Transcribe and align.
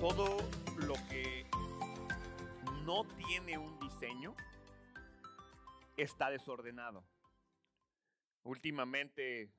todo 0.00 0.36
lo 0.86 0.94
que 1.10 1.44
no 2.84 3.04
tiene 3.16 3.58
un 3.58 3.80
diseño 3.80 4.36
está 5.96 6.30
desordenado. 6.30 7.04
Últimamente, 8.44 9.52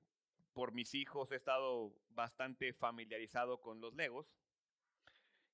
por 0.54 0.72
mis 0.72 0.94
hijos, 0.96 1.30
he 1.32 1.36
estado 1.36 1.94
bastante 2.12 2.72
familiarizado 2.72 3.60
con 3.60 3.82
los 3.82 3.94
Legos. 3.96 4.34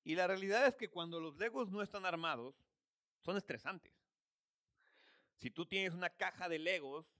Y 0.04 0.14
la 0.14 0.28
realidad 0.28 0.64
es 0.68 0.76
que 0.76 0.88
cuando 0.88 1.18
los 1.18 1.36
Legos 1.36 1.68
no 1.68 1.82
están 1.82 2.06
armados, 2.06 2.54
son 3.18 3.36
estresantes. 3.36 3.92
Si 5.34 5.50
tú 5.50 5.66
tienes 5.66 5.94
una 5.94 6.10
caja 6.10 6.48
de 6.48 6.60
Legos 6.60 7.12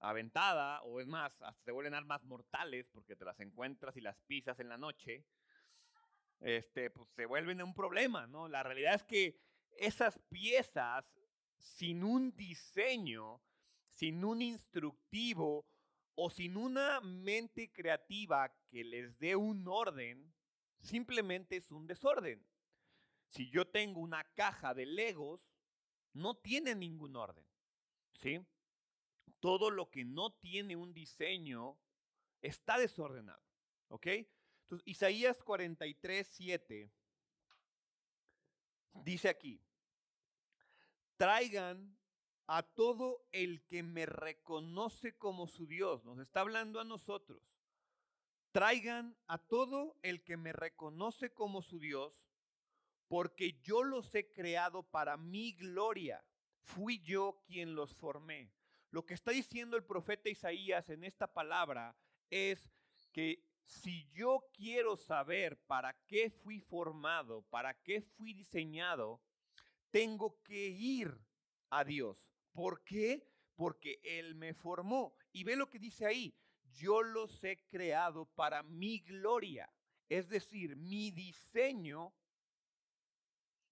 aventada, 0.00 0.80
o 0.82 1.00
es 1.00 1.06
más, 1.06 1.42
hasta 1.42 1.64
se 1.64 1.70
vuelven 1.70 1.92
armas 1.92 2.24
mortales 2.24 2.88
porque 2.88 3.14
te 3.14 3.26
las 3.26 3.38
encuentras 3.40 3.94
y 3.98 4.00
las 4.00 4.18
pisas 4.22 4.58
en 4.58 4.70
la 4.70 4.78
noche, 4.78 5.22
este, 6.40 6.90
pues 6.90 7.08
se 7.10 7.26
vuelven 7.26 7.62
un 7.62 7.74
problema, 7.74 8.26
¿no? 8.26 8.48
La 8.48 8.62
realidad 8.62 8.94
es 8.94 9.04
que 9.04 9.40
esas 9.76 10.18
piezas, 10.28 11.18
sin 11.58 12.04
un 12.04 12.34
diseño, 12.36 13.40
sin 13.88 14.24
un 14.24 14.42
instructivo 14.42 15.66
o 16.14 16.30
sin 16.30 16.56
una 16.56 17.00
mente 17.00 17.72
creativa 17.72 18.54
que 18.68 18.84
les 18.84 19.18
dé 19.18 19.34
un 19.36 19.66
orden, 19.66 20.32
simplemente 20.80 21.56
es 21.56 21.70
un 21.70 21.86
desorden. 21.86 22.44
Si 23.28 23.50
yo 23.50 23.66
tengo 23.66 24.00
una 24.00 24.24
caja 24.34 24.74
de 24.74 24.86
Legos, 24.86 25.54
no 26.12 26.36
tiene 26.36 26.74
ningún 26.74 27.16
orden, 27.16 27.44
¿sí? 28.12 28.40
Todo 29.40 29.70
lo 29.70 29.90
que 29.90 30.04
no 30.04 30.32
tiene 30.34 30.76
un 30.76 30.92
diseño 30.92 31.76
está 32.40 32.78
desordenado, 32.78 33.42
¿ok? 33.88 34.06
Entonces, 34.64 34.88
Isaías 34.88 35.42
43, 35.42 36.26
7 36.26 36.90
dice 39.04 39.28
aquí, 39.28 39.60
traigan 41.16 41.96
a 42.46 42.62
todo 42.62 43.26
el 43.32 43.62
que 43.66 43.82
me 43.82 44.06
reconoce 44.06 45.16
como 45.16 45.46
su 45.46 45.66
Dios, 45.66 46.04
nos 46.04 46.18
está 46.18 46.40
hablando 46.40 46.80
a 46.80 46.84
nosotros, 46.84 47.42
traigan 48.52 49.16
a 49.26 49.38
todo 49.38 49.96
el 50.02 50.22
que 50.22 50.36
me 50.36 50.52
reconoce 50.52 51.32
como 51.32 51.60
su 51.60 51.78
Dios, 51.78 52.24
porque 53.08 53.60
yo 53.62 53.82
los 53.82 54.14
he 54.14 54.30
creado 54.30 54.82
para 54.82 55.16
mi 55.16 55.52
gloria, 55.52 56.24
fui 56.62 57.00
yo 57.00 57.42
quien 57.46 57.74
los 57.74 57.94
formé. 57.94 58.50
Lo 58.90 59.04
que 59.04 59.14
está 59.14 59.32
diciendo 59.32 59.76
el 59.76 59.84
profeta 59.84 60.30
Isaías 60.30 60.88
en 60.88 61.04
esta 61.04 61.26
palabra 61.26 61.96
es 62.30 62.70
que 63.12 63.42
si 63.66 64.08
yo 64.12 64.44
quiero 64.52 64.96
saber 64.96 65.58
para 65.66 65.94
qué 66.06 66.30
fui 66.30 66.60
formado, 66.60 67.42
para 67.50 67.74
qué 67.82 68.02
fui 68.02 68.32
diseñado, 68.32 69.20
tengo 69.90 70.40
que 70.42 70.68
ir 70.68 71.18
a 71.70 71.84
Dios. 71.84 72.28
¿Por 72.52 72.84
qué? 72.84 73.26
Porque 73.54 74.00
Él 74.02 74.34
me 74.34 74.54
formó. 74.54 75.16
Y 75.32 75.44
ve 75.44 75.56
lo 75.56 75.70
que 75.70 75.78
dice 75.78 76.06
ahí, 76.06 76.34
yo 76.72 77.02
los 77.02 77.42
he 77.44 77.64
creado 77.68 78.26
para 78.34 78.62
mi 78.62 79.00
gloria. 79.00 79.72
Es 80.08 80.28
decir, 80.28 80.76
mi 80.76 81.10
diseño, 81.10 82.12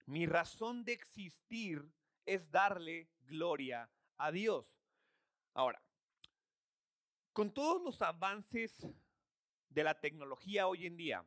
mi 0.05 0.25
razón 0.25 0.83
de 0.83 0.93
existir 0.93 1.85
es 2.25 2.49
darle 2.49 3.09
gloria 3.21 3.89
a 4.17 4.31
Dios. 4.31 4.65
Ahora, 5.53 5.81
con 7.31 7.53
todos 7.53 7.81
los 7.81 8.01
avances 8.01 8.87
de 9.73 9.83
la 9.83 9.99
tecnología 9.99 10.67
hoy 10.67 10.85
en 10.85 10.97
día, 10.97 11.25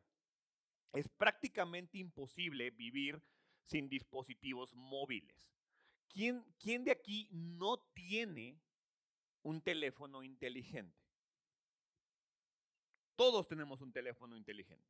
es 0.93 1.09
prácticamente 1.09 1.99
imposible 1.99 2.71
vivir 2.71 3.21
sin 3.65 3.89
dispositivos 3.89 4.75
móviles. 4.75 5.51
¿Quién, 6.09 6.45
¿Quién, 6.59 6.85
de 6.85 6.93
aquí 6.93 7.29
no 7.33 7.79
tiene 7.93 8.59
un 9.43 9.61
teléfono 9.61 10.23
inteligente? 10.23 10.97
Todos 13.17 13.49
tenemos 13.49 13.81
un 13.81 13.93
teléfono 13.93 14.37
inteligente. 14.37 14.87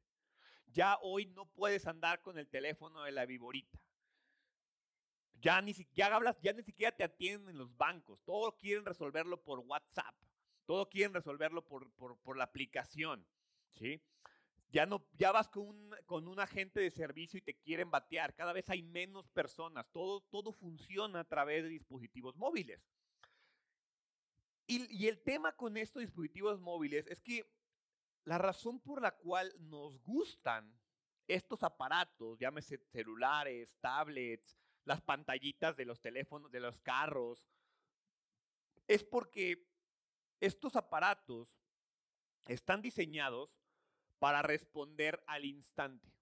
Ya 0.66 0.98
hoy 1.00 1.26
no 1.26 1.46
puedes 1.46 1.86
andar 1.86 2.22
con 2.22 2.38
el 2.38 2.48
teléfono 2.48 3.02
de 3.02 3.12
la 3.12 3.24
viborita. 3.24 3.80
Ya 5.40 5.60
ni, 5.60 5.74
siquiera 5.74 6.16
hablas, 6.16 6.38
ya 6.40 6.52
ni 6.52 6.62
siquiera 6.62 6.94
te 6.94 7.04
atienden 7.04 7.50
en 7.50 7.58
los 7.58 7.76
bancos. 7.76 8.20
Todo 8.24 8.56
quieren 8.56 8.84
resolverlo 8.84 9.42
por 9.42 9.60
WhatsApp. 9.60 10.14
Todo 10.66 10.88
quieren 10.88 11.14
resolverlo 11.14 11.64
por, 11.64 11.90
por, 11.92 12.18
por 12.18 12.36
la 12.36 12.44
aplicación. 12.44 13.26
¿Sí? 13.76 14.00
Ya, 14.70 14.84
no, 14.84 15.06
ya 15.14 15.32
vas 15.32 15.48
con 15.48 15.68
un, 15.68 15.94
con 16.06 16.28
un 16.28 16.40
agente 16.40 16.80
de 16.80 16.90
servicio 16.90 17.38
y 17.38 17.42
te 17.42 17.54
quieren 17.54 17.90
batear. 17.90 18.34
Cada 18.34 18.52
vez 18.52 18.68
hay 18.68 18.82
menos 18.82 19.28
personas. 19.28 19.86
Todo, 19.92 20.20
todo 20.22 20.52
funciona 20.52 21.20
a 21.20 21.24
través 21.24 21.62
de 21.62 21.68
dispositivos 21.68 22.36
móviles. 22.36 22.82
Y, 24.66 24.92
y 24.94 25.06
el 25.06 25.22
tema 25.22 25.54
con 25.54 25.76
estos 25.76 26.00
dispositivos 26.00 26.60
móviles 26.60 27.06
es 27.06 27.20
que 27.20 27.48
la 28.24 28.38
razón 28.38 28.80
por 28.80 29.00
la 29.00 29.12
cual 29.12 29.54
nos 29.60 29.98
gustan 30.02 30.76
estos 31.28 31.62
aparatos, 31.62 32.38
llámese 32.38 32.78
celulares, 32.90 33.76
tablets, 33.80 34.58
las 34.84 35.00
pantallitas 35.00 35.76
de 35.76 35.84
los 35.84 36.00
teléfonos, 36.00 36.50
de 36.50 36.60
los 36.60 36.80
carros, 36.80 37.46
es 38.88 39.02
porque 39.04 39.66
estos 40.40 40.76
aparatos 40.76 41.58
están 42.46 42.82
diseñados 42.82 43.50
para 44.18 44.42
responder 44.42 45.22
al 45.26 45.44
instante. 45.44 46.12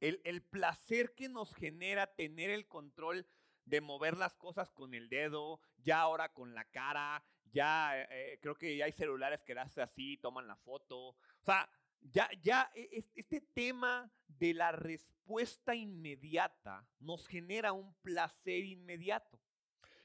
El, 0.00 0.20
el, 0.24 0.42
placer 0.42 1.14
que 1.14 1.28
nos 1.28 1.54
genera 1.54 2.06
tener 2.14 2.50
el 2.50 2.66
control 2.66 3.26
de 3.66 3.80
mover 3.80 4.16
las 4.16 4.34
cosas 4.36 4.70
con 4.70 4.94
el 4.94 5.08
dedo, 5.08 5.60
ya 5.78 6.00
ahora 6.00 6.32
con 6.32 6.54
la 6.54 6.64
cara, 6.64 7.22
ya 7.52 8.00
eh, 8.02 8.38
creo 8.40 8.56
que 8.56 8.76
ya 8.76 8.86
hay 8.86 8.92
celulares 8.92 9.42
que 9.42 9.52
hacen 9.52 9.84
así, 9.84 10.16
toman 10.18 10.46
la 10.46 10.56
foto. 10.56 11.08
O 11.08 11.44
sea, 11.44 11.68
ya, 12.00 12.28
ya 12.42 12.70
e, 12.74 13.04
este 13.14 13.40
tema 13.40 14.10
de 14.26 14.54
la 14.54 14.72
respuesta 14.72 15.74
inmediata 15.74 16.86
nos 16.98 17.26
genera 17.26 17.72
un 17.72 17.94
placer 18.02 18.64
inmediato. 18.64 19.38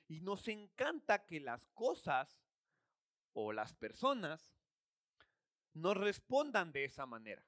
Y 0.07 0.21
nos 0.21 0.47
encanta 0.47 1.25
que 1.25 1.39
las 1.39 1.65
cosas 1.67 2.43
o 3.33 3.51
las 3.51 3.73
personas 3.73 4.53
nos 5.75 5.97
respondan 5.97 6.71
de 6.71 6.85
esa 6.85 7.05
manera. 7.05 7.45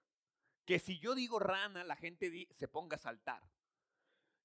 Que 0.65 0.79
si 0.79 0.99
yo 0.99 1.15
digo 1.15 1.39
rana, 1.39 1.83
la 1.83 1.95
gente 1.95 2.47
se 2.51 2.67
ponga 2.67 2.95
a 2.95 2.99
saltar. 2.99 3.41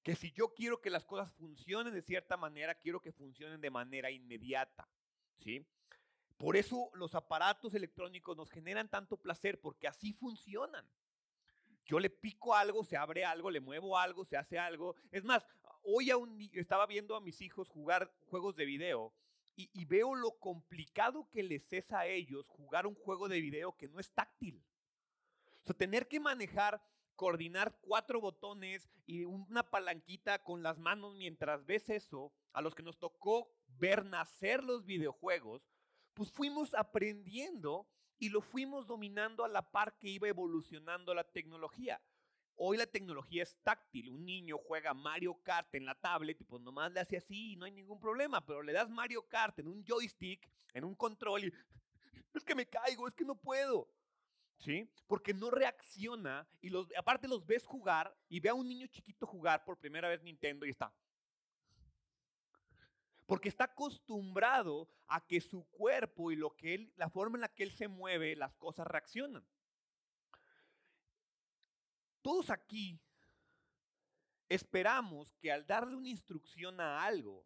Que 0.01 0.15
si 0.15 0.31
yo 0.31 0.53
quiero 0.53 0.81
que 0.81 0.89
las 0.89 1.05
cosas 1.05 1.33
funcionen 1.33 1.93
de 1.93 2.01
cierta 2.01 2.37
manera, 2.37 2.75
quiero 2.75 3.01
que 3.01 3.11
funcionen 3.11 3.61
de 3.61 3.69
manera 3.69 4.09
inmediata. 4.09 4.89
¿Sí? 5.37 5.67
Por 6.37 6.55
eso 6.57 6.89
los 6.93 7.13
aparatos 7.13 7.73
electrónicos 7.73 8.35
nos 8.35 8.49
generan 8.49 8.89
tanto 8.89 9.17
placer, 9.17 9.59
porque 9.59 9.87
así 9.87 10.13
funcionan. 10.13 10.89
Yo 11.85 11.99
le 11.99 12.09
pico 12.09 12.55
algo, 12.55 12.85
se 12.85 12.95
abre 12.95 13.25
algo, 13.25 13.51
le 13.51 13.59
muevo 13.59 13.97
algo, 13.97 14.23
se 14.23 14.37
hace 14.37 14.57
algo. 14.57 14.95
Es 15.11 15.25
más, 15.25 15.45
hoy 15.83 16.09
aún 16.09 16.49
estaba 16.53 16.85
viendo 16.85 17.15
a 17.17 17.21
mis 17.21 17.41
hijos 17.41 17.69
jugar 17.69 18.13
juegos 18.21 18.55
de 18.55 18.65
video 18.65 19.13
y, 19.55 19.85
veo 19.85 20.15
lo 20.15 20.31
complicado 20.39 21.29
que 21.31 21.43
les 21.43 21.71
es 21.73 21.91
a 21.91 22.07
ellos 22.07 22.47
jugar 22.47 22.87
un 22.87 22.95
juego 22.95 23.29
de 23.29 23.39
video 23.39 23.75
que 23.77 23.87
no 23.87 23.99
es 23.99 24.11
táctil. 24.11 24.63
O 25.61 25.65
sea, 25.65 25.75
tener 25.75 26.07
que 26.07 26.19
manejar, 26.19 26.83
coordinar 27.15 27.77
cuatro 27.81 28.19
botones 28.19 28.89
y 29.05 29.25
una 29.25 29.63
palanquita 29.63 30.43
con 30.43 30.63
las 30.63 30.77
manos 30.77 31.15
mientras 31.15 31.65
ves 31.65 31.89
eso, 31.89 32.33
a 32.51 32.61
los 32.61 32.73
que 32.73 32.83
nos 32.83 32.97
tocó 32.97 33.51
ver 33.67 34.05
nacer 34.05 34.63
los 34.63 34.85
videojuegos, 34.85 35.61
pues 36.13 36.31
fuimos 36.31 36.73
aprendiendo 36.73 37.87
y 38.19 38.29
lo 38.29 38.41
fuimos 38.41 38.87
dominando 38.87 39.43
a 39.43 39.49
la 39.49 39.71
par 39.71 39.97
que 39.97 40.09
iba 40.09 40.27
evolucionando 40.27 41.13
la 41.13 41.23
tecnología. 41.23 42.01
Hoy 42.55 42.77
la 42.77 42.85
tecnología 42.85 43.43
es 43.43 43.57
táctil. 43.63 44.09
Un 44.09 44.25
niño 44.25 44.57
juega 44.57 44.93
Mario 44.93 45.39
Kart 45.43 45.73
en 45.75 45.85
la 45.85 45.95
tablet 45.95 46.39
y 46.39 46.43
pues 46.43 46.61
nomás 46.61 46.91
le 46.91 46.99
hace 46.99 47.17
así 47.17 47.53
y 47.53 47.55
no 47.55 47.65
hay 47.65 47.71
ningún 47.71 47.99
problema. 47.99 48.45
Pero 48.45 48.61
le 48.61 48.73
das 48.73 48.89
Mario 48.89 49.27
Kart 49.27 49.57
en 49.59 49.67
un 49.67 49.83
joystick, 49.83 50.49
en 50.73 50.83
un 50.83 50.95
control 50.95 51.45
y 51.45 51.53
es 52.33 52.43
que 52.43 52.55
me 52.55 52.67
caigo, 52.67 53.07
es 53.07 53.15
que 53.15 53.25
no 53.25 53.35
puedo. 53.35 53.89
¿Sí? 54.57 54.89
Porque 55.07 55.33
no 55.33 55.49
reacciona 55.49 56.47
y 56.61 56.71
aparte 56.95 57.27
los 57.27 57.45
ves 57.45 57.65
jugar 57.65 58.15
y 58.29 58.39
ve 58.39 58.49
a 58.49 58.53
un 58.53 58.67
niño 58.67 58.87
chiquito 58.87 59.25
jugar 59.25 59.65
por 59.65 59.77
primera 59.77 60.07
vez 60.07 60.21
Nintendo 60.21 60.65
y 60.65 60.69
está. 60.69 60.93
Porque 63.25 63.49
está 63.49 63.65
acostumbrado 63.65 64.87
a 65.07 65.25
que 65.25 65.41
su 65.41 65.65
cuerpo 65.71 66.31
y 66.31 66.35
lo 66.35 66.55
que 66.55 66.75
él, 66.75 66.93
la 66.95 67.09
forma 67.09 67.37
en 67.37 67.41
la 67.41 67.49
que 67.49 67.63
él 67.63 67.71
se 67.71 67.87
mueve, 67.87 68.35
las 68.35 68.55
cosas 68.55 68.87
reaccionan. 68.87 69.43
Todos 72.23 72.49
aquí 72.49 72.99
esperamos 74.49 75.35
que 75.35 75.51
al 75.51 75.67
darle 75.67 75.95
una 75.95 76.09
instrucción 76.09 76.79
a 76.79 77.03
algo, 77.03 77.45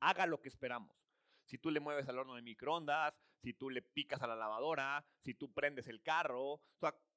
haga 0.00 0.26
lo 0.26 0.40
que 0.40 0.48
esperamos. 0.48 0.96
Si 1.44 1.58
tú 1.58 1.70
le 1.70 1.78
mueves 1.78 2.08
al 2.08 2.18
horno 2.18 2.34
de 2.34 2.42
microondas, 2.42 3.20
si 3.42 3.52
tú 3.52 3.70
le 3.70 3.82
picas 3.82 4.22
a 4.22 4.26
la 4.26 4.34
lavadora, 4.34 5.06
si 5.20 5.34
tú 5.34 5.52
prendes 5.52 5.86
el 5.86 6.02
carro, 6.02 6.62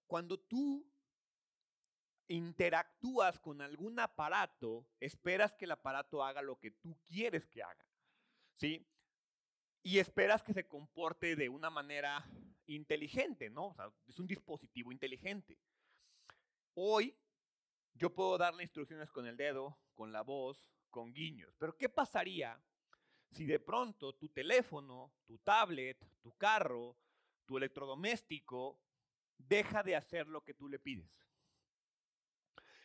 cuando 0.06 0.38
tú 0.38 0.86
interactúas 2.28 3.40
con 3.40 3.62
algún 3.62 4.00
aparato, 4.00 4.86
esperas 5.00 5.56
que 5.56 5.64
el 5.66 5.72
aparato 5.72 6.24
haga 6.24 6.42
lo 6.42 6.60
que 6.60 6.72
tú 6.72 6.98
quieres 7.08 7.48
que 7.48 7.64
haga. 7.64 7.88
¿Sí? 8.56 8.86
Y 9.82 10.00
esperas 10.00 10.44
que 10.44 10.54
se 10.54 10.68
comporte 10.68 11.38
de 11.38 11.48
una 11.48 11.70
manera 11.70 12.26
inteligente, 12.66 13.50
¿no? 13.50 13.68
O 13.68 13.76
sea, 13.76 13.90
es 14.08 14.20
un 14.20 14.28
dispositivo 14.28 14.92
inteligente. 14.92 15.58
Hoy 16.80 17.18
yo 17.96 18.14
puedo 18.14 18.38
darle 18.38 18.62
instrucciones 18.62 19.10
con 19.10 19.26
el 19.26 19.36
dedo, 19.36 19.80
con 19.96 20.12
la 20.12 20.22
voz, 20.22 20.72
con 20.92 21.12
guiños. 21.12 21.52
Pero 21.58 21.76
¿qué 21.76 21.90
pasaría 21.90 22.62
si 23.32 23.48
de 23.48 23.60
pronto 23.60 24.14
tu 24.14 24.30
teléfono, 24.30 25.12
tu 25.26 25.40
tablet, 25.40 25.98
tu 26.22 26.38
carro, 26.38 26.96
tu 27.48 27.58
electrodoméstico 27.58 28.80
deja 29.40 29.82
de 29.82 29.96
hacer 29.96 30.28
lo 30.28 30.44
que 30.44 30.54
tú 30.54 30.70
le 30.70 30.78
pides? 30.78 31.10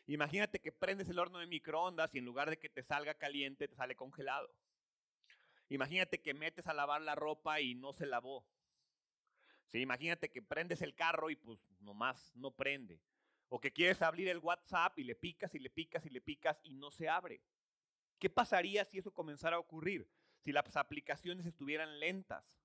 Imagínate 0.07 0.59
que 0.59 0.73
prendes 0.73 1.11
el 1.11 1.19
horno 1.19 1.39
de 1.39 1.47
microondas 1.47 2.15
y 2.15 2.19
en 2.19 2.25
lugar 2.25 2.49
de 2.49 2.59
que 2.59 2.71
te 2.71 2.83
salga 2.83 3.13
caliente, 3.13 3.69
te 3.69 3.77
sale 3.77 3.95
congelado. 3.95 4.51
Imagínate 5.69 6.23
que 6.23 6.33
metes 6.33 6.67
a 6.67 6.73
lavar 6.73 7.03
la 7.03 7.15
ropa 7.15 7.61
y 7.61 7.75
no 7.75 7.93
se 7.93 8.07
lavó. 8.07 8.47
Imagínate 9.75 10.31
que 10.31 10.41
prendes 10.41 10.81
el 10.81 10.95
carro 10.95 11.29
y 11.29 11.37
pues 11.37 11.61
nomás 11.81 12.35
no 12.35 12.53
prende. 12.53 13.03
O 13.53 13.61
que 13.61 13.73
quieres 13.73 14.01
abrir 14.01 14.29
el 14.29 14.39
WhatsApp 14.39 14.99
y 14.99 15.05
le 15.05 15.15
picas 15.15 15.55
y 15.55 15.59
le 15.59 15.69
picas 15.69 16.07
y 16.07 16.11
le 16.11 16.21
picas 16.21 16.59
y 16.63 16.75
no 16.75 16.91
se 16.91 17.09
abre. 17.09 17.43
¿Qué 18.19 18.31
pasaría 18.31 18.85
si 18.85 18.99
eso 18.99 19.13
comenzara 19.13 19.57
a 19.57 19.59
ocurrir? 19.59 20.09
Si 20.39 20.53
las 20.53 20.77
aplicaciones 20.77 21.45
estuvieran 21.45 22.01
lentas. 22.01 22.59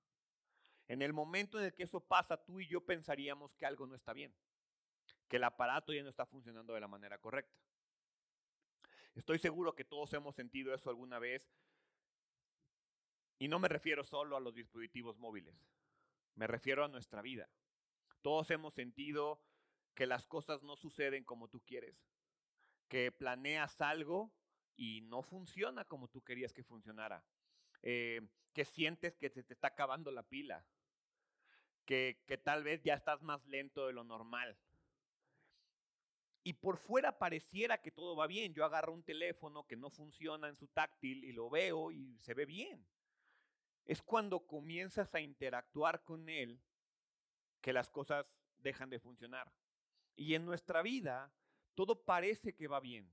En 0.88 1.01
el 1.01 1.12
momento 1.12 1.60
en 1.60 1.66
el 1.66 1.74
que 1.74 1.84
eso 1.84 2.00
pasa, 2.00 2.38
tú 2.38 2.62
y 2.62 2.68
yo 2.68 2.86
pensaríamos 2.86 3.54
que 3.56 3.66
algo 3.66 3.86
no 3.86 3.95
está 3.95 4.13
bien 4.13 4.34
que 5.28 5.38
el 5.38 5.44
aparato 5.44 5.94
ya 5.94 6.04
no 6.04 6.10
está 6.10 6.25
funcionando 6.25 6.74
de 6.74 6.81
la 6.81 6.88
manera 6.88 7.18
correcta. 7.18 7.60
Estoy 9.16 9.40
seguro 9.40 9.75
que 9.75 9.83
todos 9.83 10.13
hemos 10.13 10.36
sentido 10.36 10.74
eso 10.74 10.90
alguna 10.90 11.19
vez 11.19 11.44
y 13.40 13.48
no 13.48 13.60
me 13.60 13.68
refiero 13.68 14.04
solo 14.04 14.36
a 14.36 14.40
los 14.40 14.54
dispositivos 14.54 15.18
móviles, 15.18 15.56
me 16.36 16.48
refiero 16.48 16.86
a 16.86 16.88
nuestra 16.88 17.22
vida. 17.22 17.50
Todos 18.22 18.50
hemos 18.51 18.74
sentido 18.74 19.42
que 19.97 20.05
las 20.05 20.27
cosas 20.27 20.61
no 20.61 20.75
suceden 20.75 21.23
como 21.23 21.47
tú 21.47 21.59
quieres, 21.65 21.97
que 22.88 23.11
planeas 23.11 23.81
algo 23.81 24.31
y 24.75 25.01
no 25.01 25.23
funciona 25.23 25.85
como 25.85 26.07
tú 26.07 26.23
querías 26.23 26.53
que 26.53 26.63
funcionara, 26.63 27.25
eh, 27.81 28.21
que 28.53 28.63
sientes 28.63 29.17
que 29.17 29.31
se 29.31 29.41
te 29.41 29.55
está 29.55 29.69
acabando 29.69 30.11
la 30.11 30.21
pila, 30.21 30.63
que, 31.83 32.21
que 32.27 32.38
tal 32.38 32.63
vez 32.63 32.83
ya 32.83 32.94
estás 32.94 33.23
más 33.23 33.44
lento 33.47 33.88
de 33.88 33.94
lo 33.94 34.03
normal, 34.03 34.55
y 36.44 36.53
por 36.53 36.77
fuera 36.77 37.17
pareciera 37.17 37.81
que 37.81 37.89
todo 37.91 38.15
va 38.15 38.27
bien. 38.27 38.53
Yo 38.53 38.65
agarro 38.65 38.94
un 38.94 39.03
teléfono 39.03 39.65
que 39.65 39.75
no 39.75 39.89
funciona 39.89 40.47
en 40.47 40.55
su 40.55 40.67
táctil 40.67 41.25
y 41.25 41.31
lo 41.31 41.49
veo 41.49 41.91
y 41.91 42.19
se 42.19 42.35
ve 42.35 42.45
bien. 42.45 42.88
Es 43.83 44.03
cuando 44.03 44.45
comienzas 44.45 45.13
a 45.15 45.21
interactuar 45.21 46.03
con 46.03 46.29
él 46.29 46.61
que 47.59 47.73
las 47.73 47.89
cosas 47.89 48.31
dejan 48.59 48.89
de 48.89 48.99
funcionar. 48.99 49.51
Y 50.18 50.34
en 50.34 50.46
nuestra 50.46 50.81
vida 50.81 51.31
todo 51.75 52.04
parece 52.04 52.54
que 52.54 52.68
va 52.68 52.81
bien. 52.81 53.10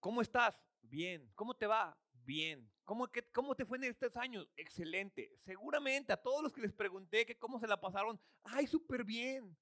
¿Cómo 0.00 0.22
estás? 0.22 0.60
Bien. 0.80 1.30
¿Cómo 1.34 1.54
te 1.54 1.66
va? 1.66 1.96
Bien. 2.24 2.68
¿Cómo, 2.84 3.08
¿Cómo 3.32 3.54
te 3.54 3.66
fue 3.66 3.76
en 3.76 3.84
estos 3.84 4.16
años? 4.16 4.48
Excelente. 4.56 5.36
Seguramente 5.38 6.12
a 6.12 6.16
todos 6.16 6.42
los 6.42 6.52
que 6.52 6.62
les 6.62 6.72
pregunté 6.72 7.26
que 7.26 7.38
cómo 7.38 7.60
se 7.60 7.66
la 7.66 7.78
pasaron, 7.78 8.18
ay, 8.42 8.66
súper 8.66 9.04
bien. 9.04 9.56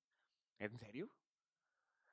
¿En 0.59 0.79
serio? 0.79 1.11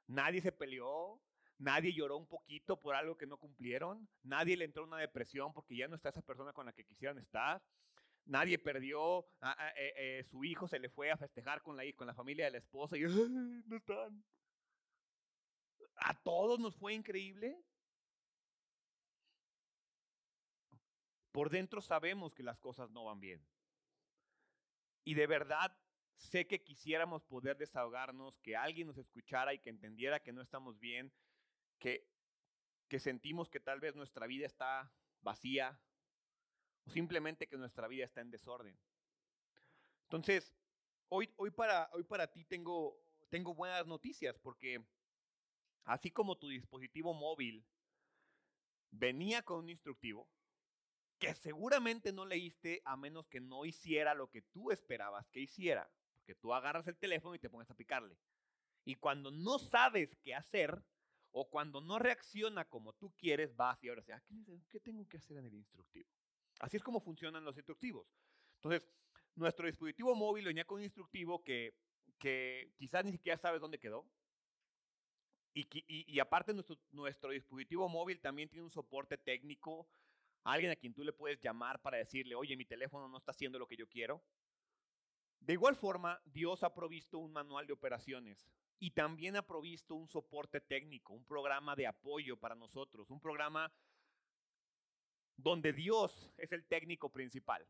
Nadie 0.07 0.41
se 0.41 0.51
peleó, 0.51 1.21
nadie 1.57 1.93
lloró 1.93 2.17
un 2.17 2.27
poquito 2.27 2.81
por 2.81 2.95
algo 2.95 3.17
que 3.17 3.25
no 3.27 3.37
cumplieron, 3.37 4.09
nadie 4.23 4.57
le 4.57 4.65
entró 4.65 4.83
una 4.83 4.97
depresión 4.97 5.53
porque 5.53 5.77
ya 5.77 5.87
no 5.87 5.95
está 5.95 6.09
esa 6.09 6.21
persona 6.21 6.53
con 6.53 6.65
la 6.65 6.73
que 6.73 6.85
quisieran 6.85 7.17
estar. 7.17 7.63
Nadie 8.25 8.57
perdió, 8.57 9.27
eh, 9.77 9.93
eh, 9.97 10.23
su 10.23 10.43
hijo 10.43 10.67
se 10.67 10.79
le 10.79 10.89
fue 10.89 11.11
a 11.11 11.17
festejar 11.17 11.61
con 11.61 11.77
la, 11.77 11.83
con 11.95 12.07
la 12.07 12.13
familia 12.13 12.45
de 12.45 12.51
la 12.51 12.57
esposa 12.57 12.97
y 12.97 13.01
no 13.01 13.75
están. 13.75 14.23
A 15.97 16.13
todos 16.13 16.59
nos 16.59 16.75
fue 16.75 16.93
increíble. 16.93 17.63
Por 21.31 21.49
dentro 21.49 21.81
sabemos 21.81 22.33
que 22.33 22.43
las 22.43 22.59
cosas 22.59 22.89
no 22.91 23.05
van 23.05 23.19
bien. 23.19 23.45
Y 25.03 25.13
de 25.13 25.27
verdad 25.27 25.77
Sé 26.15 26.47
que 26.47 26.63
quisiéramos 26.63 27.23
poder 27.23 27.57
desahogarnos, 27.57 28.39
que 28.39 28.55
alguien 28.55 28.87
nos 28.87 28.97
escuchara 28.97 29.53
y 29.53 29.59
que 29.59 29.69
entendiera 29.69 30.21
que 30.21 30.31
no 30.31 30.41
estamos 30.41 30.79
bien, 30.79 31.11
que, 31.77 32.07
que 32.87 32.99
sentimos 32.99 33.49
que 33.49 33.59
tal 33.59 33.79
vez 33.79 33.95
nuestra 33.95 34.25
vida 34.25 34.45
está 34.45 34.91
vacía 35.21 35.79
o 36.85 36.89
simplemente 36.89 37.47
que 37.47 37.57
nuestra 37.57 37.87
vida 37.87 38.05
está 38.05 38.21
en 38.21 38.31
desorden. 38.31 38.77
Entonces, 40.03 40.55
hoy, 41.09 41.33
hoy, 41.37 41.51
para, 41.51 41.89
hoy 41.93 42.03
para 42.03 42.27
ti 42.27 42.45
tengo, 42.45 43.01
tengo 43.29 43.53
buenas 43.53 43.85
noticias 43.87 44.37
porque 44.39 44.83
así 45.83 46.11
como 46.11 46.37
tu 46.37 46.47
dispositivo 46.49 47.13
móvil 47.13 47.65
venía 48.91 49.41
con 49.41 49.59
un 49.59 49.69
instructivo, 49.69 50.29
que 51.19 51.33
seguramente 51.35 52.11
no 52.11 52.25
leíste 52.25 52.81
a 52.85 52.97
menos 52.97 53.27
que 53.27 53.39
no 53.39 53.65
hiciera 53.65 54.13
lo 54.13 54.29
que 54.29 54.41
tú 54.41 54.71
esperabas 54.71 55.27
que 55.29 55.39
hiciera 55.39 55.89
que 56.25 56.35
tú 56.35 56.53
agarras 56.53 56.87
el 56.87 56.97
teléfono 56.97 57.35
y 57.35 57.39
te 57.39 57.49
pones 57.49 57.69
a 57.69 57.75
picarle. 57.75 58.17
Y 58.83 58.95
cuando 58.95 59.31
no 59.31 59.59
sabes 59.59 60.17
qué 60.17 60.35
hacer 60.35 60.83
o 61.31 61.49
cuando 61.49 61.81
no 61.81 61.99
reacciona 61.99 62.65
como 62.65 62.93
tú 62.93 63.13
quieres, 63.15 63.55
vas 63.55 63.81
y 63.83 63.89
ahora 63.89 64.01
sí, 64.01 64.11
ah, 64.11 64.21
¿qué 64.69 64.79
tengo 64.79 65.07
que 65.07 65.17
hacer 65.17 65.37
en 65.37 65.45
el 65.45 65.53
instructivo? 65.53 66.09
Así 66.59 66.77
es 66.77 66.83
como 66.83 66.99
funcionan 66.99 67.43
los 67.43 67.57
instructivos. 67.57 68.07
Entonces, 68.57 68.87
nuestro 69.35 69.67
dispositivo 69.67 70.15
móvil 70.15 70.45
venía 70.45 70.65
con 70.65 70.77
un 70.77 70.83
instructivo 70.83 71.43
que, 71.43 71.73
que 72.17 72.71
quizás 72.77 73.03
ni 73.03 73.11
siquiera 73.11 73.37
sabes 73.37 73.61
dónde 73.61 73.79
quedó. 73.79 74.05
Y, 75.53 75.65
y, 75.87 76.19
aparte, 76.19 76.53
nuestro, 76.53 76.77
nuestro 76.91 77.29
dispositivo 77.29 77.87
móvil 77.87 78.19
también 78.19 78.49
tiene 78.49 78.65
un 78.65 78.71
soporte 78.71 79.17
técnico, 79.17 79.87
alguien 80.43 80.69
a 80.69 80.75
quien 80.75 80.93
tú 80.93 81.01
le 81.01 81.13
puedes 81.13 81.39
llamar 81.39 81.81
para 81.81 81.97
decirle, 81.97 82.35
oye, 82.35 82.57
mi 82.57 82.65
teléfono 82.65 83.07
no 83.07 83.17
está 83.17 83.31
haciendo 83.31 83.57
lo 83.57 83.65
que 83.65 83.77
yo 83.77 83.87
quiero. 83.87 84.21
De 85.39 85.53
igual 85.53 85.77
forma, 85.77 86.21
Dios 86.25 86.63
ha 86.63 86.73
provisto 86.73 87.19
un 87.19 87.31
manual 87.31 87.67
de 87.67 87.73
operaciones 87.73 88.45
y 88.79 88.91
también 88.91 89.37
ha 89.37 89.47
provisto 89.47 89.95
un 89.95 90.09
soporte 90.09 90.59
técnico, 90.59 91.13
un 91.13 91.23
programa 91.23 91.75
de 91.75 91.87
apoyo 91.87 92.35
para 92.35 92.55
nosotros, 92.55 93.09
un 93.09 93.21
programa 93.21 93.71
donde 95.37 95.73
Dios 95.73 96.31
es 96.37 96.51
el 96.51 96.65
técnico 96.65 97.09
principal, 97.09 97.67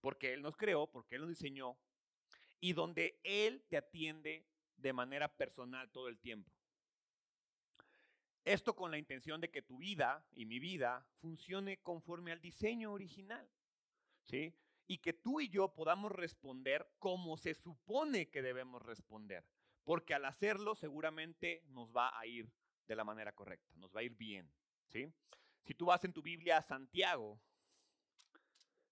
porque 0.00 0.32
Él 0.32 0.42
nos 0.42 0.56
creó, 0.56 0.86
porque 0.86 1.16
Él 1.16 1.22
nos 1.22 1.30
diseñó, 1.30 1.76
y 2.60 2.72
donde 2.72 3.20
Él 3.24 3.64
te 3.68 3.76
atiende 3.76 4.46
de 4.76 4.92
manera 4.92 5.28
personal 5.28 5.90
todo 5.90 6.08
el 6.08 6.18
tiempo. 6.18 6.52
Esto 8.44 8.76
con 8.76 8.90
la 8.90 8.98
intención 8.98 9.40
de 9.40 9.50
que 9.50 9.62
tu 9.62 9.78
vida 9.78 10.26
y 10.32 10.44
mi 10.44 10.58
vida 10.58 11.06
funcione 11.20 11.78
conforme 11.78 12.32
al 12.32 12.40
diseño 12.40 12.92
original. 12.92 13.48
¿sí? 14.26 14.54
y 14.86 14.98
que 14.98 15.12
tú 15.12 15.40
y 15.40 15.48
yo 15.48 15.74
podamos 15.74 16.12
responder 16.12 16.86
como 16.98 17.36
se 17.36 17.54
supone 17.54 18.28
que 18.28 18.42
debemos 18.42 18.82
responder. 18.82 19.44
Porque 19.84 20.14
al 20.14 20.24
hacerlo 20.24 20.74
seguramente 20.74 21.62
nos 21.68 21.94
va 21.94 22.18
a 22.18 22.26
ir 22.26 22.50
de 22.86 22.96
la 22.96 23.04
manera 23.04 23.32
correcta, 23.32 23.74
nos 23.76 23.94
va 23.94 24.00
a 24.00 24.04
ir 24.04 24.14
bien. 24.14 24.50
¿sí? 24.88 25.12
Si 25.64 25.74
tú 25.74 25.86
vas 25.86 26.04
en 26.04 26.12
tu 26.12 26.22
Biblia 26.22 26.58
a 26.58 26.62
Santiago, 26.62 27.40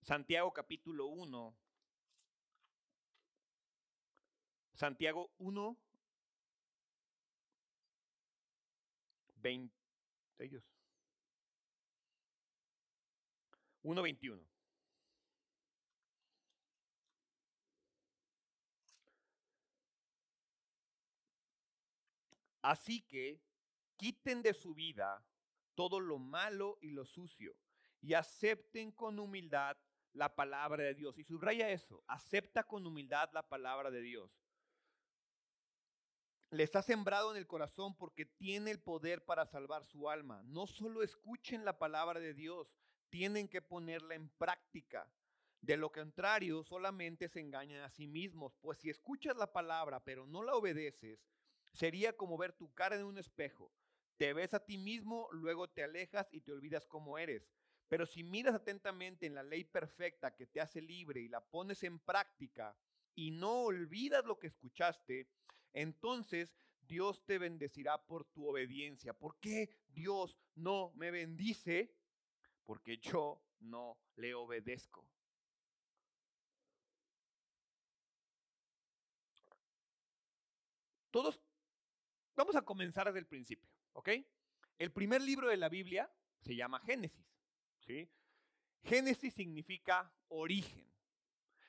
Santiago 0.01 0.53
capítulo 0.53 1.07
1, 1.07 1.55
Santiago 4.75 5.31
1, 5.39 5.77
20, 9.37 9.77
ellos. 10.39 10.65
1.21. 13.85 14.41
Así 22.63 23.03
que 23.03 23.41
quiten 23.97 24.41
de 24.41 24.55
su 24.55 24.73
vida 24.73 25.23
todo 25.75 26.01
lo 26.01 26.19
malo 26.19 26.79
y 26.81 26.91
lo 26.91 27.05
sucio 27.05 27.55
y 28.03 28.15
acepten 28.15 28.91
con 28.91 29.19
humildad 29.19 29.77
la 30.13 30.35
palabra 30.35 30.83
de 30.85 30.95
Dios. 30.95 31.17
Y 31.19 31.25
subraya 31.25 31.71
eso, 31.71 32.03
acepta 32.07 32.65
con 32.65 32.87
humildad 32.87 33.31
la 33.33 33.49
palabra 33.49 33.91
de 33.91 34.03
Dios. 34.03 34.31
Les 36.51 36.77
ha 36.77 36.83
sembrado 36.83 37.31
en 37.31 37.39
el 37.39 37.47
corazón 37.47 37.97
porque 37.97 38.27
tiene 38.27 38.73
el 38.73 38.81
poder 38.81 39.25
para 39.25 39.47
salvar 39.47 39.87
su 39.87 40.11
alma. 40.11 40.43
No 40.45 40.67
solo 40.67 41.03
escuchen 41.03 41.65
la 41.65 41.79
palabra 41.79 42.21
de 42.21 42.35
Dios, 42.35 42.69
tienen 43.09 43.49
que 43.49 43.63
ponerla 43.63 44.15
en 44.15 44.29
práctica. 44.31 45.11
De 45.63 45.77
lo 45.77 45.93
contrario, 45.93 46.65
solamente 46.65 47.29
se 47.29 47.41
engañan 47.41 47.83
a 47.85 47.91
sí 47.91 48.09
mismos, 48.09 48.55
pues 48.61 48.79
si 48.79 48.91
escuchas 48.91 49.37
la 49.37 49.53
palabra 49.53 50.01
pero 50.01 50.27
no 50.27 50.43
la 50.43 50.55
obedeces, 50.57 51.21
sería 51.73 52.17
como 52.17 52.37
ver 52.37 52.53
tu 52.53 52.75
cara 52.75 52.97
en 52.97 53.05
un 53.05 53.17
espejo. 53.17 53.73
Te 54.23 54.33
ves 54.35 54.55
a 54.55 54.65
ti 54.65 54.79
mismo, 54.79 55.29
luego 55.33 55.69
te 55.69 55.83
alejas 55.83 56.29
y 56.31 56.43
te 56.43 56.53
olvidas 56.53 56.87
cómo 56.87 57.19
eres. 57.19 57.51
Pero 57.89 58.07
si 58.07 58.23
miras 58.23 58.55
atentamente 58.55 59.27
en 59.27 59.35
la 59.35 59.43
ley 59.43 59.65
perfecta 59.65 60.37
que 60.37 60.47
te 60.47 60.61
hace 60.61 60.81
libre 60.81 61.21
y 61.21 61.29
la 61.29 61.41
pones 61.41 61.83
en 61.83 61.99
práctica 61.99 62.79
y 63.17 63.33
no 63.33 63.63
olvidas 63.63 64.25
lo 64.25 64.39
que 64.39 64.47
escuchaste, 64.47 65.29
entonces 65.73 66.55
Dios 66.83 67.25
te 67.25 67.39
bendecirá 67.39 68.01
por 68.01 68.25
tu 68.27 68.47
obediencia. 68.47 69.13
¿Por 69.13 69.41
qué 69.41 69.71
Dios 69.89 70.39
no 70.55 70.93
me 70.95 71.11
bendice? 71.11 71.93
Porque 72.63 72.99
yo 72.99 73.43
no 73.59 73.99
le 74.15 74.35
obedezco. 74.35 75.05
Todos, 81.11 81.41
vamos 82.37 82.55
a 82.55 82.63
comenzar 82.63 83.07
desde 83.07 83.19
el 83.19 83.27
principio, 83.27 83.72
¿ok? 83.93 84.11
El 84.79 84.93
primer 84.93 85.23
libro 85.23 85.49
de 85.49 85.57
la 85.57 85.69
Biblia 85.69 86.11
se 86.41 86.57
llama 86.57 86.81
Génesis, 86.81 87.27
¿sí? 87.81 88.11
Génesis 88.83 89.35
significa 89.35 90.13
origen. 90.29 90.91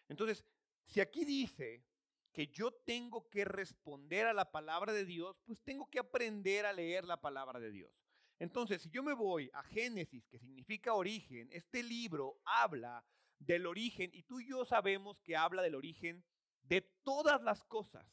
Entonces, 0.08 0.44
si 0.86 1.00
aquí 1.00 1.26
dice 1.26 1.86
que 2.32 2.48
yo 2.48 2.72
tengo 2.72 3.30
que 3.30 3.46
responder 3.46 4.26
a 4.26 4.34
la 4.34 4.52
palabra 4.52 4.92
de 4.92 5.06
Dios, 5.06 5.38
pues 5.46 5.62
tengo 5.62 5.90
que 5.90 6.00
aprender 6.00 6.66
a 6.66 6.74
leer 6.74 7.06
la 7.06 7.22
palabra 7.22 7.60
de 7.60 7.72
Dios. 7.72 7.92
Entonces, 8.40 8.82
si 8.82 8.90
yo 8.90 9.04
me 9.04 9.14
voy 9.14 9.50
a 9.54 9.64
Génesis, 9.64 10.26
que 10.28 10.40
significa 10.40 10.96
origen, 10.96 11.48
este 11.52 11.84
libro 11.84 12.42
habla 12.44 13.06
del 13.38 13.68
origen 13.68 14.10
y 14.14 14.24
tú 14.24 14.40
y 14.40 14.48
yo 14.48 14.66
sabemos 14.66 15.22
que 15.22 15.36
habla 15.36 15.62
del 15.62 15.76
origen 15.76 16.26
de 16.64 16.82
todas 17.04 17.42
las 17.44 17.64
cosas, 17.64 18.06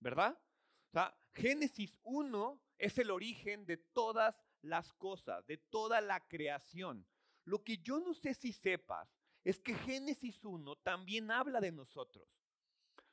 ¿verdad? 0.00 0.38
Génesis 1.32 1.98
1 2.02 2.60
es 2.78 2.98
el 2.98 3.10
origen 3.10 3.66
de 3.66 3.76
todas 3.76 4.42
las 4.62 4.92
cosas, 4.94 5.46
de 5.46 5.58
toda 5.58 6.00
la 6.00 6.26
creación. 6.26 7.06
Lo 7.44 7.62
que 7.62 7.78
yo 7.78 8.00
no 8.00 8.14
sé 8.14 8.34
si 8.34 8.52
sepas 8.52 9.08
es 9.44 9.60
que 9.60 9.74
Génesis 9.74 10.44
1 10.44 10.76
también 10.76 11.30
habla 11.30 11.60
de 11.60 11.72
nosotros. 11.72 12.28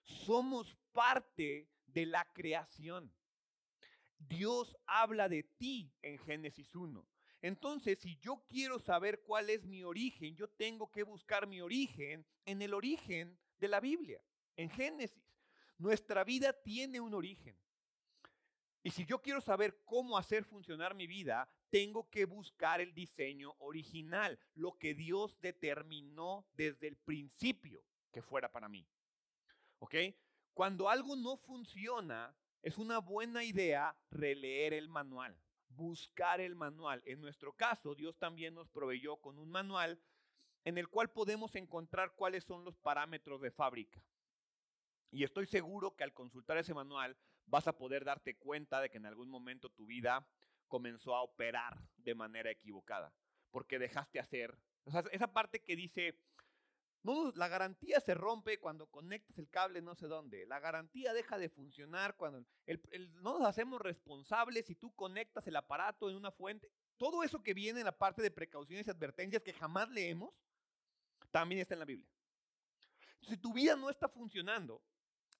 Somos 0.01 0.75
parte 0.91 1.69
de 1.85 2.05
la 2.05 2.25
creación. 2.33 3.13
Dios 4.17 4.75
habla 4.85 5.29
de 5.29 5.43
ti 5.43 5.93
en 6.01 6.17
Génesis 6.19 6.73
1. 6.73 7.05
Entonces, 7.41 7.99
si 7.99 8.17
yo 8.17 8.45
quiero 8.47 8.79
saber 8.79 9.21
cuál 9.21 9.49
es 9.49 9.65
mi 9.65 9.83
origen, 9.83 10.35
yo 10.35 10.47
tengo 10.47 10.89
que 10.89 11.03
buscar 11.03 11.45
mi 11.45 11.61
origen 11.61 12.25
en 12.45 12.61
el 12.61 12.73
origen 12.73 13.37
de 13.59 13.67
la 13.67 13.81
Biblia, 13.81 14.23
en 14.55 14.69
Génesis. 14.69 15.21
Nuestra 15.77 16.23
vida 16.23 16.53
tiene 16.53 16.99
un 16.99 17.13
origen. 17.13 17.57
Y 18.83 18.91
si 18.91 19.05
yo 19.05 19.21
quiero 19.21 19.39
saber 19.39 19.81
cómo 19.85 20.17
hacer 20.17 20.43
funcionar 20.43 20.93
mi 20.93 21.07
vida, 21.07 21.49
tengo 21.69 22.09
que 22.09 22.25
buscar 22.25 22.81
el 22.81 22.93
diseño 22.93 23.55
original, 23.59 24.37
lo 24.55 24.77
que 24.77 24.93
Dios 24.93 25.39
determinó 25.39 26.45
desde 26.53 26.87
el 26.87 26.97
principio 26.97 27.83
que 28.11 28.21
fuera 28.21 28.51
para 28.51 28.67
mí. 28.67 28.85
¿Ok? 29.79 29.95
Cuando 30.53 30.89
algo 30.89 31.15
no 31.15 31.37
funciona, 31.37 32.35
es 32.61 32.77
una 32.77 32.99
buena 32.99 33.43
idea 33.43 33.95
releer 34.11 34.73
el 34.73 34.87
manual, 34.87 35.35
buscar 35.69 36.41
el 36.41 36.55
manual. 36.55 37.01
En 37.05 37.21
nuestro 37.21 37.53
caso, 37.53 37.95
Dios 37.95 38.17
también 38.17 38.53
nos 38.53 38.69
proveyó 38.69 39.17
con 39.17 39.39
un 39.39 39.49
manual 39.49 39.99
en 40.63 40.77
el 40.77 40.87
cual 40.89 41.09
podemos 41.09 41.55
encontrar 41.55 42.13
cuáles 42.15 42.43
son 42.43 42.63
los 42.63 42.77
parámetros 42.77 43.41
de 43.41 43.51
fábrica. 43.51 44.01
Y 45.13 45.23
estoy 45.23 45.45
seguro 45.45 45.95
que 45.95 46.03
al 46.03 46.11
consultar 46.11 46.57
ese 46.57 46.73
manual 46.73 47.15
vas 47.45 47.67
a 47.67 47.77
poder 47.77 48.03
darte 48.03 48.35
cuenta 48.35 48.81
de 48.81 48.89
que 48.89 48.97
en 48.97 49.05
algún 49.05 49.29
momento 49.29 49.69
tu 49.69 49.85
vida 49.85 50.27
comenzó 50.67 51.15
a 51.15 51.21
operar 51.21 51.79
de 51.97 52.15
manera 52.15 52.49
equivocada, 52.49 53.13
porque 53.51 53.77
dejaste 53.77 54.19
hacer, 54.19 54.57
esa 55.11 55.31
parte 55.31 55.61
que 55.61 55.75
dice, 55.75 56.19
no, 57.03 57.31
la 57.35 57.47
garantía 57.47 57.99
se 57.99 58.15
rompe 58.15 58.59
cuando 58.59 58.87
conectas 58.87 59.37
el 59.37 59.51
cable 59.51 59.83
no 59.83 59.93
sé 59.93 60.07
dónde, 60.07 60.47
la 60.47 60.59
garantía 60.59 61.13
deja 61.13 61.37
de 61.37 61.49
funcionar 61.49 62.15
cuando 62.15 62.43
no 63.21 63.37
nos 63.37 63.47
hacemos 63.47 63.79
responsables 63.81 64.65
si 64.65 64.73
tú 64.73 64.95
conectas 64.95 65.45
el 65.45 65.55
aparato 65.55 66.09
en 66.09 66.15
una 66.15 66.31
fuente, 66.31 66.71
todo 66.97 67.21
eso 67.21 67.43
que 67.43 67.53
viene 67.53 67.81
en 67.81 67.85
la 67.85 67.95
parte 67.95 68.23
de 68.23 68.31
precauciones 68.31 68.87
y 68.87 68.89
advertencias 68.89 69.43
que 69.43 69.53
jamás 69.53 69.91
leemos, 69.91 70.33
también 71.29 71.61
está 71.61 71.75
en 71.75 71.79
la 71.81 71.85
Biblia. 71.85 72.09
Si 73.21 73.37
tu 73.37 73.53
vida 73.53 73.75
no 73.75 73.91
está 73.91 74.09
funcionando, 74.09 74.81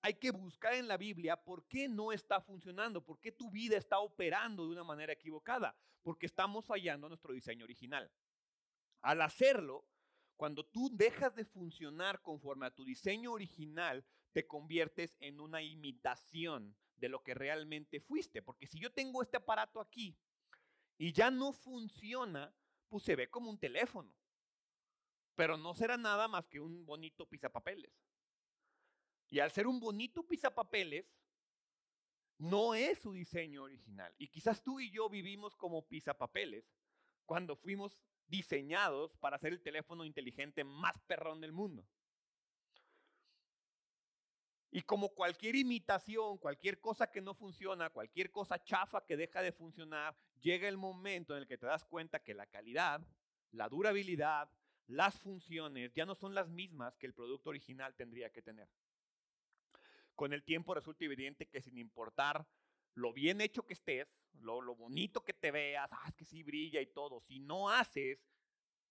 hay 0.04 0.16
que 0.16 0.32
buscar 0.32 0.74
en 0.74 0.90
la 0.90 0.98
Biblia 0.98 1.38
por 1.38 1.66
qué 1.66 1.88
no 1.88 2.12
está 2.12 2.42
funcionando, 2.42 3.04
por 3.04 3.22
qué 3.22 3.32
tu 3.32 3.50
vida 3.50 3.78
está 3.78 4.00
operando 4.00 4.66
de 4.66 4.74
una 4.74 4.84
manera 4.84 5.14
equivocada, 5.14 5.78
porque 6.02 6.26
estamos 6.26 6.66
fallando 6.66 7.08
nuestro 7.08 7.34
diseño 7.34 7.64
original. 7.64 8.12
Al 9.02 9.22
hacerlo, 9.22 9.88
cuando 10.36 10.66
tú 10.66 10.90
dejas 10.92 11.34
de 11.36 11.46
funcionar 11.46 12.22
conforme 12.22 12.66
a 12.66 12.72
tu 12.76 12.84
diseño 12.84 13.32
original, 13.32 14.06
te 14.34 14.46
conviertes 14.46 15.16
en 15.22 15.40
una 15.40 15.62
imitación 15.62 16.76
de 16.98 17.08
lo 17.08 17.24
que 17.24 17.34
realmente 17.34 18.02
fuiste. 18.02 18.42
Porque 18.42 18.68
si 18.68 18.80
yo 18.80 18.92
tengo 18.92 19.24
este 19.24 19.38
aparato 19.38 19.80
aquí 19.80 20.18
y 20.98 21.14
ya 21.14 21.32
no 21.32 21.54
funciona, 21.54 22.54
pues 22.90 23.04
se 23.04 23.16
ve 23.16 23.30
como 23.30 23.50
un 23.50 23.58
teléfono. 23.58 24.14
Pero 25.36 25.56
no 25.56 25.74
será 25.76 25.96
nada 25.96 26.28
más 26.28 26.46
que 26.48 26.60
un 26.60 26.86
bonito 26.86 27.26
pisapapeles. 27.26 27.94
Y 29.34 29.40
al 29.40 29.50
ser 29.50 29.66
un 29.66 29.80
bonito 29.80 30.22
pisapapeles, 30.22 31.08
no 32.38 32.76
es 32.76 33.00
su 33.00 33.14
diseño 33.14 33.64
original. 33.64 34.14
Y 34.20 34.28
quizás 34.28 34.62
tú 34.62 34.80
y 34.80 34.92
yo 34.92 35.10
vivimos 35.10 35.56
como 35.56 35.88
pisapapeles 35.88 36.72
cuando 37.26 37.56
fuimos 37.56 38.00
diseñados 38.28 39.18
para 39.18 39.40
ser 39.40 39.54
el 39.54 39.64
teléfono 39.64 40.06
inteligente 40.06 40.64
más 40.64 41.00
perrón 41.08 41.42
del 41.42 41.52
mundo. 41.52 41.84
Y 44.70 44.84
como 44.84 45.10
cualquier 45.10 45.56
imitación, 45.56 46.38
cualquier 46.38 46.80
cosa 46.80 47.10
que 47.10 47.20
no 47.20 47.34
funciona, 47.34 47.90
cualquier 47.90 48.30
cosa 48.30 48.64
chafa 48.64 49.04
que 49.04 49.18
deja 49.18 49.42
de 49.42 49.52
funcionar, 49.52 50.16
llega 50.42 50.68
el 50.68 50.78
momento 50.78 51.34
en 51.34 51.42
el 51.42 51.48
que 51.48 51.58
te 51.58 51.66
das 51.66 51.86
cuenta 51.86 52.22
que 52.22 52.36
la 52.36 52.46
calidad, 52.46 53.02
la 53.50 53.68
durabilidad, 53.68 54.48
las 54.86 55.18
funciones 55.18 55.92
ya 55.92 56.06
no 56.06 56.14
son 56.14 56.36
las 56.36 56.50
mismas 56.50 56.96
que 56.98 57.08
el 57.08 57.16
producto 57.16 57.50
original 57.50 57.96
tendría 57.96 58.32
que 58.32 58.44
tener. 58.44 58.70
Con 60.16 60.34
el 60.34 60.44
tiempo 60.44 60.74
resulta 60.74 61.06
evidente 61.06 61.48
que 61.48 61.62
sin 61.62 61.78
importar 61.78 62.48
lo 62.96 63.14
bien 63.14 63.42
hecho 63.42 63.66
que 63.66 63.74
estés, 63.74 64.16
lo, 64.34 64.76
bonito 64.76 65.24
que 65.24 65.34
te 65.34 65.52
veas, 65.52 65.90
ah, 65.92 66.06
es 66.08 66.16
que 66.16 66.26
sí 66.26 66.44
brilla 66.44 66.82
y 66.82 66.88
todo, 66.88 67.22
si 67.22 67.40
no 67.40 67.70
haces 67.70 68.20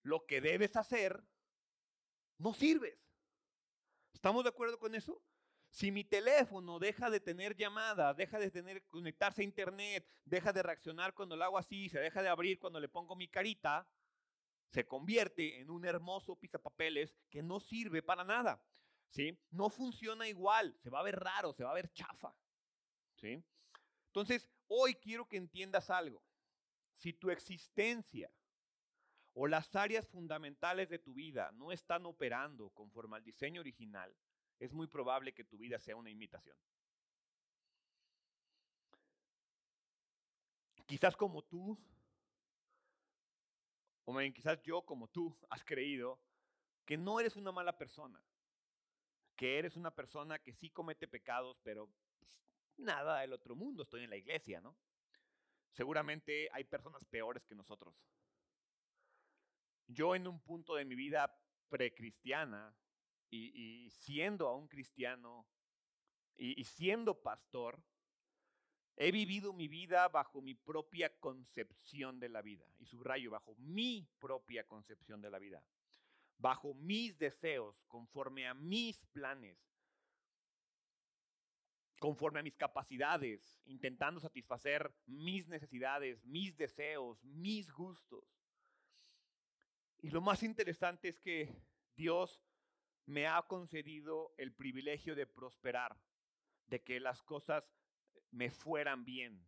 lo 0.02 0.26
que 0.26 0.40
debes 0.40 0.76
hacer, 0.76 1.22
no 2.38 2.52
sirves. 2.52 2.98
¿Estamos 4.12 4.42
de 4.42 4.50
acuerdo 4.50 4.78
con 4.78 4.94
eso? 4.94 5.22
Si 5.70 5.90
mi 5.90 6.04
teléfono 6.04 6.78
deja 6.78 7.08
de 7.08 7.20
tener 7.20 7.56
llamadas, 7.56 8.16
deja 8.16 8.38
de 8.38 8.50
tener 8.50 8.84
conectarse 8.88 9.40
a 9.40 9.44
internet, 9.44 10.06
deja 10.24 10.52
de 10.52 10.62
reaccionar 10.62 11.14
cuando 11.14 11.36
lo 11.36 11.44
hago 11.44 11.58
así, 11.58 11.88
se 11.88 11.98
deja 11.98 12.22
de 12.22 12.28
abrir 12.28 12.58
cuando 12.58 12.78
le 12.78 12.88
pongo 12.88 13.16
mi 13.16 13.28
carita, 13.28 13.88
se 14.68 14.86
convierte 14.86 15.60
en 15.60 15.70
un 15.70 15.84
hermoso 15.84 16.36
pizapapeles 16.36 17.14
que 17.30 17.42
no 17.42 17.60
sirve 17.60 18.02
para 18.02 18.24
nada. 18.24 18.62
¿Sí? 19.12 19.38
No 19.50 19.68
funciona 19.68 20.26
igual, 20.26 20.74
se 20.80 20.90
va 20.90 21.00
a 21.00 21.04
ver 21.04 21.20
raro, 21.20 21.52
se 21.52 21.62
va 21.62 21.70
a 21.70 21.74
ver 21.74 21.92
chafa, 21.92 22.34
¿sí? 23.16 23.44
Entonces, 24.06 24.48
hoy 24.68 24.94
quiero 24.94 25.28
que 25.28 25.36
entiendas 25.36 25.90
algo. 25.90 26.24
Si 26.96 27.12
tu 27.12 27.30
existencia 27.30 28.32
o 29.34 29.46
las 29.46 29.74
áreas 29.76 30.08
fundamentales 30.08 30.88
de 30.88 30.98
tu 30.98 31.14
vida 31.14 31.52
no 31.52 31.72
están 31.72 32.06
operando 32.06 32.70
conforme 32.70 33.16
al 33.16 33.24
diseño 33.24 33.60
original, 33.60 34.14
es 34.58 34.72
muy 34.72 34.86
probable 34.86 35.34
que 35.34 35.44
tu 35.44 35.58
vida 35.58 35.78
sea 35.78 35.96
una 35.96 36.10
imitación. 36.10 36.56
Quizás 40.86 41.16
como 41.16 41.42
tú, 41.42 41.78
o 44.04 44.16
bien 44.16 44.32
quizás 44.32 44.60
yo 44.62 44.82
como 44.82 45.08
tú, 45.08 45.36
has 45.50 45.64
creído 45.64 46.20
que 46.84 46.96
no 46.96 47.18
eres 47.18 47.36
una 47.36 47.52
mala 47.52 47.76
persona, 47.76 48.22
que 49.42 49.58
eres 49.58 49.74
una 49.76 49.90
persona 49.90 50.38
que 50.38 50.52
sí 50.52 50.70
comete 50.70 51.08
pecados, 51.08 51.58
pero 51.64 51.90
pues, 52.20 52.40
nada 52.76 53.22
del 53.22 53.32
otro 53.32 53.56
mundo, 53.56 53.82
estoy 53.82 54.04
en 54.04 54.10
la 54.10 54.16
iglesia, 54.16 54.60
¿no? 54.60 54.76
Seguramente 55.72 56.48
hay 56.52 56.62
personas 56.62 57.04
peores 57.04 57.44
que 57.44 57.56
nosotros. 57.56 57.92
Yo 59.88 60.14
en 60.14 60.28
un 60.28 60.38
punto 60.38 60.76
de 60.76 60.84
mi 60.84 60.94
vida 60.94 61.36
precristiana 61.68 62.72
y, 63.30 63.86
y 63.86 63.90
siendo 63.90 64.46
aún 64.46 64.68
cristiano 64.68 65.44
y, 66.36 66.60
y 66.60 66.62
siendo 66.62 67.20
pastor, 67.20 67.82
he 68.94 69.10
vivido 69.10 69.52
mi 69.52 69.66
vida 69.66 70.06
bajo 70.06 70.40
mi 70.40 70.54
propia 70.54 71.18
concepción 71.18 72.20
de 72.20 72.28
la 72.28 72.42
vida. 72.42 72.64
Y 72.78 72.86
subrayo, 72.86 73.32
bajo 73.32 73.56
mi 73.56 74.08
propia 74.20 74.68
concepción 74.68 75.20
de 75.20 75.30
la 75.30 75.40
vida 75.40 75.64
bajo 76.42 76.74
mis 76.74 77.16
deseos, 77.18 77.82
conforme 77.86 78.46
a 78.46 78.54
mis 78.54 79.06
planes. 79.06 79.58
conforme 82.00 82.40
a 82.40 82.42
mis 82.42 82.56
capacidades, 82.56 83.60
intentando 83.64 84.18
satisfacer 84.18 84.92
mis 85.06 85.46
necesidades, 85.46 86.24
mis 86.24 86.56
deseos, 86.56 87.22
mis 87.22 87.70
gustos. 87.70 88.24
Y 90.00 90.10
lo 90.10 90.20
más 90.20 90.42
interesante 90.42 91.10
es 91.10 91.20
que 91.20 91.54
Dios 91.94 92.42
me 93.06 93.28
ha 93.28 93.40
concedido 93.42 94.34
el 94.36 94.52
privilegio 94.52 95.14
de 95.14 95.28
prosperar, 95.28 95.96
de 96.66 96.82
que 96.82 96.98
las 96.98 97.22
cosas 97.22 97.62
me 98.32 98.50
fueran 98.50 99.04
bien. 99.04 99.40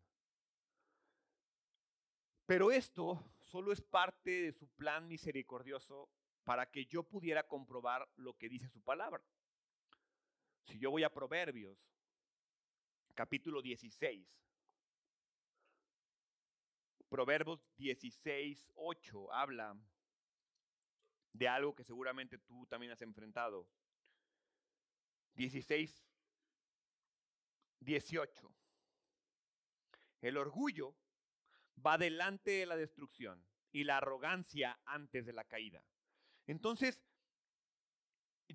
Pero 2.47 2.71
esto 2.71 3.21
solo 3.41 3.73
es 3.73 3.81
parte 3.81 4.31
de 4.43 4.53
su 4.53 4.69
plan 4.77 5.09
misericordioso 5.09 6.09
para 6.45 6.71
que 6.71 6.87
yo 6.87 7.03
pudiera 7.03 7.47
comprobar 7.47 8.09
lo 8.17 8.37
que 8.37 8.49
dice 8.49 8.69
su 8.69 8.83
palabra. 8.83 9.23
Si 10.67 10.79
yo 10.79 10.91
voy 10.91 11.03
a 11.03 11.13
Proverbios, 11.13 11.79
capítulo 13.15 13.63
16, 13.63 14.27
Proverbios 17.09 17.61
16, 17.77 18.71
8 18.75 19.33
habla 19.33 19.77
de 21.33 21.49
algo 21.49 21.75
que 21.75 21.85
seguramente 21.85 22.39
tú 22.39 22.67
también 22.67 22.93
has 22.93 23.03
enfrentado. 23.03 23.69
16, 25.35 26.07
18. 27.81 28.55
El 30.23 30.37
orgullo 30.37 30.97
va 31.85 31.99
delante 31.99 32.53
de 32.53 32.67
la 32.67 32.77
destrucción 32.77 33.45
y 33.73 33.85
la 33.85 33.99
arrogancia 33.99 34.81
antes 34.85 35.27
de 35.27 35.33
la 35.33 35.45
caída. 35.45 35.85
Entonces, 36.47 37.03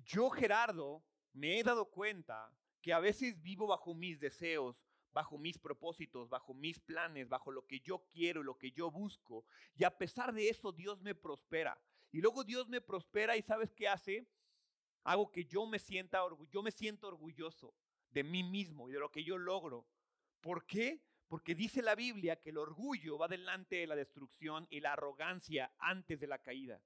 yo, 0.04 0.30
Gerardo, 0.30 1.02
me 1.32 1.58
he 1.58 1.62
dado 1.62 1.90
cuenta 1.90 2.52
que 2.80 2.92
a 2.92 3.00
veces 3.00 3.40
vivo 3.42 3.66
bajo 3.66 3.94
mis 3.94 4.18
deseos, 4.18 4.82
bajo 5.12 5.38
mis 5.38 5.58
propósitos, 5.58 6.28
bajo 6.28 6.54
mis 6.54 6.78
planes, 6.78 7.28
bajo 7.28 7.50
lo 7.50 7.66
que 7.66 7.80
yo 7.80 8.06
quiero, 8.08 8.42
lo 8.42 8.56
que 8.56 8.70
yo 8.72 8.90
busco. 8.90 9.44
Y 9.74 9.84
a 9.84 9.96
pesar 9.96 10.32
de 10.32 10.48
eso, 10.48 10.72
Dios 10.72 11.00
me 11.00 11.14
prospera. 11.14 11.80
Y 12.12 12.20
luego 12.20 12.44
Dios 12.44 12.68
me 12.68 12.80
prospera 12.80 13.36
y 13.36 13.42
¿sabes 13.42 13.72
qué 13.72 13.88
hace? 13.88 14.26
Hago 15.04 15.30
que 15.30 15.44
yo 15.44 15.66
me 15.66 15.78
sienta 15.78 16.20
yo 16.50 16.62
me 16.62 16.70
siento 16.70 17.08
orgulloso 17.08 17.74
de 18.10 18.24
mí 18.24 18.42
mismo 18.42 18.88
y 18.88 18.92
de 18.92 18.98
lo 18.98 19.10
que 19.10 19.24
yo 19.24 19.38
logro. 19.38 19.86
¿Por 20.40 20.66
qué? 20.66 21.00
Porque 21.28 21.54
dice 21.54 21.82
la 21.82 21.94
Biblia 21.94 22.36
que 22.36 22.50
el 22.50 22.58
orgullo 22.58 23.16
va 23.16 23.28
delante 23.28 23.76
de 23.76 23.86
la 23.86 23.94
destrucción 23.94 24.66
y 24.70 24.80
la 24.80 24.94
arrogancia 24.94 25.72
antes 25.78 26.18
de 26.18 26.26
la 26.26 26.42
caída. 26.42 26.82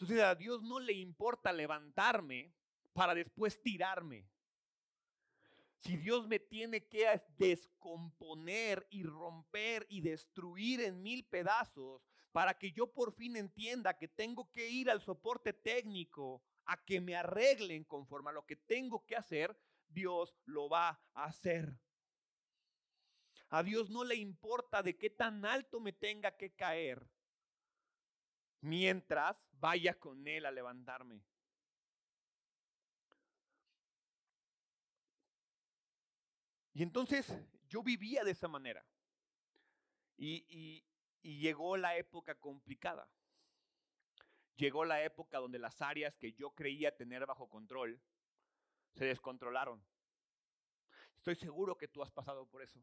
Entonces 0.00 0.24
a 0.24 0.34
Dios 0.34 0.62
no 0.62 0.80
le 0.80 0.94
importa 0.94 1.52
levantarme 1.52 2.54
para 2.94 3.14
después 3.14 3.60
tirarme. 3.60 4.26
Si 5.76 5.98
Dios 5.98 6.26
me 6.26 6.38
tiene 6.38 6.86
que 6.86 7.22
descomponer 7.36 8.86
y 8.88 9.02
romper 9.02 9.84
y 9.90 10.00
destruir 10.00 10.80
en 10.80 11.02
mil 11.02 11.26
pedazos 11.26 12.02
para 12.32 12.56
que 12.58 12.72
yo 12.72 12.90
por 12.90 13.12
fin 13.12 13.36
entienda 13.36 13.98
que 13.98 14.08
tengo 14.08 14.50
que 14.50 14.70
ir 14.70 14.90
al 14.90 15.02
soporte 15.02 15.52
técnico 15.52 16.42
a 16.64 16.82
que 16.82 17.02
me 17.02 17.14
arreglen 17.14 17.84
conforme 17.84 18.30
a 18.30 18.34
lo 18.34 18.46
que 18.46 18.56
tengo 18.56 19.04
que 19.04 19.16
hacer, 19.16 19.54
Dios 19.86 20.34
lo 20.46 20.70
va 20.70 20.98
a 21.12 21.24
hacer. 21.24 21.78
A 23.50 23.62
Dios 23.62 23.90
no 23.90 24.04
le 24.04 24.14
importa 24.14 24.82
de 24.82 24.96
qué 24.96 25.10
tan 25.10 25.44
alto 25.44 25.78
me 25.78 25.92
tenga 25.92 26.38
que 26.38 26.54
caer 26.54 27.06
mientras 28.60 29.46
vaya 29.52 29.98
con 29.98 30.26
Él 30.26 30.46
a 30.46 30.50
levantarme. 30.50 31.22
Y 36.72 36.82
entonces 36.82 37.30
yo 37.68 37.82
vivía 37.82 38.24
de 38.24 38.30
esa 38.30 38.48
manera. 38.48 38.84
Y, 40.16 40.84
llegó 41.22 41.76
la 41.76 41.96
época 41.96 42.34
complicada. 42.34 43.08
Llegó 44.56 44.84
la 44.84 45.02
época 45.02 45.38
donde 45.38 45.58
las 45.58 45.80
áreas 45.80 46.16
que 46.16 46.32
yo 46.32 46.50
creía 46.50 46.96
tener 46.96 47.26
bajo 47.26 47.48
control 47.48 48.00
se 48.94 49.06
descontrolaron. 49.06 49.82
Estoy 51.16 51.36
seguro 51.36 51.76
que 51.76 51.88
tú 51.88 52.02
has 52.02 52.10
pasado 52.10 52.46
por 52.46 52.62
eso. 52.62 52.82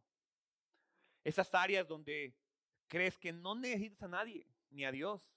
Esas 1.23 1.53
áreas 1.53 1.87
donde 1.87 2.35
crees 2.87 3.17
que 3.17 3.33
no 3.33 3.55
necesitas 3.55 4.03
a 4.03 4.07
nadie, 4.07 4.47
ni 4.69 4.85
a 4.85 4.91
Dios. 4.91 5.36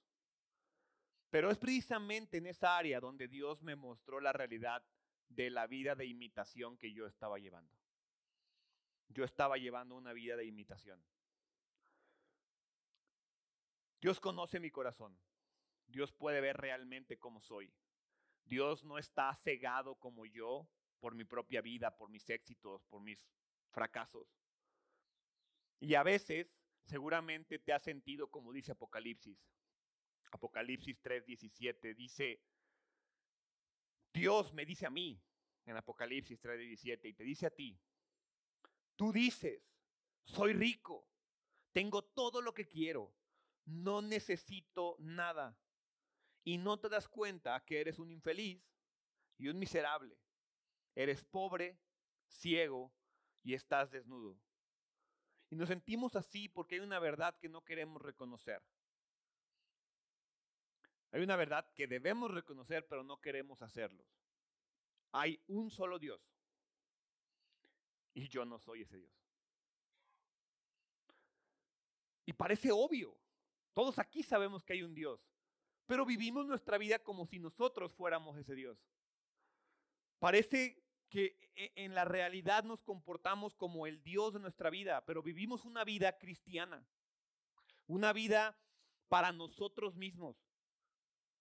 Pero 1.30 1.50
es 1.50 1.58
precisamente 1.58 2.38
en 2.38 2.46
esa 2.46 2.76
área 2.76 3.00
donde 3.00 3.28
Dios 3.28 3.62
me 3.62 3.76
mostró 3.76 4.20
la 4.20 4.32
realidad 4.32 4.84
de 5.28 5.50
la 5.50 5.66
vida 5.66 5.94
de 5.94 6.06
imitación 6.06 6.76
que 6.76 6.92
yo 6.92 7.06
estaba 7.06 7.38
llevando 7.38 7.80
yo 9.10 9.24
estaba 9.24 9.56
llevando 9.56 9.96
una 9.96 10.12
vida 10.12 10.36
de 10.36 10.44
imitación. 10.44 11.02
Dios 14.00 14.20
conoce 14.20 14.60
mi 14.60 14.70
corazón. 14.70 15.18
Dios 15.86 16.12
puede 16.12 16.40
ver 16.40 16.56
realmente 16.56 17.18
cómo 17.18 17.40
soy. 17.40 17.72
Dios 18.44 18.84
no 18.84 18.98
está 18.98 19.34
cegado 19.34 19.96
como 19.96 20.24
yo 20.26 20.68
por 21.00 21.14
mi 21.14 21.24
propia 21.24 21.60
vida, 21.60 21.96
por 21.96 22.08
mis 22.08 22.28
éxitos, 22.30 22.84
por 22.84 23.02
mis 23.02 23.28
fracasos. 23.70 24.28
Y 25.80 25.94
a 25.94 26.02
veces 26.02 26.46
seguramente 26.84 27.58
te 27.58 27.72
has 27.72 27.82
sentido 27.82 28.28
como 28.28 28.52
dice 28.52 28.72
Apocalipsis. 28.72 29.38
Apocalipsis 30.30 31.00
3:17 31.02 31.94
dice, 31.94 32.42
Dios 34.12 34.52
me 34.52 34.64
dice 34.64 34.86
a 34.86 34.90
mí 34.90 35.20
en 35.66 35.76
Apocalipsis 35.76 36.40
3:17 36.40 37.08
y 37.08 37.14
te 37.14 37.24
dice 37.24 37.46
a 37.46 37.50
ti, 37.50 37.78
Tú 39.00 39.12
dices, 39.12 39.62
soy 40.24 40.52
rico, 40.52 41.08
tengo 41.72 42.04
todo 42.04 42.42
lo 42.42 42.52
que 42.52 42.68
quiero, 42.68 43.14
no 43.64 44.02
necesito 44.02 44.96
nada. 44.98 45.58
Y 46.44 46.58
no 46.58 46.78
te 46.78 46.90
das 46.90 47.08
cuenta 47.08 47.64
que 47.64 47.80
eres 47.80 47.98
un 47.98 48.10
infeliz 48.10 48.62
y 49.38 49.48
un 49.48 49.58
miserable. 49.58 50.18
Eres 50.94 51.24
pobre, 51.24 51.80
ciego 52.28 52.92
y 53.42 53.54
estás 53.54 53.90
desnudo. 53.90 54.38
Y 55.48 55.56
nos 55.56 55.68
sentimos 55.68 56.14
así 56.14 56.50
porque 56.50 56.74
hay 56.74 56.82
una 56.82 56.98
verdad 56.98 57.38
que 57.38 57.48
no 57.48 57.64
queremos 57.64 58.02
reconocer. 58.02 58.62
Hay 61.12 61.22
una 61.22 61.36
verdad 61.36 61.68
que 61.74 61.86
debemos 61.86 62.30
reconocer, 62.30 62.86
pero 62.86 63.02
no 63.02 63.20
queremos 63.20 63.62
hacerlo. 63.62 64.04
Hay 65.12 65.42
un 65.48 65.70
solo 65.70 65.98
Dios. 65.98 66.20
Y 68.14 68.28
yo 68.28 68.44
no 68.44 68.58
soy 68.58 68.82
ese 68.82 68.98
Dios. 68.98 69.12
Y 72.26 72.32
parece 72.32 72.70
obvio. 72.70 73.16
Todos 73.72 73.98
aquí 73.98 74.22
sabemos 74.22 74.62
que 74.62 74.74
hay 74.74 74.82
un 74.82 74.94
Dios. 74.94 75.20
Pero 75.86 76.06
vivimos 76.06 76.46
nuestra 76.46 76.78
vida 76.78 77.00
como 77.00 77.26
si 77.26 77.40
nosotros 77.40 77.92
fuéramos 77.92 78.36
ese 78.36 78.54
Dios. 78.54 78.78
Parece 80.20 80.80
que 81.08 81.36
e, 81.56 81.72
en 81.74 81.94
la 81.94 82.04
realidad 82.04 82.62
nos 82.62 82.82
comportamos 82.82 83.56
como 83.56 83.86
el 83.86 84.00
Dios 84.02 84.34
de 84.34 84.38
nuestra 84.38 84.70
vida, 84.70 85.04
pero 85.04 85.22
vivimos 85.22 85.64
una 85.64 85.82
vida 85.82 86.16
cristiana. 86.18 86.86
Una 87.88 88.12
vida 88.12 88.56
para 89.08 89.32
nosotros 89.32 89.96
mismos. 89.96 90.36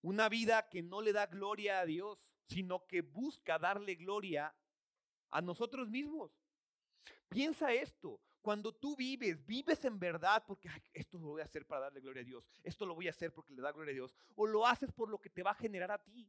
Una 0.02 0.30
vida 0.30 0.70
que 0.70 0.82
no 0.82 1.02
le 1.02 1.14
da 1.14 1.26
gloria 1.26 1.80
a 1.80 1.86
Dios, 1.86 2.20
sino 2.46 2.86
que 2.88 3.02
busca 3.02 3.60
darle 3.60 3.96
gloria 3.96 4.56
a 5.30 5.42
nosotros 5.42 5.90
mismos. 5.90 6.32
Piensa 7.28 7.74
esto, 7.74 8.20
cuando 8.42 8.74
tú 8.74 8.96
vives, 8.96 9.46
vives 9.46 9.84
en 9.86 10.00
verdad 10.00 10.44
porque 10.48 10.70
esto 10.94 11.18
lo 11.20 11.28
voy 11.28 11.42
a 11.42 11.46
hacer 11.46 11.66
para 11.66 11.82
darle 11.82 12.02
gloria 12.02 12.22
a 12.22 12.26
Dios, 12.26 12.50
esto 12.64 12.86
lo 12.86 12.96
voy 12.96 13.08
a 13.08 13.12
hacer 13.12 13.34
porque 13.34 13.54
le 13.54 13.62
da 13.62 13.72
gloria 13.72 13.92
a 13.92 13.96
Dios, 13.96 14.16
o 14.36 14.48
lo 14.48 14.66
haces 14.66 14.92
por 14.92 15.10
lo 15.10 15.20
que 15.20 15.30
te 15.30 15.44
va 15.44 15.52
a 15.52 15.56
generar 15.56 15.92
a 15.92 16.02
ti. 16.02 16.28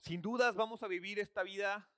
Sin 0.00 0.20
dudas 0.22 0.54
vamos 0.54 0.82
a 0.82 0.88
vivir 0.88 1.18
esta 1.18 1.42
vida 1.42 1.88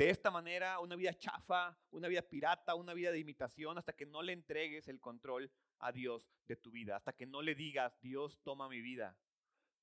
de 0.00 0.08
esta 0.08 0.30
manera, 0.30 0.80
una 0.80 0.96
vida 0.96 1.12
chafa, 1.12 1.78
una 1.90 2.08
vida 2.08 2.22
pirata, 2.22 2.74
una 2.74 2.94
vida 2.94 3.12
de 3.12 3.18
imitación, 3.18 3.76
hasta 3.76 3.92
que 3.92 4.06
no 4.06 4.22
le 4.22 4.32
entregues 4.32 4.88
el 4.88 4.98
control 4.98 5.52
a 5.78 5.92
Dios 5.92 6.26
de 6.46 6.56
tu 6.56 6.70
vida, 6.70 6.96
hasta 6.96 7.12
que 7.12 7.26
no 7.26 7.42
le 7.42 7.54
digas, 7.54 8.00
Dios 8.00 8.40
toma 8.42 8.66
mi 8.66 8.80
vida, 8.80 9.14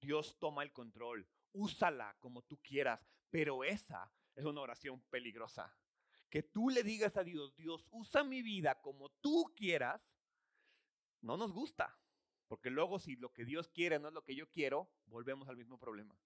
Dios 0.01 0.39
toma 0.39 0.63
el 0.63 0.73
control, 0.73 1.30
úsala 1.51 2.17
como 2.19 2.41
tú 2.41 2.60
quieras, 2.63 3.08
pero 3.30 3.63
esa 3.63 4.12
es 4.34 4.43
una 4.43 4.62
oración 4.62 5.03
peligrosa. 5.12 5.77
Que 6.32 6.41
tú 6.41 6.71
le 6.71 6.82
digas 6.82 7.15
a 7.15 7.23
Dios, 7.23 7.56
Dios, 7.56 7.86
usa 7.91 8.23
mi 8.23 8.41
vida 8.41 8.82
como 8.82 9.12
tú 9.21 9.53
quieras, 9.56 10.17
no 11.21 11.38
nos 11.38 11.53
gusta, 11.53 11.95
porque 12.47 12.71
luego 12.71 12.97
si 12.97 13.17
lo 13.17 13.32
que 13.32 13.45
Dios 13.45 13.67
quiere 13.67 13.99
no 13.99 14.08
es 14.08 14.15
lo 14.15 14.23
que 14.23 14.34
yo 14.34 14.49
quiero, 14.49 14.89
volvemos 15.06 15.47
al 15.47 15.58
mismo 15.58 15.77
problema. 15.77 16.17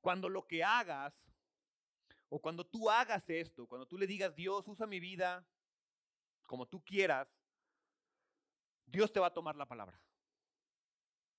Cuando 0.00 0.28
lo 0.28 0.48
que 0.48 0.64
hagas, 0.64 1.30
o 2.30 2.40
cuando 2.40 2.64
tú 2.64 2.88
hagas 2.88 3.28
esto, 3.28 3.66
cuando 3.66 3.86
tú 3.86 3.98
le 3.98 4.06
digas, 4.06 4.34
Dios, 4.34 4.66
usa 4.68 4.86
mi 4.86 5.00
vida 5.00 5.44
como 6.46 6.66
tú 6.66 6.82
quieras, 6.82 7.40
Dios 8.86 9.12
te 9.12 9.20
va 9.20 9.28
a 9.28 9.32
tomar 9.32 9.56
la 9.56 9.66
palabra. 9.66 10.00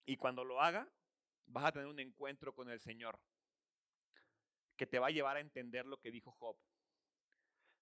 Y 0.06 0.18
cuando 0.18 0.44
lo 0.44 0.62
haga, 0.62 0.90
vas 1.46 1.66
a 1.66 1.72
tener 1.72 1.88
un 1.88 2.00
encuentro 2.00 2.54
con 2.54 2.70
el 2.70 2.80
Señor. 2.80 3.20
que 4.78 4.88
te 4.88 4.98
va 4.98 5.08
a 5.08 5.12
llevar 5.12 5.38
a 5.38 5.42
entender 5.42 5.86
lo 5.86 6.00
que 6.00 6.10
dijo 6.10 6.32
Job. 6.32 6.58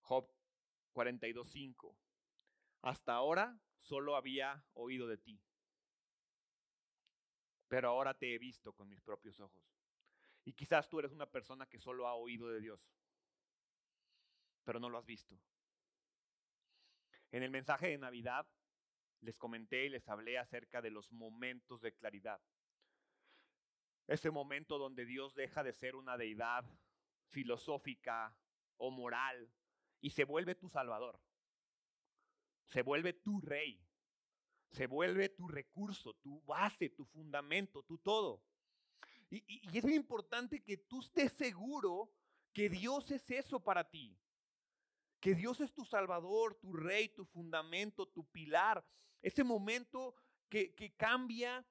Job 0.01 0.29
42.5. 0.93 1.95
Hasta 2.81 3.13
ahora 3.13 3.57
solo 3.79 4.17
había 4.17 4.65
oído 4.73 5.07
de 5.07 5.17
ti, 5.17 5.39
pero 7.69 7.89
ahora 7.89 8.13
te 8.13 8.33
he 8.33 8.37
visto 8.37 8.73
con 8.73 8.89
mis 8.89 8.99
propios 9.01 9.39
ojos. 9.39 9.78
Y 10.49 10.53
quizás 10.53 10.89
tú 10.89 10.97
eres 10.97 11.11
una 11.11 11.27
persona 11.27 11.67
que 11.67 11.77
solo 11.77 12.07
ha 12.07 12.15
oído 12.15 12.49
de 12.49 12.59
Dios, 12.59 12.81
pero 14.63 14.79
no 14.79 14.89
lo 14.89 14.97
has 14.97 15.05
visto. 15.05 15.39
En 17.29 17.43
el 17.43 17.51
mensaje 17.51 17.89
de 17.89 17.99
Navidad 17.99 18.47
les 19.21 19.37
comenté 19.37 19.85
y 19.85 19.89
les 19.89 20.09
hablé 20.09 20.39
acerca 20.39 20.81
de 20.81 20.89
los 20.89 21.11
momentos 21.11 21.81
de 21.81 21.93
claridad. 21.93 22.41
Ese 24.07 24.31
momento 24.31 24.79
donde 24.79 25.05
Dios 25.05 25.35
deja 25.35 25.61
de 25.61 25.71
ser 25.71 25.95
una 25.95 26.17
deidad 26.17 26.65
filosófica 27.27 28.35
o 28.77 28.89
moral 28.89 29.53
y 30.01 30.09
se 30.09 30.23
vuelve 30.23 30.55
tu 30.55 30.67
salvador. 30.67 31.21
Se 32.65 32.81
vuelve 32.81 33.13
tu 33.13 33.39
rey. 33.39 33.85
Se 34.71 34.87
vuelve 34.87 35.29
tu 35.29 35.47
recurso, 35.47 36.15
tu 36.15 36.41
base, 36.41 36.89
tu 36.89 37.05
fundamento, 37.05 37.83
tu 37.83 37.99
todo. 37.99 38.43
Y, 39.29 39.77
es 39.77 39.83
muy 39.83 39.95
importante 39.95 40.63
que 40.63 40.77
tú 40.77 41.01
estés 41.01 41.31
seguro 41.33 42.11
que 42.53 42.69
Dios 42.69 43.11
es 43.11 43.29
eso 43.29 43.59
para 43.59 43.89
ti. 43.89 44.17
Que 45.19 45.35
Dios 45.35 45.59
es 45.59 45.73
tu 45.73 45.85
salvador, 45.85 46.55
tu 46.55 46.73
rey, 46.73 47.09
tu 47.09 47.25
fundamento, 47.25 48.07
tu 48.07 48.25
pilar. 48.25 48.83
Ese 49.21 49.43
momento 49.43 50.15
que, 50.47 50.93
cambia 50.97 51.65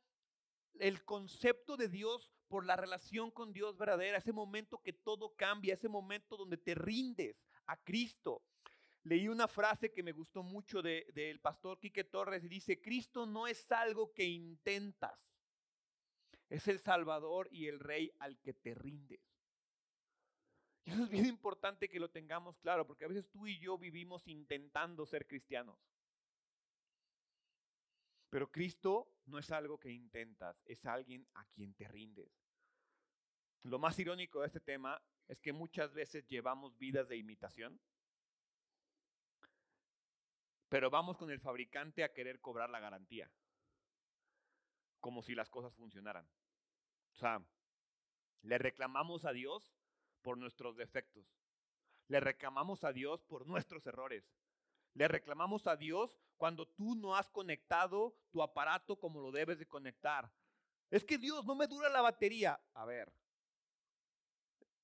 el 0.79 1.05
concepto 1.05 1.77
de 1.77 1.89
Dios 1.89 2.31
por 2.47 2.65
la 2.65 2.77
relación 2.77 3.31
con 3.31 3.53
Dios 3.53 3.77
verdadera, 3.77 4.19
ese 4.19 4.33
momento 4.33 4.81
que 4.83 4.93
todo 4.93 5.35
cambia, 5.35 5.75
ese 5.75 5.89
momento 5.89 6.37
donde 6.37 6.57
te 6.57 6.75
rindes 6.75 7.45
a 7.67 7.77
Cristo. 7.77 8.43
Leí 9.03 9.29
una 9.29 9.49
frase 9.49 9.93
que 9.93 10.03
me 10.03 10.13
gustó 10.13 10.43
mucho 10.43 10.83
del 10.83 11.05
de, 11.13 11.39
pastor 11.43 11.79
Quique 11.81 12.05
Torres 12.05 12.45
y 12.45 12.49
dice, 12.49 12.81
Cristo 12.81 13.27
no 13.27 13.47
es 13.47 13.71
algo 13.73 14.13
que 14.13 14.25
intentas, 14.25 15.38
es 16.49 16.69
el 16.69 16.79
Salvador 16.79 17.49
y 17.51 17.67
el 17.67 17.79
Rey 17.81 18.13
al 18.19 18.39
que 18.41 18.55
te 18.55 18.75
rindes. 18.75 19.21
Y 20.85 20.91
eso 20.93 21.05
es 21.05 21.11
bien 21.11 21.27
importante 21.27 21.89
que 21.89 22.01
lo 22.01 22.11
tengamos 22.11 22.59
claro, 22.59 22.87
porque 22.87 23.05
a 23.05 23.09
veces 23.09 23.29
tú 23.31 23.47
y 23.47 23.59
yo 23.59 23.77
vivimos 23.77 24.27
intentando 24.27 25.05
ser 25.05 25.27
cristianos. 25.27 25.79
Pero 28.31 28.51
Cristo 28.51 29.13
no 29.27 29.39
es 29.39 29.51
algo 29.51 29.79
que 29.79 29.91
intentas, 29.91 30.63
es 30.65 30.85
alguien 30.87 31.27
a 31.35 31.45
quien 31.47 31.75
te 31.75 31.89
rindes. 31.89 32.31
Lo 33.63 33.79
más 33.79 33.99
irónico 33.99 34.41
de 34.41 34.47
este 34.47 34.61
tema 34.61 35.01
es 35.27 35.41
que 35.41 35.53
muchas 35.53 35.93
veces 35.93 36.27
llevamos 36.27 36.79
vidas 36.79 37.09
de 37.09 37.17
imitación, 37.17 37.79
pero 40.69 40.91
vamos 40.91 41.17
con 41.17 41.31
el 41.31 41.41
fabricante 41.41 42.05
a 42.05 42.13
querer 42.13 42.41
cobrar 42.41 42.71
la 42.71 42.81
garantía, 42.81 43.31
como 45.01 45.23
si 45.23 45.35
las 45.35 45.51
cosas 45.51 45.75
funcionaran. 45.75 46.29
O 47.13 47.17
sea, 47.17 47.43
le 48.43 48.59
reclamamos 48.59 49.25
a 49.25 49.33
Dios 49.33 49.75
por 50.23 50.39
nuestros 50.39 50.77
defectos, 50.77 51.27
le 52.09 52.21
reclamamos 52.21 52.85
a 52.85 52.93
Dios 52.93 53.23
por 53.25 53.47
nuestros 53.47 53.87
errores, 53.87 54.25
le 54.95 55.09
reclamamos 55.09 55.67
a 55.67 55.77
Dios 55.77 56.19
cuando 56.37 56.67
tú 56.67 56.95
no 56.95 57.17
has 57.17 57.29
conectado 57.31 58.17
tu 58.31 58.43
aparato 58.43 58.99
como 58.99 59.21
lo 59.21 59.31
debes 59.31 59.59
de 59.59 59.67
conectar. 59.67 60.33
Es 60.91 61.05
que 61.05 61.19
Dios, 61.19 61.45
no 61.45 61.55
me 61.55 61.67
dura 61.67 61.89
la 61.89 62.01
batería. 62.01 62.61
A 62.75 62.85
ver, 62.85 63.13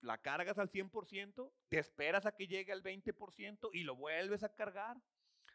la 0.04 0.18
cargas 0.18 0.58
al 0.58 0.70
100%, 0.70 1.50
te 1.68 1.78
esperas 1.78 2.26
a 2.26 2.32
que 2.32 2.46
llegue 2.46 2.72
al 2.72 2.82
20% 2.82 3.70
y 3.72 3.84
lo 3.84 3.96
vuelves 3.96 4.42
a 4.42 4.54
cargar 4.54 4.96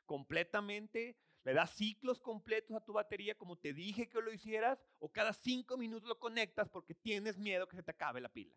completamente, 0.06 1.16
le 1.44 1.54
das 1.54 1.72
ciclos 1.72 2.20
completos 2.20 2.76
a 2.76 2.84
tu 2.84 2.94
batería 2.94 3.38
como 3.38 3.58
te 3.58 3.74
dije 3.74 4.10
que 4.10 4.22
lo 4.22 4.32
hicieras 4.34 4.80
o 5.00 5.10
cada 5.10 5.34
cinco 5.34 5.78
minutos 5.78 6.08
lo 6.08 6.20
conectas 6.20 6.70
porque 6.70 6.94
tienes 6.94 7.38
miedo 7.38 7.68
que 7.68 7.78
se 7.78 7.84
te 7.84 7.92
acabe 7.92 8.20
la 8.20 8.30
pila. 8.30 8.56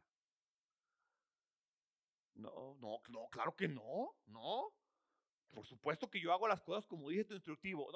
No, 2.35 2.77
no, 2.81 3.01
no, 3.09 3.29
claro 3.31 3.55
que 3.55 3.69
no, 3.69 4.17
no. 4.27 4.73
Por 5.51 5.67
supuesto 5.67 6.11
que 6.11 6.21
yo 6.21 6.33
hago 6.33 6.49
las 6.49 6.63
cosas 6.63 6.87
como 6.87 7.09
dice 7.09 7.25
tu 7.25 7.35
instructivo. 7.35 7.91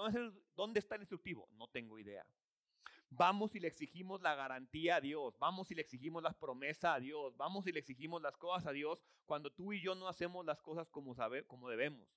¿Dónde, 0.55 0.79
está 0.79 0.95
el 0.95 1.03
instructivo? 1.03 1.49
No 1.53 1.69
tengo 1.69 1.99
idea. 1.99 2.25
Vamos 3.09 3.55
y 3.55 3.61
le 3.61 3.69
exigimos 3.69 4.21
la 4.21 4.35
garantía 4.35 4.97
a 4.97 5.01
Dios, 5.01 5.39
vamos 5.39 5.71
y 5.71 5.75
le 5.75 5.81
exigimos 5.81 6.23
la 6.23 6.33
promesa 6.33 6.95
a 6.95 7.01
Dios, 7.01 7.37
vamos 7.37 7.67
y 7.67 7.73
le 7.73 7.79
exigimos 7.79 8.21
las 8.21 8.37
cosas 8.37 8.67
a 8.67 8.73
Dios 8.73 9.01
cuando 9.27 9.51
tú 9.51 9.73
y 9.73 9.81
yo 9.81 9.95
no 9.95 10.09
hacemos 10.09 10.45
las 10.45 10.61
cosas 10.61 10.89
como, 10.91 11.15
sabe, 11.15 11.47
como 11.47 11.69
debemos. 11.69 12.09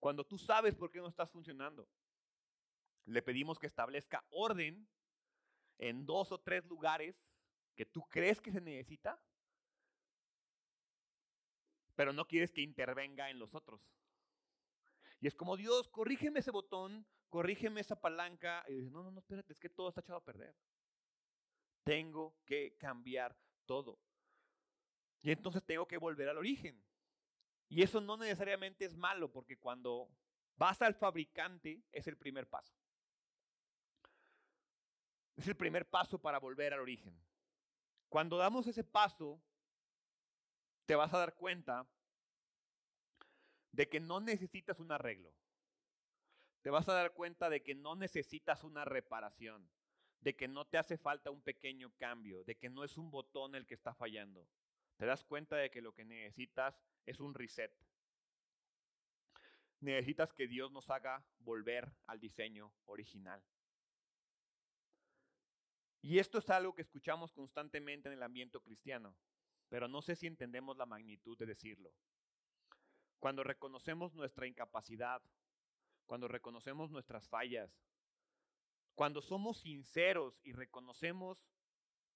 Cuando 0.00 0.24
tú 0.24 0.38
sabes 0.38 0.74
por 0.74 0.90
qué 0.90 1.00
no 1.00 1.08
estás 1.08 1.30
funcionando. 1.30 1.88
Le 3.04 3.22
pedimos 3.22 3.58
que 3.58 3.66
establezca 3.66 4.24
orden 4.30 4.88
en 5.78 6.04
dos 6.04 6.30
o 6.32 6.38
tres 6.38 6.64
lugares 6.66 7.32
que 7.74 7.86
tú 7.86 8.02
crees 8.08 8.40
que 8.40 8.52
se 8.52 8.60
necesita, 8.60 9.20
pero 11.94 12.12
no 12.12 12.26
quieres 12.26 12.52
que 12.52 12.60
intervenga 12.60 13.30
en 13.30 13.38
los 13.38 13.54
otros. 13.54 13.80
Y 15.20 15.26
es 15.26 15.34
como, 15.34 15.56
Dios, 15.56 15.88
corrígeme 15.88 16.40
ese 16.40 16.50
botón, 16.50 17.06
corrígeme 17.28 17.80
esa 17.80 18.00
palanca. 18.00 18.64
Y 18.68 18.74
dice, 18.74 18.90
no, 18.90 19.02
no, 19.02 19.10
no, 19.10 19.20
espérate, 19.20 19.52
es 19.52 19.58
que 19.58 19.68
todo 19.68 19.88
está 19.88 20.00
echado 20.00 20.18
a 20.18 20.24
perder. 20.24 20.54
Tengo 21.82 22.36
que 22.44 22.76
cambiar 22.76 23.36
todo. 23.66 23.98
Y 25.22 25.32
entonces 25.32 25.64
tengo 25.64 25.86
que 25.86 25.98
volver 25.98 26.28
al 26.28 26.38
origen. 26.38 26.80
Y 27.68 27.82
eso 27.82 28.00
no 28.00 28.16
necesariamente 28.16 28.84
es 28.84 28.96
malo, 28.96 29.30
porque 29.30 29.58
cuando 29.58 30.08
vas 30.56 30.80
al 30.82 30.94
fabricante 30.94 31.82
es 31.92 32.06
el 32.06 32.16
primer 32.16 32.48
paso. 32.48 32.74
Es 35.36 35.46
el 35.46 35.56
primer 35.56 35.88
paso 35.88 36.18
para 36.18 36.38
volver 36.38 36.74
al 36.74 36.80
origen. 36.80 37.16
Cuando 38.08 38.38
damos 38.38 38.66
ese 38.66 38.82
paso, 38.82 39.40
te 40.86 40.96
vas 40.96 41.12
a 41.12 41.18
dar 41.18 41.34
cuenta 41.36 41.86
de 43.72 43.88
que 43.88 44.00
no 44.00 44.20
necesitas 44.20 44.80
un 44.80 44.90
arreglo. 44.90 45.32
Te 46.62 46.70
vas 46.70 46.88
a 46.88 46.94
dar 46.94 47.12
cuenta 47.12 47.48
de 47.48 47.62
que 47.62 47.74
no 47.74 47.94
necesitas 47.94 48.64
una 48.64 48.84
reparación, 48.84 49.70
de 50.20 50.34
que 50.34 50.48
no 50.48 50.66
te 50.66 50.78
hace 50.78 50.98
falta 50.98 51.30
un 51.30 51.42
pequeño 51.42 51.92
cambio, 51.96 52.42
de 52.44 52.56
que 52.56 52.68
no 52.68 52.82
es 52.82 52.96
un 52.96 53.10
botón 53.10 53.54
el 53.54 53.66
que 53.66 53.74
está 53.74 53.94
fallando. 53.94 54.48
Te 54.96 55.06
das 55.06 55.24
cuenta 55.24 55.56
de 55.56 55.70
que 55.70 55.82
lo 55.82 55.94
que 55.94 56.04
necesitas 56.04 56.82
es 57.08 57.20
un 57.20 57.34
reset. 57.34 57.72
Necesitas 59.80 60.32
que 60.32 60.46
Dios 60.46 60.70
nos 60.72 60.90
haga 60.90 61.24
volver 61.38 61.90
al 62.06 62.20
diseño 62.20 62.72
original. 62.84 63.42
Y 66.02 66.18
esto 66.18 66.38
es 66.38 66.50
algo 66.50 66.74
que 66.74 66.82
escuchamos 66.82 67.32
constantemente 67.32 68.08
en 68.08 68.14
el 68.14 68.22
ambiente 68.22 68.58
cristiano, 68.60 69.16
pero 69.68 69.88
no 69.88 70.02
sé 70.02 70.16
si 70.16 70.26
entendemos 70.26 70.76
la 70.76 70.86
magnitud 70.86 71.36
de 71.38 71.46
decirlo. 71.46 71.92
Cuando 73.18 73.42
reconocemos 73.42 74.14
nuestra 74.14 74.46
incapacidad, 74.46 75.22
cuando 76.06 76.28
reconocemos 76.28 76.90
nuestras 76.90 77.28
fallas, 77.28 77.70
cuando 78.94 79.22
somos 79.22 79.60
sinceros 79.60 80.40
y 80.42 80.52
reconocemos 80.52 81.38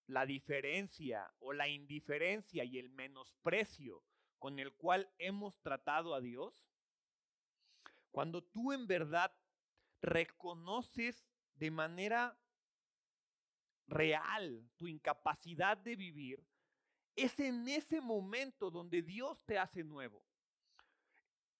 la 0.06 0.26
diferencia 0.26 1.32
o 1.38 1.52
la 1.52 1.68
indiferencia 1.68 2.64
y 2.64 2.78
el 2.78 2.90
menosprecio 2.90 4.04
con 4.42 4.58
el 4.58 4.72
cual 4.72 5.08
hemos 5.18 5.56
tratado 5.60 6.16
a 6.16 6.20
Dios, 6.20 6.52
cuando 8.10 8.42
tú 8.42 8.72
en 8.72 8.88
verdad 8.88 9.32
reconoces 10.00 11.24
de 11.54 11.70
manera 11.70 12.36
real 13.86 14.68
tu 14.76 14.88
incapacidad 14.88 15.76
de 15.76 15.94
vivir, 15.94 16.44
es 17.14 17.38
en 17.38 17.68
ese 17.68 18.00
momento 18.00 18.68
donde 18.68 19.00
Dios 19.00 19.44
te 19.44 19.60
hace 19.60 19.84
nuevo. 19.84 20.24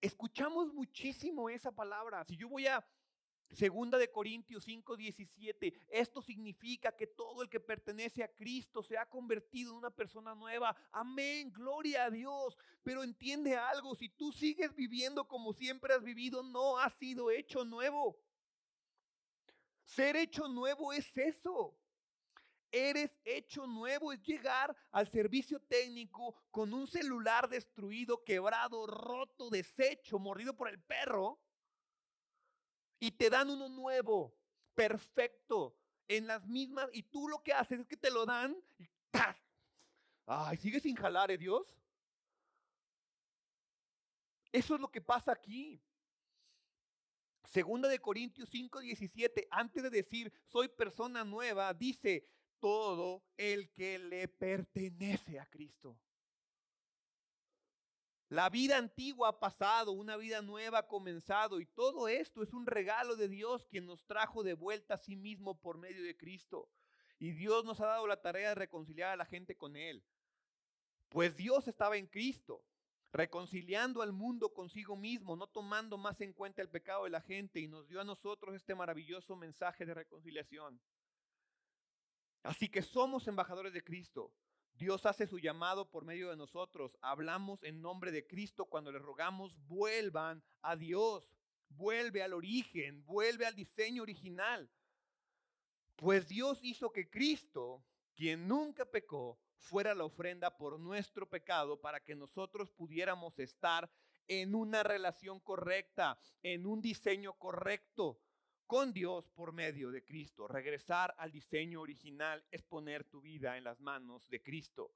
Escuchamos 0.00 0.74
muchísimo 0.74 1.48
esa 1.48 1.70
palabra. 1.70 2.24
Si 2.24 2.36
yo 2.36 2.48
voy 2.48 2.66
a 2.66 2.84
Segunda 3.52 3.98
de 3.98 4.10
Corintios 4.10 4.64
5, 4.64 4.96
17, 4.96 5.74
esto 5.90 6.22
significa 6.22 6.90
que 6.96 7.06
todo 7.06 7.42
el 7.42 7.50
que 7.50 7.60
pertenece 7.60 8.22
a 8.22 8.32
Cristo 8.32 8.82
se 8.82 8.96
ha 8.96 9.04
convertido 9.04 9.72
en 9.72 9.76
una 9.76 9.90
persona 9.90 10.34
nueva. 10.34 10.74
Amén, 10.90 11.52
gloria 11.52 12.04
a 12.04 12.10
Dios. 12.10 12.56
Pero 12.82 13.02
entiende 13.02 13.54
algo, 13.54 13.94
si 13.94 14.08
tú 14.08 14.32
sigues 14.32 14.74
viviendo 14.74 15.28
como 15.28 15.52
siempre 15.52 15.92
has 15.92 16.02
vivido, 16.02 16.42
no 16.42 16.78
has 16.78 16.94
sido 16.94 17.30
hecho 17.30 17.64
nuevo. 17.64 18.18
Ser 19.84 20.16
hecho 20.16 20.48
nuevo 20.48 20.92
es 20.94 21.14
eso. 21.18 21.76
Eres 22.70 23.20
hecho 23.22 23.66
nuevo, 23.66 24.14
es 24.14 24.22
llegar 24.22 24.74
al 24.92 25.06
servicio 25.06 25.60
técnico 25.60 26.34
con 26.50 26.72
un 26.72 26.86
celular 26.86 27.50
destruido, 27.50 28.24
quebrado, 28.24 28.86
roto, 28.86 29.50
deshecho, 29.50 30.18
mordido 30.18 30.56
por 30.56 30.70
el 30.70 30.80
perro. 30.80 31.38
Y 33.02 33.10
te 33.10 33.28
dan 33.28 33.50
uno 33.50 33.68
nuevo, 33.68 34.32
perfecto, 34.76 35.76
en 36.06 36.28
las 36.28 36.46
mismas. 36.46 36.88
Y 36.92 37.02
tú 37.02 37.28
lo 37.28 37.42
que 37.42 37.52
haces 37.52 37.80
es 37.80 37.86
que 37.88 37.96
te 37.96 38.12
lo 38.12 38.24
dan 38.24 38.56
y 38.78 38.86
Ay, 40.24 40.56
¿sigue 40.56 40.78
sin 40.78 40.94
jalar, 40.94 41.32
eh, 41.32 41.36
Dios? 41.36 41.66
Eso 44.52 44.76
es 44.76 44.80
lo 44.80 44.88
que 44.88 45.00
pasa 45.00 45.32
aquí. 45.32 45.82
Segunda 47.42 47.88
de 47.88 47.98
Corintios 47.98 48.48
5, 48.48 48.78
17, 48.78 49.48
antes 49.50 49.82
de 49.82 49.90
decir 49.90 50.32
soy 50.46 50.68
persona 50.68 51.24
nueva, 51.24 51.74
dice 51.74 52.28
todo 52.60 53.24
el 53.36 53.72
que 53.72 53.98
le 53.98 54.28
pertenece 54.28 55.40
a 55.40 55.46
Cristo. 55.46 55.98
La 58.32 58.48
vida 58.48 58.78
antigua 58.78 59.28
ha 59.28 59.38
pasado, 59.38 59.92
una 59.92 60.16
vida 60.16 60.40
nueva 60.40 60.78
ha 60.78 60.86
comenzado 60.86 61.60
y 61.60 61.66
todo 61.66 62.08
esto 62.08 62.42
es 62.42 62.54
un 62.54 62.64
regalo 62.64 63.14
de 63.14 63.28
Dios 63.28 63.66
quien 63.66 63.84
nos 63.84 64.06
trajo 64.06 64.42
de 64.42 64.54
vuelta 64.54 64.94
a 64.94 64.96
sí 64.96 65.16
mismo 65.16 65.60
por 65.60 65.76
medio 65.76 66.02
de 66.02 66.16
Cristo. 66.16 66.70
Y 67.18 67.32
Dios 67.32 67.62
nos 67.66 67.82
ha 67.82 67.86
dado 67.88 68.06
la 68.06 68.22
tarea 68.22 68.48
de 68.48 68.54
reconciliar 68.54 69.10
a 69.10 69.16
la 69.16 69.26
gente 69.26 69.54
con 69.54 69.76
Él. 69.76 70.02
Pues 71.10 71.36
Dios 71.36 71.68
estaba 71.68 71.98
en 71.98 72.06
Cristo, 72.06 72.64
reconciliando 73.12 74.00
al 74.00 74.14
mundo 74.14 74.54
consigo 74.54 74.96
mismo, 74.96 75.36
no 75.36 75.46
tomando 75.46 75.98
más 75.98 76.18
en 76.22 76.32
cuenta 76.32 76.62
el 76.62 76.70
pecado 76.70 77.04
de 77.04 77.10
la 77.10 77.20
gente 77.20 77.60
y 77.60 77.68
nos 77.68 77.86
dio 77.86 78.00
a 78.00 78.04
nosotros 78.04 78.54
este 78.54 78.74
maravilloso 78.74 79.36
mensaje 79.36 79.84
de 79.84 79.92
reconciliación. 79.92 80.80
Así 82.44 82.70
que 82.70 82.80
somos 82.80 83.28
embajadores 83.28 83.74
de 83.74 83.84
Cristo. 83.84 84.32
Dios 84.74 85.06
hace 85.06 85.26
su 85.26 85.38
llamado 85.38 85.90
por 85.90 86.04
medio 86.04 86.30
de 86.30 86.36
nosotros. 86.36 86.96
Hablamos 87.00 87.62
en 87.62 87.80
nombre 87.80 88.10
de 88.10 88.26
Cristo 88.26 88.66
cuando 88.66 88.90
le 88.90 88.98
rogamos, 88.98 89.56
vuelvan 89.66 90.42
a 90.60 90.76
Dios, 90.76 91.30
vuelve 91.68 92.22
al 92.22 92.32
origen, 92.32 93.04
vuelve 93.04 93.46
al 93.46 93.54
diseño 93.54 94.02
original. 94.02 94.70
Pues 95.96 96.28
Dios 96.28 96.58
hizo 96.62 96.90
que 96.90 97.08
Cristo, 97.08 97.84
quien 98.14 98.48
nunca 98.48 98.84
pecó, 98.84 99.38
fuera 99.56 99.94
la 99.94 100.04
ofrenda 100.04 100.56
por 100.56 100.80
nuestro 100.80 101.28
pecado 101.28 101.80
para 101.80 102.02
que 102.02 102.14
nosotros 102.14 102.70
pudiéramos 102.70 103.38
estar 103.38 103.90
en 104.26 104.54
una 104.54 104.82
relación 104.82 105.40
correcta, 105.40 106.18
en 106.42 106.66
un 106.66 106.80
diseño 106.80 107.34
correcto 107.34 108.18
con 108.72 108.90
Dios 108.90 109.28
por 109.28 109.52
medio 109.52 109.90
de 109.90 110.02
Cristo. 110.02 110.48
Regresar 110.48 111.14
al 111.18 111.30
diseño 111.30 111.82
original 111.82 112.42
es 112.50 112.62
poner 112.62 113.04
tu 113.04 113.20
vida 113.20 113.58
en 113.58 113.64
las 113.64 113.78
manos 113.82 114.26
de 114.30 114.40
Cristo. 114.40 114.94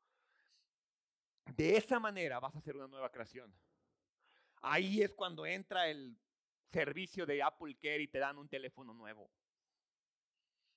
De 1.54 1.76
esa 1.76 2.00
manera 2.00 2.40
vas 2.40 2.54
a 2.54 2.58
hacer 2.58 2.74
una 2.74 2.88
nueva 2.88 3.12
creación. 3.12 3.54
Ahí 4.62 5.02
es 5.02 5.12
cuando 5.12 5.44
entra 5.44 5.90
el 5.90 6.16
servicio 6.72 7.26
de 7.26 7.42
Apple 7.42 7.76
Care 7.76 8.00
y 8.00 8.08
te 8.08 8.18
dan 8.18 8.38
un 8.38 8.48
teléfono 8.48 8.94
nuevo. 8.94 9.30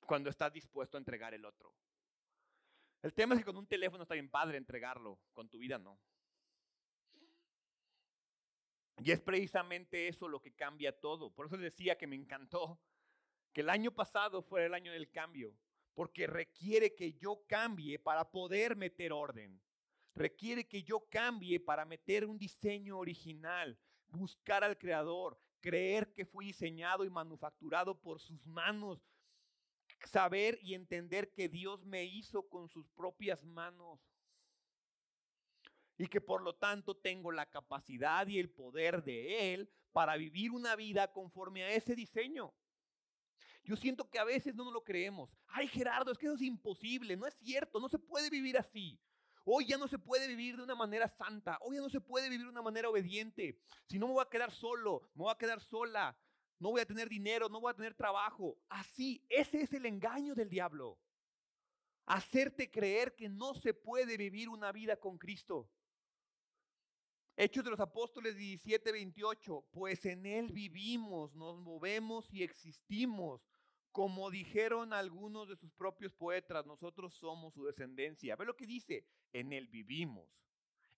Cuando 0.05 0.29
estás 0.29 0.51
dispuesto 0.51 0.97
a 0.97 0.99
entregar 0.99 1.33
el 1.33 1.45
otro. 1.45 1.73
El 3.01 3.13
tema 3.13 3.33
es 3.33 3.39
que 3.39 3.45
con 3.45 3.55
un 3.55 3.67
teléfono 3.67 4.03
está 4.03 4.15
bien 4.15 4.29
padre 4.29 4.57
entregarlo, 4.57 5.17
con 5.31 5.47
tu 5.47 5.57
vida 5.57 5.77
no. 5.77 5.97
Y 9.03 9.11
es 9.11 9.21
precisamente 9.21 10.07
eso 10.07 10.27
lo 10.27 10.41
que 10.41 10.51
cambia 10.51 10.97
todo. 10.97 11.31
Por 11.31 11.45
eso 11.45 11.57
decía 11.57 11.97
que 11.97 12.07
me 12.07 12.15
encantó 12.15 12.79
que 13.53 13.61
el 13.61 13.69
año 13.69 13.91
pasado 13.91 14.41
fuera 14.41 14.65
el 14.65 14.73
año 14.73 14.91
del 14.91 15.09
cambio, 15.09 15.55
porque 15.93 16.27
requiere 16.27 16.95
que 16.95 17.13
yo 17.13 17.43
cambie 17.47 17.97
para 17.97 18.29
poder 18.29 18.75
meter 18.75 19.11
orden. 19.11 19.59
Requiere 20.15 20.67
que 20.67 20.83
yo 20.83 21.07
cambie 21.09 21.59
para 21.59 21.85
meter 21.85 22.25
un 22.25 22.37
diseño 22.37 22.97
original, 22.97 23.77
buscar 24.07 24.63
al 24.63 24.77
creador, 24.77 25.39
creer 25.61 26.13
que 26.13 26.25
fui 26.25 26.47
diseñado 26.47 27.05
y 27.05 27.09
manufacturado 27.09 27.99
por 27.99 28.19
sus 28.19 28.45
manos, 28.45 29.01
saber 30.05 30.59
y 30.61 30.73
entender 30.73 31.31
que 31.31 31.49
Dios 31.49 31.85
me 31.85 32.05
hizo 32.05 32.47
con 32.49 32.67
sus 32.69 32.89
propias 32.89 33.43
manos 33.43 33.99
y 35.99 36.07
que 36.07 36.19
por 36.19 36.41
lo 36.41 36.55
tanto 36.55 36.97
tengo 36.97 37.31
la 37.31 37.45
capacidad 37.45 38.25
y 38.25 38.39
el 38.39 38.49
poder 38.49 39.03
de 39.03 39.53
Él 39.53 39.69
para 39.91 40.17
vivir 40.17 40.51
una 40.51 40.75
vida 40.75 41.11
conforme 41.11 41.61
a 41.61 41.71
ese 41.71 41.93
diseño. 41.93 42.51
Yo 43.63 43.75
siento 43.75 44.09
que 44.09 44.17
a 44.17 44.23
veces 44.23 44.55
no 44.55 44.63
nos 44.63 44.73
lo 44.73 44.83
creemos. 44.83 45.29
Ay, 45.45 45.67
Gerardo, 45.67 46.11
es 46.11 46.17
que 46.17 46.25
eso 46.25 46.35
es 46.35 46.41
imposible, 46.41 47.15
no 47.15 47.27
es 47.27 47.35
cierto, 47.35 47.79
no 47.79 47.89
se 47.89 47.99
puede 47.99 48.31
vivir 48.31 48.57
así. 48.57 48.99
Hoy 49.43 49.67
ya 49.67 49.77
no 49.77 49.87
se 49.87 49.99
puede 49.99 50.27
vivir 50.27 50.57
de 50.57 50.63
una 50.63 50.75
manera 50.75 51.07
santa, 51.07 51.59
hoy 51.61 51.75
ya 51.75 51.81
no 51.81 51.89
se 51.89 52.01
puede 52.01 52.29
vivir 52.29 52.45
de 52.45 52.51
una 52.51 52.63
manera 52.63 52.89
obediente. 52.89 53.59
Si 53.85 53.99
no 53.99 54.07
me 54.07 54.13
voy 54.13 54.23
a 54.25 54.29
quedar 54.29 54.49
solo, 54.49 55.03
me 55.13 55.23
voy 55.25 55.31
a 55.31 55.37
quedar 55.37 55.61
sola 55.61 56.17
no 56.59 56.71
voy 56.71 56.81
a 56.81 56.85
tener 56.85 57.07
dinero, 57.07 57.47
no 57.47 57.61
voy 57.61 57.71
a 57.71 57.75
tener 57.75 57.95
trabajo. 57.95 58.57
Así, 58.67 59.23
ese 59.29 59.61
es 59.61 59.71
el 59.73 59.85
engaño 59.85 60.35
del 60.35 60.49
diablo. 60.49 60.99
Hacerte 62.05 62.69
creer 62.69 63.15
que 63.15 63.29
no 63.29 63.53
se 63.55 63.73
puede 63.73 64.17
vivir 64.17 64.49
una 64.49 64.71
vida 64.71 64.97
con 64.97 65.17
Cristo. 65.17 65.69
Hechos 67.41 67.63
de 67.63 67.69
los 67.69 67.79
Apóstoles 67.79 68.35
17, 68.35 68.91
28, 68.91 69.65
pues 69.71 70.05
en 70.05 70.25
Él 70.25 70.51
vivimos, 70.51 71.33
nos 71.35 71.57
movemos 71.57 72.27
y 72.33 72.43
existimos. 72.43 73.47
Como 73.93 74.29
dijeron 74.29 74.91
algunos 74.91 75.47
de 75.47 75.55
sus 75.55 75.71
propios 75.71 76.13
poetas, 76.13 76.65
nosotros 76.65 77.13
somos 77.13 77.53
su 77.53 77.63
descendencia. 77.63 78.35
Ve 78.35 78.43
lo 78.43 78.57
que 78.57 78.67
dice, 78.67 79.05
en 79.31 79.53
Él 79.53 79.69
vivimos, 79.69 80.27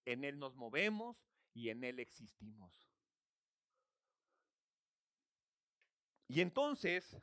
en 0.04 0.24
Él 0.24 0.40
nos 0.40 0.56
movemos 0.56 1.16
y 1.54 1.70
en 1.70 1.84
Él 1.84 2.00
existimos. 2.00 2.90
Y 6.28 6.42
entonces, 6.42 7.22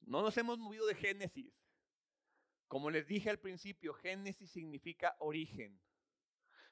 no 0.00 0.22
nos 0.22 0.36
hemos 0.38 0.58
movido 0.58 0.86
de 0.86 0.96
Génesis. 0.96 1.54
Como 2.66 2.90
les 2.90 3.06
dije 3.06 3.30
al 3.30 3.38
principio, 3.38 3.94
Génesis 3.94 4.50
significa 4.50 5.14
origen. 5.20 5.80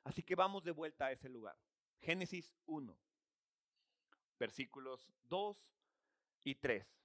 Así 0.04 0.22
que 0.22 0.34
vamos 0.34 0.64
de 0.64 0.70
vuelta 0.70 1.06
a 1.06 1.12
ese 1.12 1.28
lugar. 1.28 1.56
Génesis 2.00 2.54
1, 2.66 2.96
versículos 4.38 5.10
2 5.24 5.56
y 6.44 6.54
3. 6.56 7.00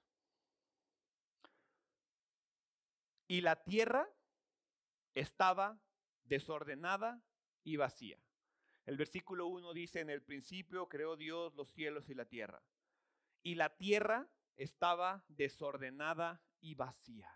Y 3.28 3.40
la 3.40 3.62
tierra 3.62 4.08
estaba 5.14 5.80
desordenada 6.24 7.22
y 7.64 7.76
vacía. 7.76 8.22
El 8.86 8.96
versículo 8.96 9.46
1 9.46 9.72
dice, 9.72 10.00
en 10.00 10.10
el 10.10 10.22
principio 10.22 10.88
creó 10.88 11.16
Dios 11.16 11.54
los 11.54 11.70
cielos 11.72 12.08
y 12.08 12.14
la 12.14 12.24
tierra 12.24 12.62
y 13.42 13.54
la 13.54 13.76
tierra 13.76 14.28
estaba 14.56 15.24
desordenada 15.28 16.42
y 16.60 16.74
vacía. 16.74 17.30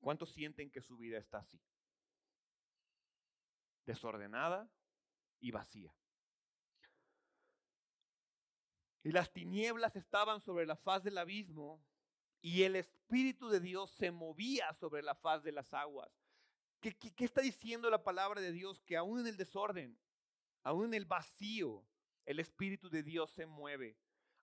¿Cuántos 0.00 0.30
sienten 0.30 0.70
que 0.70 0.80
su 0.80 0.96
vida 0.96 1.18
está 1.18 1.38
así? 1.38 1.60
Desordenada 3.84 4.70
y 5.40 5.50
vacía. 5.50 5.94
Y 9.02 9.12
las 9.12 9.32
tinieblas 9.32 9.96
estaban 9.96 10.40
sobre 10.40 10.66
la 10.66 10.76
faz 10.76 11.02
del 11.02 11.18
abismo 11.18 11.82
y 12.42 12.62
el 12.62 12.76
Espíritu 12.76 13.48
de 13.48 13.60
Dios 13.60 13.90
se 13.90 14.10
movía 14.10 14.72
sobre 14.74 15.02
la 15.02 15.14
faz 15.14 15.42
de 15.42 15.52
las 15.52 15.72
aguas. 15.72 16.10
¿Qué, 16.80 16.94
qué 16.96 17.24
está 17.24 17.40
diciendo 17.40 17.90
la 17.90 18.02
palabra 18.02 18.40
de 18.40 18.52
Dios? 18.52 18.80
Que 18.82 18.96
aún 18.96 19.20
en 19.20 19.26
el 19.26 19.36
desorden, 19.36 19.98
aún 20.62 20.86
en 20.86 20.94
el 20.94 21.06
vacío, 21.06 21.86
el 22.24 22.40
Espíritu 22.40 22.88
de 22.88 23.02
Dios 23.02 23.30
se 23.30 23.46
mueve. 23.46 23.98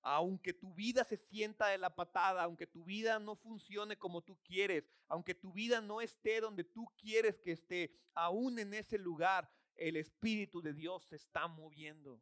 Aunque 0.10 0.54
tu 0.54 0.74
vida 0.74 1.04
se 1.04 1.17
sienta 1.17 1.67
de 1.67 1.78
la 1.78 1.93
patada, 1.93 2.41
aunque 2.43 2.65
tu 2.65 2.86
vida 2.86 3.20
no 3.20 3.36
funcione 3.36 3.98
como 3.98 4.22
tú 4.22 4.38
quieres, 4.41 4.86
aunque 5.10 5.36
tu 5.36 5.52
vida 5.52 5.82
no 5.82 6.00
esté 6.00 6.39
donde 6.39 6.63
tú 6.63 6.89
quieres 6.98 7.38
que 7.39 7.52
esté, 7.52 7.91
aún 8.13 8.58
en 8.58 8.74
ese 8.74 8.98
lugar, 8.98 9.52
el 9.76 9.98
Espíritu 9.98 10.62
de 10.62 10.72
Dios 10.74 11.04
se 11.10 11.17
está 11.17 11.50
moviendo. 11.50 12.22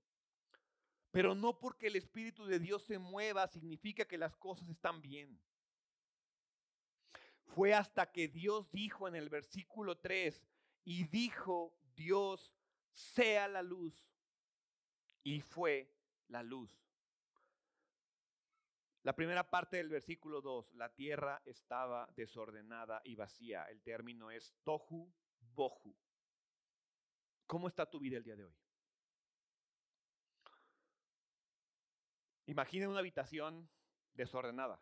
Pero 1.12 1.36
no 1.36 1.60
porque 1.60 1.86
el 1.86 1.95
Espíritu 1.95 2.48
de 2.48 2.58
Dios 2.58 2.82
se 2.82 2.98
mueva 2.98 3.48
significa 3.48 4.04
que 4.04 4.17
las 4.17 4.36
cosas 4.36 4.67
están 4.67 5.00
bien. 5.00 5.39
Fue 7.54 7.76
hasta 7.76 8.12
que 8.12 8.28
Dios 8.28 8.71
dijo 8.71 9.08
en 9.08 9.15
el 9.15 9.30
versículo 9.30 9.95
3, 9.95 10.43
y 10.86 11.04
dijo 11.04 11.78
Dios, 11.95 12.52
sea 12.91 13.48
la 13.48 13.62
luz 13.62 13.93
y 15.24 15.41
fue 15.41 15.93
la 16.30 16.41
luz. 16.41 16.85
La 19.06 19.15
primera 19.15 19.48
parte 19.48 19.78
del 19.78 19.88
versículo 19.88 20.41
2, 20.41 20.74
la 20.74 20.91
tierra 20.91 21.39
estaba 21.46 22.10
desordenada 22.15 23.04
y 23.04 23.13
vacía. 23.13 23.65
El 23.65 23.84
término 23.84 24.32
es 24.32 24.56
tohu 24.63 25.13
bohu. 25.54 25.96
¿Cómo 27.46 27.68
está 27.68 27.88
tu 27.88 28.00
vida 28.00 28.18
el 28.18 28.24
día 28.24 28.36
de 28.36 28.46
hoy? 28.46 28.58
Imagina 32.48 32.89
una 32.89 32.98
habitación 32.98 33.70
desordenada. 34.15 34.82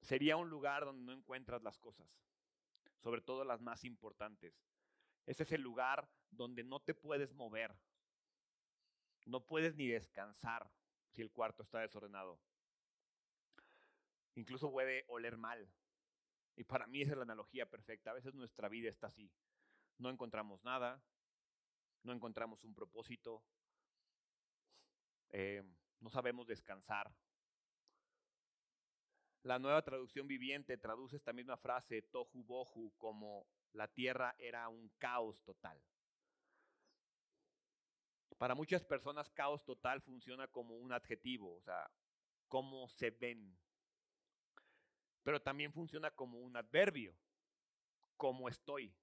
Sería 0.00 0.36
un 0.36 0.48
lugar 0.48 0.84
donde 0.84 1.02
no 1.02 1.12
encuentras 1.12 1.60
las 1.64 1.76
cosas, 1.80 2.08
sobre 3.00 3.20
todo 3.20 3.42
las 3.42 3.60
más 3.60 3.82
importantes. 3.82 4.54
Ese 5.26 5.42
es 5.42 5.50
el 5.50 5.62
lugar 5.62 6.08
donde 6.30 6.62
no 6.62 6.80
te 6.80 6.94
puedes 6.94 7.34
mover. 7.34 7.74
No 9.26 9.44
puedes 9.44 9.74
ni 9.74 9.88
descansar 9.88 10.70
si 11.14 11.22
el 11.22 11.30
cuarto 11.30 11.62
está 11.62 11.80
desordenado. 11.80 12.40
Incluso 14.34 14.70
puede 14.70 15.04
oler 15.08 15.36
mal. 15.36 15.68
Y 16.56 16.64
para 16.64 16.86
mí 16.86 17.02
es 17.02 17.08
la 17.08 17.22
analogía 17.22 17.66
perfecta. 17.66 18.10
A 18.10 18.14
veces 18.14 18.34
nuestra 18.34 18.68
vida 18.68 18.90
está 18.90 19.06
así. 19.06 19.30
No 19.98 20.10
encontramos 20.10 20.62
nada, 20.64 21.02
no 22.02 22.12
encontramos 22.12 22.64
un 22.64 22.74
propósito, 22.74 23.44
eh, 25.30 25.62
no 26.00 26.10
sabemos 26.10 26.46
descansar. 26.46 27.14
La 29.42 29.58
nueva 29.58 29.82
traducción 29.82 30.26
viviente 30.26 30.76
traduce 30.78 31.16
esta 31.16 31.32
misma 31.32 31.56
frase, 31.56 32.02
tohu 32.02 32.42
bohu, 32.44 32.92
como 32.96 33.46
la 33.72 33.88
tierra 33.88 34.34
era 34.38 34.68
un 34.68 34.88
caos 34.98 35.42
total. 35.44 35.80
Para 38.38 38.54
muchas 38.54 38.84
personas, 38.84 39.30
caos 39.30 39.64
total 39.64 40.02
funciona 40.02 40.48
como 40.48 40.76
un 40.76 40.92
adjetivo, 40.92 41.54
o 41.56 41.60
sea, 41.62 41.90
cómo 42.48 42.88
se 42.88 43.10
ven. 43.10 43.56
Pero 45.22 45.40
también 45.40 45.72
funciona 45.72 46.10
como 46.10 46.38
un 46.38 46.56
adverbio, 46.56 47.14
cómo 48.16 48.48
estoy. 48.48 48.94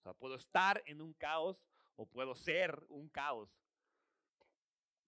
O 0.00 0.02
sea, 0.02 0.14
puedo 0.14 0.34
estar 0.34 0.82
en 0.86 1.00
un 1.00 1.12
caos 1.14 1.64
o 1.96 2.06
puedo 2.06 2.34
ser 2.34 2.84
un 2.88 3.08
caos. 3.08 3.62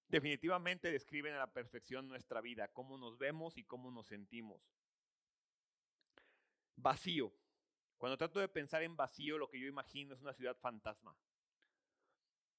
Definitivamente 0.09 0.93
describen 0.93 1.35
a 1.35 1.39
la 1.39 1.53
perfección 1.53 2.07
nuestra 2.07 2.41
vida, 2.41 2.69
cómo 2.69 2.97
nos 2.97 3.19
vemos 3.19 3.57
y 3.57 3.65
cómo 3.65 3.91
nos 3.91 4.07
sentimos. 4.07 4.63
Vacío. 6.77 7.33
Cuando 7.99 8.17
trato 8.17 8.39
de 8.39 8.49
pensar 8.49 8.83
en 8.83 8.97
vacío, 8.97 9.39
lo 9.39 9.49
que 9.49 9.59
yo 9.59 9.67
imagino 9.67 10.15
es 10.15 10.21
una 10.21 10.35
ciudad 10.35 10.57
fantasma. 10.59 11.17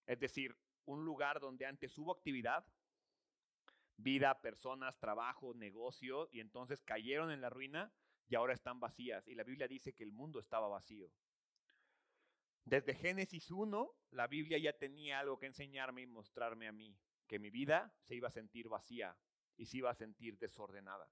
Es 0.06 0.20
decir, 0.20 0.56
un 0.86 1.06
lugar 1.06 1.40
donde 1.40 1.66
antes 1.66 1.98
hubo 1.98 2.12
actividad, 2.12 2.66
vida, 3.98 4.42
personas, 4.42 4.98
trabajo, 5.00 5.54
negocio, 5.54 6.30
y 6.32 6.40
entonces 6.40 6.84
cayeron 6.84 7.32
en 7.32 7.42
la 7.42 7.50
ruina 7.50 7.92
y 8.28 8.36
ahora 8.36 8.54
están 8.54 8.80
vacías. 8.80 9.28
Y 9.28 9.36
la 9.36 9.44
Biblia 9.44 9.68
dice 9.68 9.94
que 9.94 10.04
el 10.04 10.12
mundo 10.12 10.40
estaba 10.40 10.68
vacío. 10.68 11.12
Desde 12.64 12.96
Génesis 12.96 13.52
1, 13.52 13.92
la 14.12 14.28
Biblia 14.28 14.58
ya 14.58 14.74
tenía 14.74 15.20
algo 15.20 15.38
que 15.38 15.46
enseñarme 15.46 16.02
y 16.02 16.08
mostrarme 16.08 16.68
a 16.68 16.72
mí, 16.72 16.98
que 17.28 17.38
mi 17.38 17.52
vida 17.52 17.94
se 18.02 18.16
iba 18.16 18.28
a 18.28 18.32
sentir 18.32 18.70
vacía 18.70 19.16
y 19.56 19.68
se 19.68 19.78
iba 19.78 19.92
a 19.92 19.96
sentir 19.96 20.38
desordenada. 20.40 21.08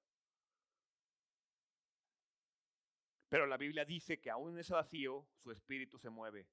Pero 3.29 3.45
la 3.47 3.57
Biblia 3.57 3.85
dice 3.85 4.19
que 4.19 4.29
aún 4.29 4.53
en 4.53 4.59
ese 4.59 4.73
vacío 4.73 5.27
su 5.37 5.51
espíritu 5.51 5.97
se 5.97 6.09
mueve, 6.09 6.47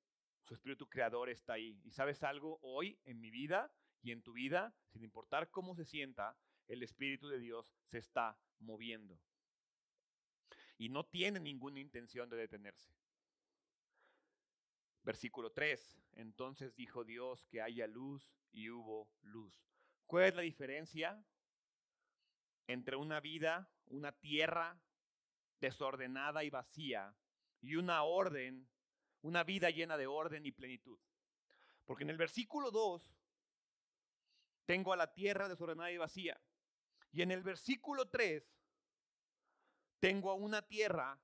su 0.50 0.54
espíritu 0.54 0.88
creador 0.88 1.30
está 1.30 1.52
ahí. 1.52 1.80
Y 1.84 1.92
sabes 1.92 2.24
algo, 2.24 2.58
hoy 2.62 2.98
en 3.04 3.20
mi 3.20 3.30
vida 3.30 3.72
y 4.02 4.10
en 4.10 4.20
tu 4.20 4.32
vida, 4.32 4.74
sin 4.88 5.04
importar 5.04 5.48
cómo 5.48 5.76
se 5.76 5.84
sienta, 5.84 6.36
el 6.66 6.82
espíritu 6.82 7.28
de 7.28 7.38
Dios 7.38 7.72
se 7.84 7.98
está 7.98 8.36
moviendo. 8.58 9.16
Y 10.76 10.88
no 10.88 11.06
tiene 11.06 11.38
ninguna 11.38 11.78
intención 11.78 12.28
de 12.28 12.36
detenerse. 12.36 12.92
Versículo 15.04 15.52
3. 15.52 16.02
Entonces 16.14 16.74
dijo 16.74 17.04
Dios 17.04 17.44
que 17.44 17.62
haya 17.62 17.86
luz 17.86 18.34
y 18.50 18.70
hubo 18.70 19.08
luz. 19.22 19.54
¿Cuál 20.04 20.24
es 20.24 20.34
la 20.34 20.42
diferencia 20.42 21.24
entre 22.66 22.96
una 22.96 23.20
vida, 23.20 23.70
una 23.86 24.10
tierra 24.10 24.82
desordenada 25.60 26.42
y 26.42 26.50
vacía 26.50 27.14
y 27.60 27.76
una 27.76 28.02
orden 28.02 28.68
una 29.22 29.44
vida 29.44 29.70
llena 29.70 29.96
de 29.96 30.06
orden 30.06 30.46
y 30.46 30.52
plenitud. 30.52 30.98
Porque 31.85 32.04
en 32.04 32.11
el 32.11 32.16
versículo 32.16 32.70
2 32.70 33.14
tengo 34.66 34.92
a 34.92 34.96
la 34.96 35.12
tierra 35.12 35.48
desordenada 35.48 35.90
y 35.90 35.98
vacía. 35.98 36.40
Y 37.12 37.22
en 37.22 37.30
el 37.30 37.42
versículo 37.42 38.09
3 38.09 38.44
tengo 39.98 40.30
a 40.30 40.35
una 40.35 40.62
tierra 40.62 41.20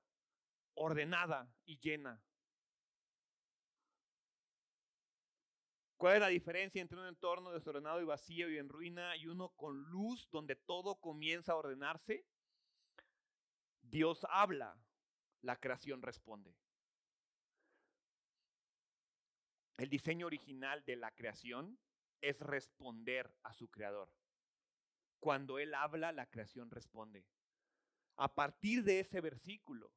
ordenada 0.75 1.49
y 1.65 1.79
llena. 1.79 2.21
¿Cuál 5.97 6.15
es 6.15 6.19
la 6.19 6.27
diferencia 6.27 6.79
entre 6.79 6.99
un 6.99 7.07
entorno 7.07 7.51
desordenado 7.51 7.99
y 7.99 8.05
vacío 8.05 8.49
y 8.51 8.57
en 8.59 8.69
ruina 8.69 9.15
y 9.17 9.25
uno 9.25 9.49
con 9.55 9.81
luz 9.83 10.29
donde 10.29 10.55
todo 10.55 10.99
comienza 10.99 11.53
a 11.53 11.55
ordenarse? 11.55 12.23
Dios 13.81 14.25
habla, 14.29 14.77
la 15.41 15.59
creación 15.59 16.03
responde. 16.03 16.53
El 19.77 19.89
diseño 19.89 20.25
original 20.25 20.83
de 20.85 20.95
la 20.95 21.11
creación 21.11 21.79
es 22.19 22.39
responder 22.39 23.31
a 23.43 23.53
su 23.53 23.69
creador. 23.69 24.11
Cuando 25.19 25.59
Él 25.59 25.75
habla, 25.75 26.11
la 26.11 26.29
creación 26.29 26.71
responde. 26.71 27.25
A 28.15 28.33
partir 28.33 28.83
de 28.83 28.99
ese 28.99 29.21
versículo, 29.21 29.91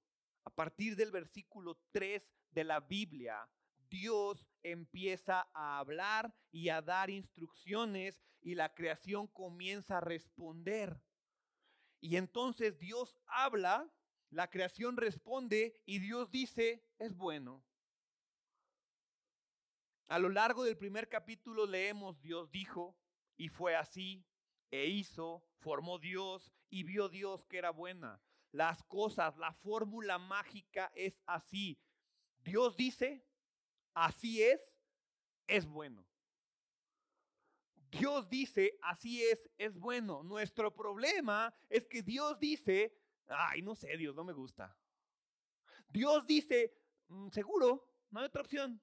a 0.44 0.50
partir 0.50 0.96
del 0.96 1.10
versículo 1.10 1.80
3 1.92 2.30
de 2.50 2.64
la 2.64 2.80
Biblia, 2.80 3.48
Dios 3.88 4.46
empieza 4.62 5.48
a 5.54 5.78
hablar 5.78 6.34
y 6.52 6.68
a 6.68 6.82
dar 6.82 7.08
instrucciones 7.08 8.20
y 8.42 8.54
la 8.54 8.74
creación 8.74 9.26
comienza 9.28 9.98
a 9.98 10.02
responder. 10.02 11.00
Y 12.00 12.16
entonces 12.16 12.78
Dios 12.78 13.18
habla, 13.26 13.90
la 14.30 14.48
creación 14.50 14.96
responde 14.96 15.80
y 15.86 15.98
Dios 15.98 16.30
dice, 16.30 16.84
es 16.98 17.16
bueno. 17.16 17.64
A 20.11 20.18
lo 20.18 20.29
largo 20.29 20.64
del 20.64 20.77
primer 20.77 21.09
capítulo 21.09 21.66
leemos 21.66 22.20
Dios 22.20 22.51
dijo 22.51 22.96
y 23.37 23.49
fue 23.49 23.77
así, 23.77 24.27
e 24.68 24.87
hizo, 24.87 25.44
formó 25.61 26.01
Dios 26.01 26.53
y 26.68 26.83
vio 26.83 27.09
Dios 27.09 27.44
que 27.44 27.59
era 27.59 27.70
buena. 27.70 28.20
Las 28.51 28.83
cosas, 28.83 29.37
la 29.37 29.53
fórmula 29.53 30.18
mágica 30.18 30.90
es 30.96 31.23
así. 31.27 31.79
Dios 32.42 32.77
dice, 32.77 33.25
así 33.94 34.42
es, 34.42 34.75
es 35.46 35.64
bueno. 35.64 36.05
Dios 37.92 38.29
dice, 38.29 38.81
así 38.83 39.23
es, 39.23 39.49
es 39.59 39.79
bueno. 39.79 40.25
Nuestro 40.25 40.75
problema 40.75 41.55
es 41.68 41.87
que 41.87 42.03
Dios 42.03 42.37
dice, 42.40 42.99
ay, 43.29 43.62
no 43.62 43.77
sé, 43.77 43.96
Dios 43.96 44.16
no 44.16 44.25
me 44.25 44.33
gusta. 44.33 44.77
Dios 45.88 46.27
dice, 46.27 46.75
mm, 47.07 47.29
seguro, 47.29 47.87
no 48.11 48.18
hay 48.18 48.27
otra 48.27 48.42
opción. 48.42 48.83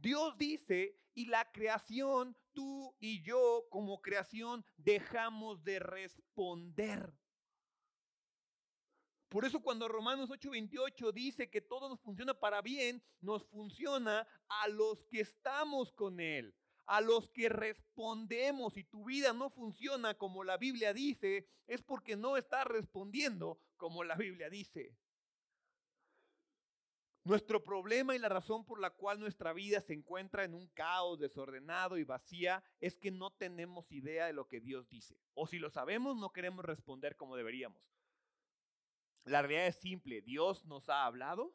Dios 0.00 0.36
dice, 0.38 0.98
y 1.14 1.26
la 1.26 1.50
creación, 1.52 2.36
tú 2.52 2.96
y 2.98 3.22
yo 3.22 3.66
como 3.70 4.00
creación, 4.00 4.64
dejamos 4.76 5.62
de 5.62 5.78
responder. 5.78 7.12
Por 9.28 9.44
eso 9.44 9.60
cuando 9.60 9.86
Romanos 9.86 10.30
8:28 10.30 11.12
dice 11.12 11.50
que 11.50 11.60
todo 11.60 11.88
nos 11.88 12.00
funciona 12.00 12.34
para 12.34 12.62
bien, 12.62 13.02
nos 13.20 13.46
funciona 13.46 14.26
a 14.48 14.68
los 14.68 15.04
que 15.04 15.20
estamos 15.20 15.92
con 15.92 16.18
Él, 16.18 16.54
a 16.86 17.00
los 17.00 17.28
que 17.28 17.48
respondemos. 17.48 18.74
Si 18.74 18.84
tu 18.84 19.04
vida 19.04 19.32
no 19.32 19.50
funciona 19.50 20.14
como 20.14 20.42
la 20.42 20.56
Biblia 20.56 20.92
dice, 20.92 21.46
es 21.68 21.82
porque 21.82 22.16
no 22.16 22.36
estás 22.36 22.64
respondiendo 22.66 23.60
como 23.76 24.02
la 24.02 24.16
Biblia 24.16 24.50
dice. 24.50 24.96
Nuestro 27.22 27.62
problema 27.62 28.14
y 28.14 28.18
la 28.18 28.30
razón 28.30 28.64
por 28.64 28.80
la 28.80 28.90
cual 28.90 29.20
nuestra 29.20 29.52
vida 29.52 29.82
se 29.82 29.92
encuentra 29.92 30.44
en 30.44 30.54
un 30.54 30.68
caos 30.68 31.18
desordenado 31.18 31.98
y 31.98 32.04
vacía 32.04 32.64
es 32.80 32.96
que 32.96 33.10
no 33.10 33.30
tenemos 33.30 33.92
idea 33.92 34.26
de 34.26 34.32
lo 34.32 34.48
que 34.48 34.60
Dios 34.60 34.88
dice. 34.88 35.20
O 35.34 35.46
si 35.46 35.58
lo 35.58 35.68
sabemos, 35.68 36.16
no 36.16 36.32
queremos 36.32 36.64
responder 36.64 37.16
como 37.16 37.36
deberíamos. 37.36 37.82
La 39.24 39.42
realidad 39.42 39.66
es 39.66 39.76
simple. 39.76 40.22
Dios 40.22 40.64
nos 40.64 40.88
ha 40.88 41.04
hablado. 41.04 41.54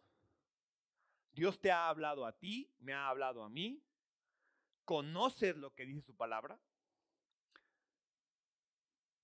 Dios 1.31 1.59
te 1.59 1.71
ha 1.71 1.89
hablado 1.89 2.25
a 2.25 2.37
ti, 2.37 2.71
me 2.77 2.93
ha 2.93 3.09
hablado 3.09 3.43
a 3.43 3.49
mí. 3.49 3.83
Conoces 4.85 5.57
lo 5.57 5.73
que 5.73 5.85
dice 5.85 6.01
su 6.01 6.15
palabra. 6.15 6.59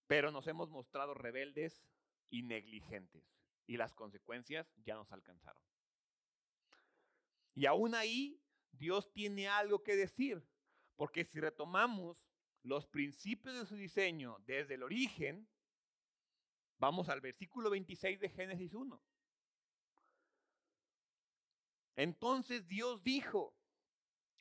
Pero 0.08 0.32
nos 0.32 0.48
hemos 0.48 0.70
mostrado 0.72 1.14
rebeldes 1.14 1.86
y 2.32 2.42
negligentes. 2.42 3.24
Y 3.68 3.78
las 3.78 3.94
consecuencias 3.94 4.74
ya 4.84 4.96
nos 4.96 5.12
alcanzaron. 5.12 5.71
Y 7.54 7.66
aún 7.66 7.96
ahí 7.96 8.42
Dios 8.72 9.12
tiene 9.12 9.48
algo 9.48 9.84
que 9.84 9.96
decir, 9.96 10.44
porque 10.96 11.26
si 11.26 11.40
retomamos 11.40 12.28
los 12.64 12.88
principios 12.88 13.56
de 13.56 13.66
su 13.66 13.76
diseño 13.76 14.38
desde 14.46 14.76
el 14.76 14.84
origen, 14.84 15.48
vamos 16.78 17.10
al 17.10 17.22
versículo 17.22 17.70
26 17.70 18.20
de 18.20 18.30
Génesis 18.30 18.74
1. 18.74 19.02
Entonces 21.96 22.68
Dios 22.68 23.04
dijo, 23.04 23.56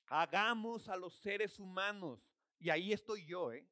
hagamos 0.06 0.88
a 0.88 0.96
los 0.96 1.14
seres 1.20 1.58
humanos, 1.58 2.20
y 2.58 2.70
ahí 2.70 2.92
estoy 2.92 3.26
yo, 3.26 3.52
¿eh? 3.52 3.66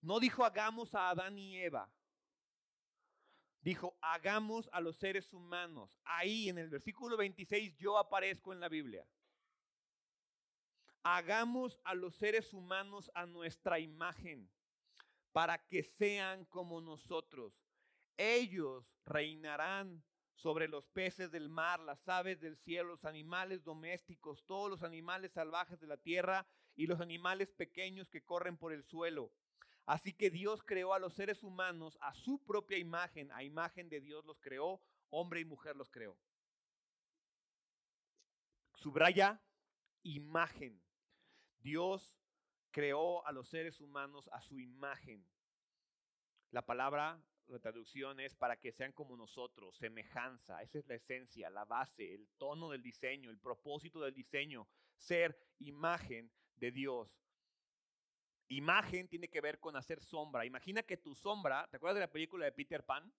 No 0.00 0.18
dijo 0.18 0.44
hagamos 0.44 0.94
a 0.94 1.10
Adán 1.10 1.38
y 1.38 1.56
Eva, 1.56 1.92
dijo, 3.62 3.96
hagamos 4.00 4.68
a 4.72 4.80
los 4.80 4.96
seres 4.96 5.32
humanos. 5.32 5.98
Ahí 6.04 6.48
en 6.48 6.58
el 6.58 6.68
versículo 6.68 7.16
26 7.16 7.76
yo 7.78 7.96
aparezco 7.96 8.52
en 8.52 8.60
la 8.60 8.68
Biblia. 8.68 9.06
Hagamos 11.04 11.80
a 11.84 11.94
los 11.94 12.14
seres 12.16 12.52
humanos 12.52 13.10
a 13.14 13.26
nuestra 13.26 13.80
imagen 13.80 14.48
para 15.32 15.58
que 15.66 15.82
sean 15.82 16.44
como 16.44 16.80
nosotros. 16.80 17.54
Ellos 18.16 18.84
reinarán 19.04 20.04
sobre 20.34 20.68
los 20.68 20.86
peces 20.88 21.30
del 21.30 21.48
mar, 21.48 21.80
las 21.80 22.08
aves 22.08 22.40
del 22.40 22.56
cielo, 22.56 22.90
los 22.90 23.04
animales 23.04 23.64
domésticos, 23.64 24.44
todos 24.46 24.70
los 24.70 24.82
animales 24.82 25.32
salvajes 25.32 25.78
de 25.80 25.86
la 25.86 25.96
tierra 25.96 26.46
y 26.74 26.86
los 26.86 27.00
animales 27.00 27.52
pequeños 27.52 28.08
que 28.08 28.24
corren 28.24 28.56
por 28.56 28.72
el 28.72 28.84
suelo. 28.84 29.32
Así 29.84 30.12
que 30.12 30.30
Dios 30.30 30.62
creó 30.62 30.94
a 30.94 30.98
los 30.98 31.14
seres 31.14 31.42
humanos 31.42 31.98
a 32.00 32.14
su 32.14 32.38
propia 32.44 32.78
imagen, 32.78 33.30
a 33.32 33.42
imagen 33.42 33.88
de 33.88 34.00
Dios 34.00 34.24
los 34.24 34.40
creó, 34.40 34.80
hombre 35.10 35.40
y 35.40 35.44
mujer 35.44 35.76
los 35.76 35.90
creó. 35.90 36.16
Subraya 38.74 39.40
imagen. 40.02 40.80
Dios 41.60 42.16
creó 42.70 43.26
a 43.26 43.32
los 43.32 43.48
seres 43.48 43.80
humanos 43.80 44.28
a 44.32 44.40
su 44.40 44.58
imagen. 44.58 45.24
La 46.50 46.62
palabra 46.62 47.22
la 47.48 47.58
traducción 47.58 48.18
es 48.20 48.34
para 48.34 48.58
que 48.58 48.72
sean 48.72 48.92
como 48.92 49.16
nosotros, 49.16 49.76
semejanza. 49.76 50.62
Esa 50.62 50.78
es 50.78 50.86
la 50.86 50.94
esencia, 50.94 51.50
la 51.50 51.64
base, 51.64 52.14
el 52.14 52.28
tono 52.38 52.70
del 52.70 52.82
diseño, 52.82 53.30
el 53.30 53.38
propósito 53.38 54.00
del 54.00 54.14
diseño, 54.14 54.66
ser 54.96 55.38
imagen 55.58 56.30
de 56.56 56.70
Dios. 56.70 57.20
Imagen 58.48 59.08
tiene 59.08 59.28
que 59.28 59.40
ver 59.40 59.58
con 59.60 59.76
hacer 59.76 60.00
sombra. 60.00 60.44
Imagina 60.44 60.82
que 60.82 60.96
tu 60.96 61.14
sombra, 61.14 61.66
¿te 61.70 61.76
acuerdas 61.76 61.96
de 61.96 62.00
la 62.00 62.12
película 62.12 62.44
de 62.44 62.52
Peter 62.52 62.84
Pan? 62.84 63.12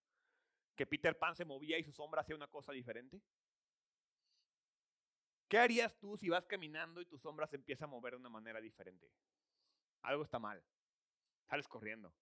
Que 0.75 0.85
Peter 0.85 1.17
Pan 1.17 1.35
se 1.35 1.45
movía 1.45 1.77
y 1.77 1.83
su 1.83 1.91
sombra 1.91 2.21
hacía 2.21 2.35
una 2.35 2.47
cosa 2.47 2.71
diferente. 2.71 3.21
¿Qué 5.47 5.57
harías 5.59 5.97
tú 5.99 6.17
si 6.17 6.29
vas 6.29 6.45
caminando 6.45 7.01
y 7.01 7.05
tu 7.05 7.17
sombra 7.17 7.45
se 7.45 7.55
empieza 7.55 7.85
a 7.85 7.87
mover 7.87 8.13
de 8.13 8.19
una 8.19 8.29
manera 8.29 8.59
diferente? 8.59 9.11
Algo 10.01 10.23
está 10.23 10.39
mal. 10.39 10.63
Sales 11.47 11.67
corriendo. 11.67 12.13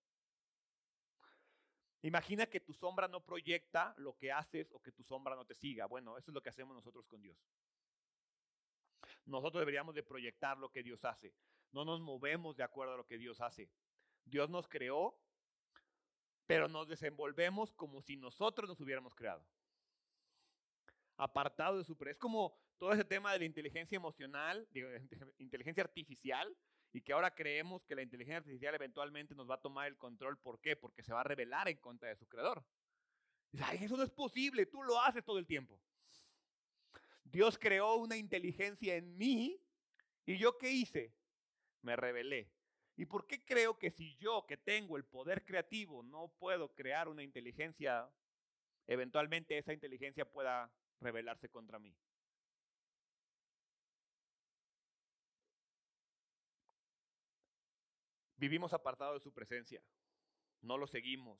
Imagina 2.03 2.47
que 2.47 2.59
tu 2.59 2.73
sombra 2.73 3.07
no 3.07 3.23
proyecta 3.23 3.93
lo 3.97 4.17
que 4.17 4.31
haces 4.31 4.71
o 4.71 4.81
que 4.81 4.91
tu 4.91 5.03
sombra 5.03 5.35
no 5.35 5.45
te 5.45 5.55
siga. 5.55 5.85
Bueno, 5.85 6.17
eso 6.17 6.31
es 6.31 6.35
lo 6.35 6.41
que 6.41 6.49
hacemos 6.49 6.75
nosotros 6.75 7.05
con 7.07 7.21
Dios. 7.21 7.37
Nosotros 9.25 9.61
deberíamos 9.61 9.93
de 9.93 10.03
proyectar 10.03 10.57
lo 10.57 10.71
que 10.71 10.83
Dios 10.83 11.05
hace. 11.05 11.33
No 11.71 11.85
nos 11.85 12.01
movemos 12.01 12.57
de 12.57 12.63
acuerdo 12.63 12.93
a 12.93 12.97
lo 12.97 13.05
que 13.05 13.17
Dios 13.17 13.41
hace. 13.41 13.69
Dios 14.25 14.49
nos 14.49 14.67
creó, 14.67 15.17
pero 16.45 16.67
nos 16.67 16.87
desenvolvemos 16.87 17.71
como 17.73 18.01
si 18.01 18.17
nosotros 18.17 18.69
nos 18.69 18.79
hubiéramos 18.81 19.15
creado. 19.15 19.45
Apartado 21.17 21.77
de 21.77 21.83
su... 21.83 21.97
Es 22.05 22.17
como 22.17 22.57
todo 22.77 22.93
ese 22.93 23.05
tema 23.05 23.31
de 23.31 23.39
la 23.39 23.45
inteligencia 23.45 23.95
emocional, 23.95 24.67
inteligencia 25.37 25.83
artificial, 25.83 26.57
y 26.93 27.01
que 27.01 27.13
ahora 27.13 27.33
creemos 27.33 27.85
que 27.85 27.95
la 27.95 28.01
inteligencia 28.01 28.37
artificial 28.37 28.75
eventualmente 28.75 29.33
nos 29.33 29.49
va 29.49 29.55
a 29.55 29.61
tomar 29.61 29.87
el 29.87 29.97
control. 29.97 30.37
¿Por 30.37 30.59
qué? 30.59 30.75
Porque 30.75 31.03
se 31.03 31.13
va 31.13 31.21
a 31.21 31.23
rebelar 31.23 31.69
en 31.69 31.77
contra 31.77 32.09
de 32.09 32.17
su 32.17 32.27
creador. 32.27 32.65
Ay, 33.61 33.79
eso 33.83 33.97
no 33.97 34.03
es 34.03 34.09
posible, 34.09 34.65
tú 34.65 34.83
lo 34.83 34.99
haces 34.99 35.23
todo 35.23 35.37
el 35.37 35.45
tiempo. 35.45 35.79
Dios 37.23 37.57
creó 37.57 37.95
una 37.95 38.17
inteligencia 38.17 38.95
en 38.95 39.17
mí 39.17 39.61
y 40.25 40.37
yo 40.37 40.57
qué 40.57 40.69
hice? 40.69 41.13
Me 41.81 41.95
rebelé. 41.95 42.51
¿Y 42.95 43.05
por 43.05 43.25
qué 43.25 43.43
creo 43.43 43.79
que 43.79 43.89
si 43.89 44.15
yo 44.17 44.45
que 44.47 44.57
tengo 44.57 44.97
el 44.97 45.05
poder 45.05 45.43
creativo 45.43 46.03
no 46.03 46.27
puedo 46.39 46.73
crear 46.73 47.07
una 47.07 47.23
inteligencia, 47.23 48.09
eventualmente 48.87 49.57
esa 49.57 49.73
inteligencia 49.73 50.25
pueda 50.25 50.71
rebelarse 50.99 51.49
contra 51.49 51.79
mí? 51.79 51.95
Vivimos 58.37 58.73
apartados 58.73 59.15
de 59.15 59.23
su 59.23 59.31
presencia. 59.31 59.83
No 60.61 60.77
lo 60.77 60.87
seguimos. 60.87 61.39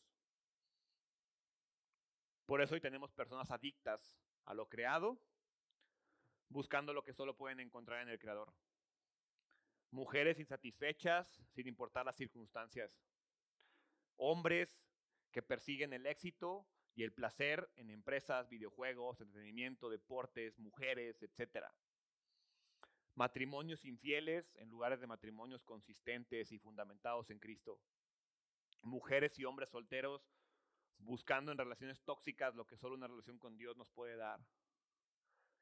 Por 2.46 2.62
eso 2.62 2.76
hoy 2.76 2.82
tenemos 2.82 3.12
personas 3.12 3.50
adictas 3.50 4.16
a 4.46 4.54
lo 4.54 4.68
creado, 4.68 5.20
buscando 6.50 6.94
lo 6.94 7.04
que 7.04 7.14
solo 7.14 7.36
pueden 7.36 7.60
encontrar 7.60 8.02
en 8.02 8.10
el 8.10 8.20
Creador. 8.20 8.54
Mujeres 9.92 10.40
insatisfechas 10.40 11.42
sin 11.54 11.68
importar 11.68 12.06
las 12.06 12.16
circunstancias. 12.16 12.92
Hombres 14.16 14.86
que 15.32 15.42
persiguen 15.42 15.94
el 15.94 16.06
éxito 16.06 16.66
y 16.96 17.04
el 17.04 17.14
placer 17.14 17.70
en 17.76 17.90
empresas, 17.90 18.50
videojuegos, 18.50 19.22
entretenimiento, 19.22 19.90
deportes, 19.90 20.58
mujeres, 20.60 21.22
etc 21.22 21.66
matrimonios 23.16 23.86
infieles 23.86 24.56
en 24.56 24.70
lugares 24.70 25.00
de 25.00 25.08
matrimonios 25.08 25.64
consistentes 25.64 26.52
y 26.52 26.60
fundamentados 26.60 27.30
en 27.30 27.40
Cristo, 27.40 27.80
mujeres 28.82 29.38
y 29.38 29.46
hombres 29.46 29.70
solteros 29.70 30.28
buscando 30.98 31.52
en 31.52 31.58
relaciones 31.58 32.02
tóxicas 32.04 32.56
lo 32.56 32.66
que 32.66 32.78
solo 32.78 32.96
una 32.96 33.08
relación 33.08 33.38
con 33.38 33.58
Dios 33.58 33.76
nos 33.76 33.90
puede 33.90 34.16
dar, 34.16 34.40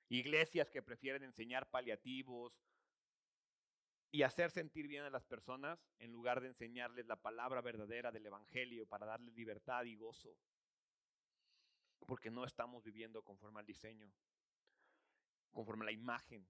iglesias 0.10 0.70
que 0.70 0.82
prefieren 0.82 1.24
enseñar 1.24 1.70
paliativos 1.70 2.54
y 4.12 4.24
hacer 4.24 4.52
sentir 4.52 4.88
bien 4.88 5.04
a 5.04 5.10
las 5.10 5.24
personas 5.24 5.80
en 6.00 6.12
lugar 6.12 6.42
de 6.42 6.48
enseñarles 6.48 7.06
la 7.06 7.16
palabra 7.16 7.62
verdadera 7.62 8.12
del 8.12 8.26
Evangelio 8.26 8.88
para 8.88 9.06
darles 9.06 9.36
libertad 9.36 9.84
y 9.84 9.96
gozo, 9.96 10.36
porque 12.08 12.32
no 12.32 12.46
estamos 12.46 12.84
viviendo 12.84 13.24
conforme 13.24 13.60
al 13.60 13.66
diseño, 13.66 14.12
conforme 15.52 15.84
a 15.84 15.86
la 15.86 15.92
imagen 15.92 16.48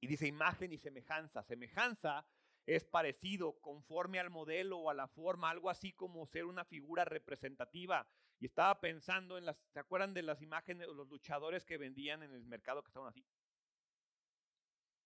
y 0.00 0.06
dice 0.06 0.26
imagen 0.26 0.72
y 0.72 0.78
semejanza. 0.78 1.42
Semejanza 1.42 2.26
es 2.66 2.84
parecido, 2.84 3.60
conforme 3.60 4.20
al 4.20 4.30
modelo 4.30 4.78
o 4.78 4.90
a 4.90 4.94
la 4.94 5.08
forma, 5.08 5.50
algo 5.50 5.70
así 5.70 5.92
como 5.92 6.26
ser 6.26 6.44
una 6.44 6.64
figura 6.64 7.04
representativa. 7.04 8.06
Y 8.38 8.46
estaba 8.46 8.80
pensando 8.80 9.36
en 9.36 9.46
las, 9.46 9.58
¿se 9.72 9.80
acuerdan 9.80 10.14
de 10.14 10.22
las 10.22 10.42
imágenes 10.42 10.88
los 10.88 11.08
luchadores 11.08 11.64
que 11.64 11.78
vendían 11.78 12.22
en 12.22 12.32
el 12.32 12.44
mercado 12.44 12.82
que 12.82 12.88
estaban 12.88 13.08
así? 13.08 13.26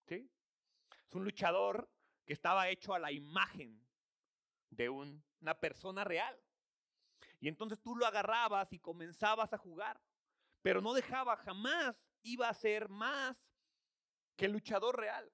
¿Sí? 0.06 0.28
Es 1.12 1.16
un 1.16 1.24
luchador 1.24 1.90
que 2.24 2.32
estaba 2.32 2.70
hecho 2.70 2.94
a 2.94 2.98
la 2.98 3.12
imagen 3.12 3.86
de 4.70 4.88
una 4.88 5.60
persona 5.60 6.04
real. 6.04 6.42
Y 7.38 7.48
entonces 7.48 7.78
tú 7.82 7.94
lo 7.94 8.06
agarrabas 8.06 8.72
y 8.72 8.78
comenzabas 8.78 9.52
a 9.52 9.58
jugar, 9.58 10.00
pero 10.62 10.80
no 10.80 10.94
dejaba 10.94 11.36
jamás, 11.36 12.02
iba 12.22 12.48
a 12.48 12.54
ser 12.54 12.88
más 12.88 13.54
que 14.36 14.46
el 14.46 14.52
luchador 14.52 14.98
real. 14.98 15.30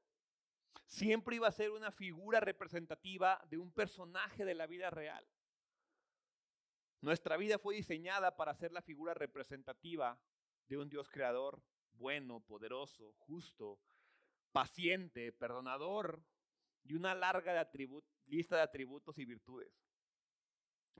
Siempre 0.84 1.36
iba 1.36 1.46
a 1.46 1.52
ser 1.52 1.70
una 1.70 1.92
figura 1.92 2.40
representativa 2.40 3.40
de 3.48 3.58
un 3.58 3.70
personaje 3.70 4.44
de 4.44 4.54
la 4.54 4.66
vida 4.66 4.90
real. 4.90 5.24
Nuestra 7.00 7.36
vida 7.36 7.56
fue 7.60 7.76
diseñada 7.76 8.36
para 8.36 8.52
ser 8.56 8.72
la 8.72 8.82
figura 8.82 9.14
representativa 9.14 10.20
de 10.66 10.76
un 10.76 10.88
Dios 10.88 11.08
creador, 11.08 11.62
bueno, 11.92 12.40
poderoso, 12.40 13.12
justo, 13.18 13.78
paciente, 14.52 15.32
perdonador 15.32 16.22
y 16.84 16.94
una 16.94 17.14
larga 17.14 17.68
lista 18.26 18.56
de 18.56 18.62
atributos 18.62 19.18
y 19.18 19.24
virtudes. 19.24 19.72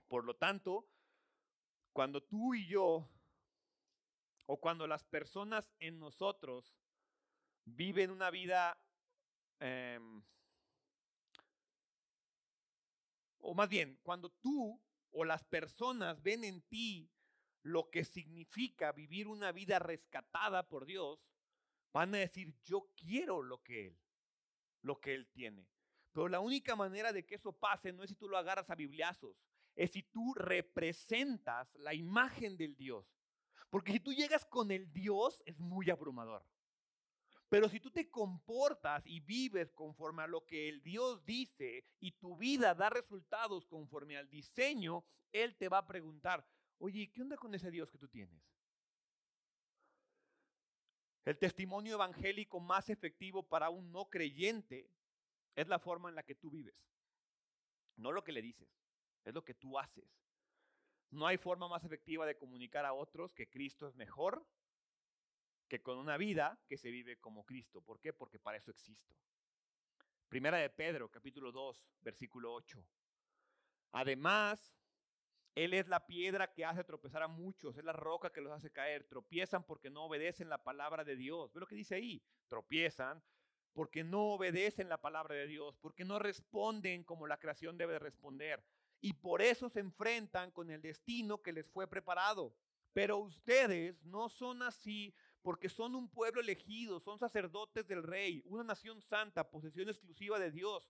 Por 0.07 0.25
lo 0.25 0.35
tanto, 0.35 0.87
cuando 1.93 2.21
tú 2.23 2.53
y 2.53 2.67
yo, 2.67 3.07
o 4.45 4.59
cuando 4.59 4.87
las 4.87 5.03
personas 5.03 5.73
en 5.79 5.99
nosotros 5.99 6.75
viven 7.65 8.09
una 8.09 8.31
vida, 8.31 8.81
em, 9.59 10.23
o 13.39 13.53
más 13.53 13.69
bien, 13.69 13.99
cuando 14.01 14.29
tú 14.29 14.81
o 15.11 15.23
las 15.23 15.43
personas 15.43 16.21
ven 16.21 16.43
en 16.43 16.61
ti 16.63 17.11
lo 17.63 17.89
que 17.89 18.03
significa 18.03 18.91
vivir 18.91 19.27
una 19.27 19.51
vida 19.51 19.79
rescatada 19.79 20.67
por 20.67 20.85
Dios, 20.85 21.28
van 21.93 22.13
a 22.15 22.19
decir, 22.19 22.53
yo 22.63 22.89
quiero 22.95 23.41
lo 23.41 23.61
que 23.61 23.87
Él, 23.87 23.99
lo 24.81 24.99
que 24.99 25.13
Él 25.13 25.27
tiene. 25.27 25.67
Pero 26.11 26.27
la 26.27 26.39
única 26.39 26.75
manera 26.75 27.13
de 27.13 27.25
que 27.25 27.35
eso 27.35 27.53
pase 27.53 27.93
no 27.93 28.03
es 28.03 28.09
si 28.09 28.15
tú 28.15 28.27
lo 28.27 28.37
agarras 28.37 28.69
a 28.69 28.75
bibliazos, 28.75 29.37
es 29.75 29.91
si 29.91 30.03
tú 30.03 30.33
representas 30.33 31.73
la 31.75 31.93
imagen 31.93 32.57
del 32.57 32.75
Dios. 32.75 33.05
Porque 33.69 33.91
si 33.91 33.99
tú 33.99 34.13
llegas 34.13 34.45
con 34.45 34.71
el 34.71 34.91
Dios, 34.91 35.43
es 35.45 35.59
muy 35.59 35.89
abrumador. 35.89 36.43
Pero 37.49 37.67
si 37.67 37.79
tú 37.79 37.89
te 37.89 38.09
comportas 38.09 39.05
y 39.05 39.19
vives 39.21 39.71
conforme 39.71 40.21
a 40.21 40.27
lo 40.27 40.45
que 40.45 40.69
el 40.69 40.83
Dios 40.83 41.25
dice 41.25 41.83
y 41.99 42.11
tu 42.11 42.37
vida 42.37 42.75
da 42.75 42.89
resultados 42.89 43.65
conforme 43.65 44.17
al 44.17 44.29
diseño, 44.29 45.03
Él 45.31 45.55
te 45.55 45.67
va 45.67 45.79
a 45.79 45.87
preguntar, 45.87 46.45
oye, 46.77 47.11
¿qué 47.11 47.21
onda 47.21 47.37
con 47.37 47.53
ese 47.55 47.71
Dios 47.71 47.89
que 47.89 47.97
tú 47.97 48.07
tienes? 48.07 48.39
El 51.29 51.37
testimonio 51.37 51.93
evangélico 51.93 52.59
más 52.59 52.89
efectivo 52.89 53.43
para 53.43 53.69
un 53.69 53.91
no 53.91 54.09
creyente 54.09 54.89
es 55.55 55.67
la 55.67 55.77
forma 55.77 56.09
en 56.09 56.15
la 56.15 56.23
que 56.23 56.33
tú 56.33 56.49
vives. 56.49 56.73
No 57.97 58.11
lo 58.11 58.23
que 58.23 58.31
le 58.31 58.41
dices, 58.41 58.67
es 59.23 59.35
lo 59.35 59.45
que 59.45 59.53
tú 59.53 59.77
haces. 59.77 60.09
No 61.11 61.27
hay 61.27 61.37
forma 61.37 61.67
más 61.67 61.83
efectiva 61.83 62.25
de 62.25 62.35
comunicar 62.35 62.83
a 62.83 62.93
otros 62.93 63.31
que 63.35 63.47
Cristo 63.47 63.87
es 63.87 63.93
mejor 63.93 64.43
que 65.67 65.83
con 65.83 65.99
una 65.99 66.17
vida 66.17 66.59
que 66.67 66.79
se 66.79 66.89
vive 66.89 67.19
como 67.19 67.45
Cristo. 67.45 67.79
¿Por 67.79 67.99
qué? 67.99 68.11
Porque 68.11 68.39
para 68.39 68.57
eso 68.57 68.71
existo. 68.71 69.13
Primera 70.29 70.57
de 70.57 70.71
Pedro, 70.71 71.11
capítulo 71.11 71.51
2, 71.51 71.85
versículo 72.01 72.51
8. 72.53 72.83
Además, 73.91 74.78
Él 75.59 75.73
es 75.73 75.89
la 75.89 76.07
piedra 76.07 76.53
que 76.53 76.63
hace 76.63 76.85
tropezar 76.85 77.21
a 77.21 77.27
muchos, 77.27 77.77
es 77.77 77.83
la 77.83 77.91
roca 77.91 78.31
que 78.31 78.39
los 78.39 78.53
hace 78.53 78.71
caer. 78.71 79.03
Tropiezan 79.03 79.65
porque 79.65 79.89
no 79.89 80.05
obedecen 80.05 80.47
la 80.47 80.63
palabra 80.63 81.03
de 81.03 81.17
Dios. 81.17 81.51
Ve 81.51 81.59
lo 81.59 81.67
que 81.67 81.75
dice 81.75 81.95
ahí. 81.95 82.23
Tropiezan 82.47 83.21
porque 83.73 84.05
no 84.05 84.35
obedecen 84.35 84.87
la 84.87 85.01
palabra 85.01 85.35
de 85.35 85.47
Dios, 85.47 85.75
porque 85.81 86.05
no 86.05 86.17
responden 86.17 87.03
como 87.03 87.27
la 87.27 87.39
creación 87.39 87.77
debe 87.77 87.99
responder. 87.99 88.63
Y 89.01 89.11
por 89.11 89.41
eso 89.41 89.67
se 89.67 89.81
enfrentan 89.81 90.51
con 90.51 90.71
el 90.71 90.81
destino 90.81 91.41
que 91.41 91.51
les 91.51 91.67
fue 91.67 91.87
preparado. 91.87 92.55
Pero 92.93 93.17
ustedes 93.17 94.01
no 94.05 94.29
son 94.29 94.61
así 94.63 95.13
porque 95.41 95.67
son 95.67 95.93
un 95.93 96.07
pueblo 96.07 96.39
elegido, 96.39 97.01
son 97.01 97.19
sacerdotes 97.19 97.85
del 97.85 98.03
rey, 98.03 98.41
una 98.45 98.63
nación 98.63 99.01
santa, 99.01 99.49
posesión 99.49 99.89
exclusiva 99.89 100.39
de 100.39 100.51
Dios. 100.51 100.89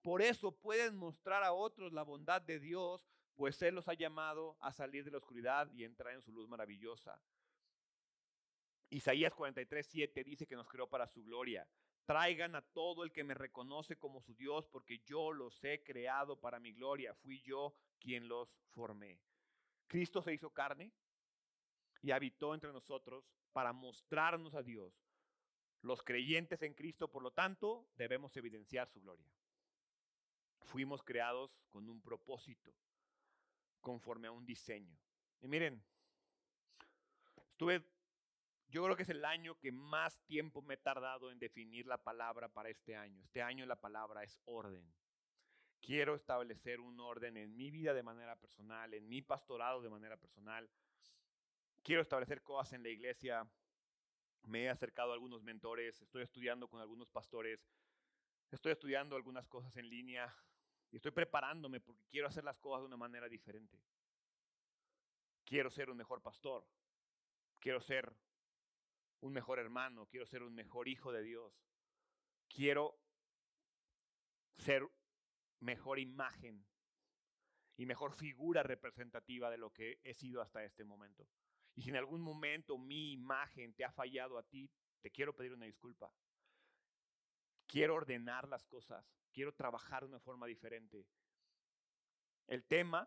Por 0.00 0.22
eso 0.22 0.52
pueden 0.52 0.96
mostrar 0.96 1.42
a 1.42 1.52
otros 1.52 1.92
la 1.92 2.04
bondad 2.04 2.40
de 2.40 2.60
Dios 2.60 3.04
pues 3.36 3.60
Él 3.62 3.74
los 3.74 3.86
ha 3.88 3.94
llamado 3.94 4.56
a 4.60 4.72
salir 4.72 5.04
de 5.04 5.10
la 5.10 5.18
oscuridad 5.18 5.70
y 5.72 5.84
entrar 5.84 6.14
en 6.14 6.22
su 6.22 6.32
luz 6.32 6.48
maravillosa. 6.48 7.20
Isaías 8.88 9.34
43, 9.34 9.86
7 9.86 10.24
dice 10.24 10.46
que 10.46 10.56
nos 10.56 10.68
creó 10.68 10.88
para 10.88 11.06
su 11.06 11.22
gloria. 11.22 11.68
Traigan 12.06 12.54
a 12.54 12.62
todo 12.62 13.04
el 13.04 13.12
que 13.12 13.24
me 13.24 13.34
reconoce 13.34 13.96
como 13.96 14.22
su 14.22 14.34
Dios, 14.34 14.66
porque 14.68 15.00
yo 15.04 15.32
los 15.32 15.62
he 15.64 15.82
creado 15.82 16.40
para 16.40 16.60
mi 16.60 16.72
gloria. 16.72 17.14
Fui 17.14 17.42
yo 17.42 17.74
quien 17.98 18.28
los 18.28 18.56
formé. 18.70 19.20
Cristo 19.86 20.22
se 20.22 20.32
hizo 20.32 20.50
carne 20.50 20.92
y 22.02 22.12
habitó 22.12 22.54
entre 22.54 22.72
nosotros 22.72 23.28
para 23.52 23.72
mostrarnos 23.72 24.54
a 24.54 24.62
Dios. 24.62 24.94
Los 25.82 26.02
creyentes 26.02 26.62
en 26.62 26.74
Cristo, 26.74 27.10
por 27.10 27.22
lo 27.22 27.32
tanto, 27.32 27.86
debemos 27.96 28.36
evidenciar 28.36 28.88
su 28.88 29.00
gloria. 29.00 29.30
Fuimos 30.62 31.02
creados 31.02 31.58
con 31.70 31.88
un 31.88 32.00
propósito 32.00 32.72
conforme 33.86 34.26
a 34.26 34.32
un 34.32 34.44
diseño. 34.44 34.98
Y 35.40 35.46
miren, 35.46 35.80
estuve, 37.52 37.84
yo 38.66 38.82
creo 38.82 38.96
que 38.96 39.04
es 39.04 39.08
el 39.10 39.24
año 39.24 39.56
que 39.60 39.70
más 39.70 40.20
tiempo 40.24 40.60
me 40.60 40.74
he 40.74 40.76
tardado 40.76 41.30
en 41.30 41.38
definir 41.38 41.86
la 41.86 41.96
palabra 41.96 42.48
para 42.48 42.68
este 42.68 42.96
año. 42.96 43.22
Este 43.22 43.42
año 43.42 43.64
la 43.64 43.80
palabra 43.80 44.24
es 44.24 44.40
orden. 44.46 44.92
Quiero 45.80 46.16
establecer 46.16 46.80
un 46.80 46.98
orden 46.98 47.36
en 47.36 47.56
mi 47.56 47.70
vida 47.70 47.94
de 47.94 48.02
manera 48.02 48.34
personal, 48.34 48.92
en 48.92 49.08
mi 49.08 49.22
pastorado 49.22 49.80
de 49.80 49.88
manera 49.88 50.16
personal. 50.16 50.68
Quiero 51.84 52.02
establecer 52.02 52.42
cosas 52.42 52.72
en 52.72 52.82
la 52.82 52.88
iglesia. 52.88 53.48
Me 54.42 54.64
he 54.64 54.68
acercado 54.68 55.12
a 55.12 55.14
algunos 55.14 55.44
mentores, 55.44 56.02
estoy 56.02 56.24
estudiando 56.24 56.66
con 56.66 56.80
algunos 56.80 57.08
pastores, 57.08 57.64
estoy 58.50 58.72
estudiando 58.72 59.14
algunas 59.14 59.46
cosas 59.46 59.76
en 59.76 59.88
línea, 59.88 60.34
y 60.90 60.96
estoy 60.96 61.12
preparándome 61.12 61.80
porque 61.80 62.04
quiero 62.08 62.28
hacer 62.28 62.44
las 62.44 62.56
cosas 62.58 62.82
de 62.82 62.86
una 62.86 62.96
manera 62.96 63.28
diferente. 63.28 63.78
Quiero 65.44 65.70
ser 65.70 65.90
un 65.90 65.96
mejor 65.96 66.22
pastor. 66.22 66.66
Quiero 67.58 67.80
ser 67.80 68.14
un 69.20 69.32
mejor 69.32 69.58
hermano. 69.58 70.06
Quiero 70.06 70.26
ser 70.26 70.42
un 70.42 70.54
mejor 70.54 70.88
hijo 70.88 71.12
de 71.12 71.22
Dios. 71.22 71.52
Quiero 72.48 72.98
ser 74.56 74.88
mejor 75.60 75.98
imagen 75.98 76.66
y 77.76 77.86
mejor 77.86 78.12
figura 78.12 78.62
representativa 78.62 79.50
de 79.50 79.58
lo 79.58 79.70
que 79.70 80.00
he 80.02 80.14
sido 80.14 80.40
hasta 80.40 80.64
este 80.64 80.84
momento. 80.84 81.28
Y 81.74 81.82
si 81.82 81.90
en 81.90 81.96
algún 81.96 82.22
momento 82.22 82.78
mi 82.78 83.12
imagen 83.12 83.74
te 83.74 83.84
ha 83.84 83.92
fallado 83.92 84.38
a 84.38 84.42
ti, 84.42 84.70
te 85.00 85.10
quiero 85.10 85.36
pedir 85.36 85.52
una 85.52 85.66
disculpa. 85.66 86.10
Quiero 87.66 87.94
ordenar 87.94 88.48
las 88.48 88.66
cosas 88.66 89.04
quiero 89.36 89.52
trabajar 89.52 90.02
de 90.02 90.08
una 90.08 90.18
forma 90.18 90.46
diferente. 90.46 91.06
El 92.46 92.64
tema, 92.64 93.06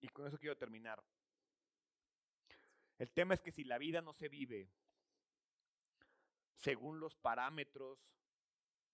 y 0.00 0.06
con 0.06 0.28
eso 0.28 0.38
quiero 0.38 0.56
terminar, 0.56 1.02
el 2.98 3.10
tema 3.10 3.34
es 3.34 3.42
que 3.42 3.50
si 3.50 3.64
la 3.64 3.76
vida 3.76 4.00
no 4.00 4.12
se 4.12 4.28
vive 4.28 4.70
según 6.54 7.00
los 7.00 7.16
parámetros 7.16 7.98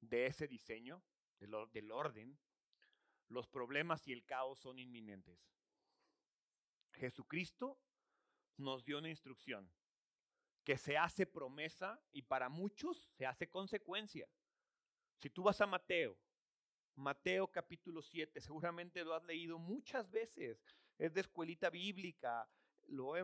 de 0.01 0.25
ese 0.25 0.49
diseño, 0.49 1.03
del, 1.39 1.93
orden, 1.93 2.39
los 3.29 3.47
problemas 3.47 4.09
y 4.09 4.15
el 4.15 4.25
caos 4.25 4.59
son 4.59 4.79
inminentes. 4.79 5.39
Jesucristo 6.93 7.79
nos 8.57 8.87
dio 8.87 8.97
una 8.97 9.11
instrucción 9.11 9.71
que 10.65 10.79
se 10.79 10.97
hace 10.97 11.27
promesa 11.27 12.01
y 12.11 12.23
para 12.23 12.49
muchos 12.49 13.11
se 13.13 13.27
hace 13.27 13.49
consecuencia. 13.49 14.27
Si 15.19 15.29
tú 15.29 15.43
vas 15.43 15.61
a 15.61 15.67
Mateo, 15.67 16.17
Mateo 16.97 17.47
capítulo 17.49 18.01
7, 18.01 18.41
seguramente 18.41 19.05
lo 19.05 19.15
has 19.15 19.25
leído 19.25 19.59
muchas 19.59 20.11
veces, 20.11 20.65
es 20.99 21.13
de 21.13 21.21
escuelita 21.21 21.69
bíblica, 21.69 22.49
lo, 22.89 23.15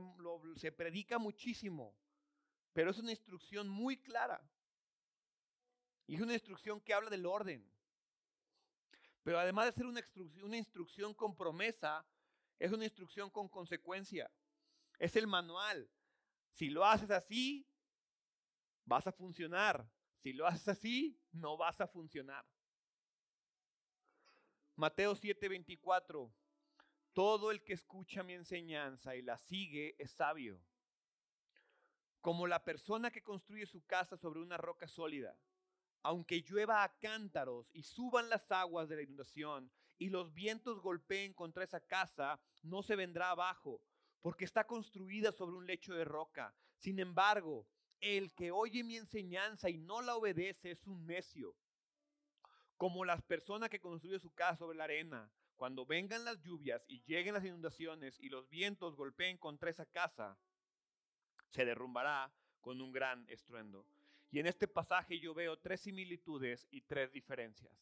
se 0.56 0.70
predica 0.70 1.18
muchísimo, 1.18 1.96
pero 2.72 2.90
es 2.90 2.98
una 2.98 3.10
instrucción 3.10 3.68
muy 3.68 3.96
clara. 3.96 4.40
Y 6.06 6.16
es 6.16 6.20
una 6.20 6.34
instrucción 6.34 6.80
que 6.80 6.92
habla 6.92 7.08
del 7.08 7.24
orden. 7.24 7.64
Pero 9.22 9.38
además 9.38 9.66
de 9.66 9.72
ser 9.72 9.86
una 9.86 10.00
instrucción, 10.00 10.44
una 10.44 10.56
instrucción 10.56 11.14
con 11.14 11.36
promesa, 11.36 12.04
es 12.58 12.72
una 12.72 12.84
instrucción 12.84 13.30
con 13.30 13.48
consecuencia. 13.48 14.30
Es 14.98 15.14
el 15.14 15.28
manual 15.28 15.88
si 16.52 16.70
lo 16.70 16.84
haces 16.84 17.10
así, 17.10 17.66
vas 18.84 19.06
a 19.06 19.12
funcionar. 19.12 19.88
Si 20.18 20.32
lo 20.32 20.46
haces 20.46 20.68
así, 20.68 21.18
no 21.32 21.56
vas 21.56 21.80
a 21.80 21.86
funcionar. 21.86 22.44
Mateo 24.76 25.14
7:24. 25.14 26.32
Todo 27.12 27.50
el 27.50 27.62
que 27.62 27.72
escucha 27.72 28.22
mi 28.22 28.34
enseñanza 28.34 29.16
y 29.16 29.22
la 29.22 29.36
sigue 29.36 29.96
es 29.98 30.12
sabio, 30.12 30.62
como 32.20 32.46
la 32.46 32.62
persona 32.62 33.10
que 33.10 33.22
construye 33.22 33.66
su 33.66 33.84
casa 33.84 34.16
sobre 34.16 34.40
una 34.40 34.56
roca 34.56 34.86
sólida. 34.86 35.36
Aunque 36.02 36.42
llueva 36.42 36.82
a 36.82 36.98
cántaros 36.98 37.70
y 37.74 37.82
suban 37.82 38.30
las 38.30 38.50
aguas 38.52 38.88
de 38.88 38.96
la 38.96 39.02
inundación 39.02 39.70
y 39.98 40.08
los 40.08 40.32
vientos 40.32 40.80
golpeen 40.80 41.34
contra 41.34 41.64
esa 41.64 41.80
casa, 41.80 42.40
no 42.62 42.82
se 42.82 42.96
vendrá 42.96 43.30
abajo, 43.30 43.82
porque 44.20 44.44
está 44.44 44.66
construida 44.66 45.32
sobre 45.32 45.56
un 45.56 45.66
lecho 45.66 45.94
de 45.94 46.04
roca. 46.04 46.54
Sin 46.76 46.98
embargo, 46.98 47.66
el 48.00 48.32
que 48.32 48.50
oye 48.50 48.82
mi 48.82 48.96
enseñanza 48.96 49.68
y 49.68 49.78
no 49.78 50.00
la 50.02 50.16
obedece 50.16 50.70
es 50.70 50.86
un 50.86 51.06
necio. 51.06 51.54
Como 52.76 53.04
las 53.04 53.22
personas 53.22 53.68
que 53.68 53.80
construyen 53.80 54.20
su 54.20 54.32
casa 54.32 54.56
sobre 54.56 54.78
la 54.78 54.84
arena, 54.84 55.30
cuando 55.56 55.84
vengan 55.84 56.24
las 56.24 56.40
lluvias 56.40 56.82
y 56.88 57.02
lleguen 57.04 57.34
las 57.34 57.44
inundaciones 57.44 58.18
y 58.18 58.30
los 58.30 58.48
vientos 58.48 58.96
golpeen 58.96 59.36
contra 59.36 59.68
esa 59.68 59.84
casa, 59.84 60.38
se 61.50 61.64
derrumbará 61.64 62.32
con 62.60 62.80
un 62.80 62.92
gran 62.92 63.28
estruendo. 63.28 63.86
Y 64.30 64.38
en 64.38 64.46
este 64.46 64.68
pasaje 64.68 65.18
yo 65.18 65.34
veo 65.34 65.58
tres 65.58 65.82
similitudes 65.82 66.66
y 66.70 66.80
tres 66.82 67.12
diferencias. 67.12 67.72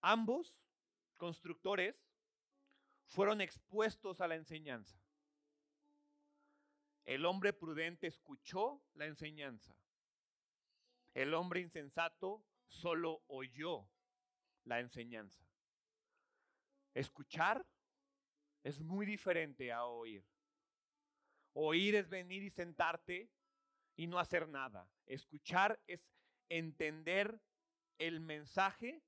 Ambos 0.00 0.54
constructores 1.18 1.94
fueron 3.10 3.40
expuestos 3.40 4.20
a 4.20 4.28
la 4.28 4.36
enseñanza. 4.36 4.96
El 7.04 7.26
hombre 7.26 7.52
prudente 7.52 8.06
escuchó 8.06 8.82
la 8.94 9.06
enseñanza. 9.06 9.76
El 11.12 11.34
hombre 11.34 11.60
insensato 11.60 12.44
solo 12.68 13.24
oyó 13.26 13.88
la 14.62 14.78
enseñanza. 14.78 15.44
Escuchar 16.94 17.66
es 18.62 18.80
muy 18.80 19.06
diferente 19.06 19.72
a 19.72 19.86
oír. 19.86 20.24
Oír 21.54 21.96
es 21.96 22.08
venir 22.08 22.44
y 22.44 22.50
sentarte 22.50 23.28
y 23.96 24.06
no 24.06 24.20
hacer 24.20 24.48
nada. 24.48 24.88
Escuchar 25.06 25.82
es 25.88 26.08
entender 26.48 27.40
el 27.98 28.20
mensaje 28.20 29.02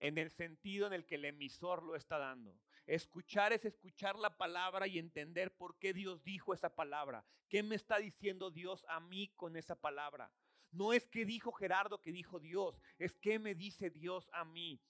en 0.00 0.18
el 0.18 0.32
sentido 0.32 0.88
en 0.88 0.92
el 0.92 1.06
que 1.06 1.14
el 1.14 1.24
emisor 1.24 1.84
lo 1.84 1.94
está 1.94 2.18
dando. 2.18 2.58
Escuchar 2.86 3.52
es 3.52 3.64
escuchar 3.64 4.18
la 4.18 4.36
palabra 4.36 4.86
y 4.86 4.98
entender 4.98 5.54
por 5.54 5.78
qué 5.78 5.92
Dios 5.92 6.22
dijo 6.24 6.52
esa 6.52 6.74
palabra. 6.74 7.24
¿Qué 7.48 7.62
me 7.62 7.76
está 7.76 7.98
diciendo 7.98 8.50
Dios 8.50 8.84
a 8.88 8.98
mí 9.00 9.28
con 9.36 9.56
esa 9.56 9.76
palabra? 9.76 10.32
No 10.70 10.92
es 10.92 11.06
que 11.08 11.24
dijo 11.24 11.52
Gerardo 11.52 12.00
que 12.00 12.12
dijo 12.12 12.40
Dios, 12.40 12.80
es 12.98 13.14
que 13.16 13.38
me 13.38 13.54
dice 13.54 13.90
Dios 13.90 14.28
a 14.32 14.44
mí. 14.44 14.80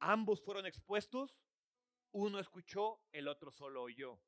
Ambos 0.00 0.42
fueron 0.42 0.64
expuestos, 0.64 1.38
uno 2.12 2.38
escuchó, 2.38 3.00
el 3.12 3.28
otro 3.28 3.50
solo 3.50 3.82
oyó. 3.82 4.18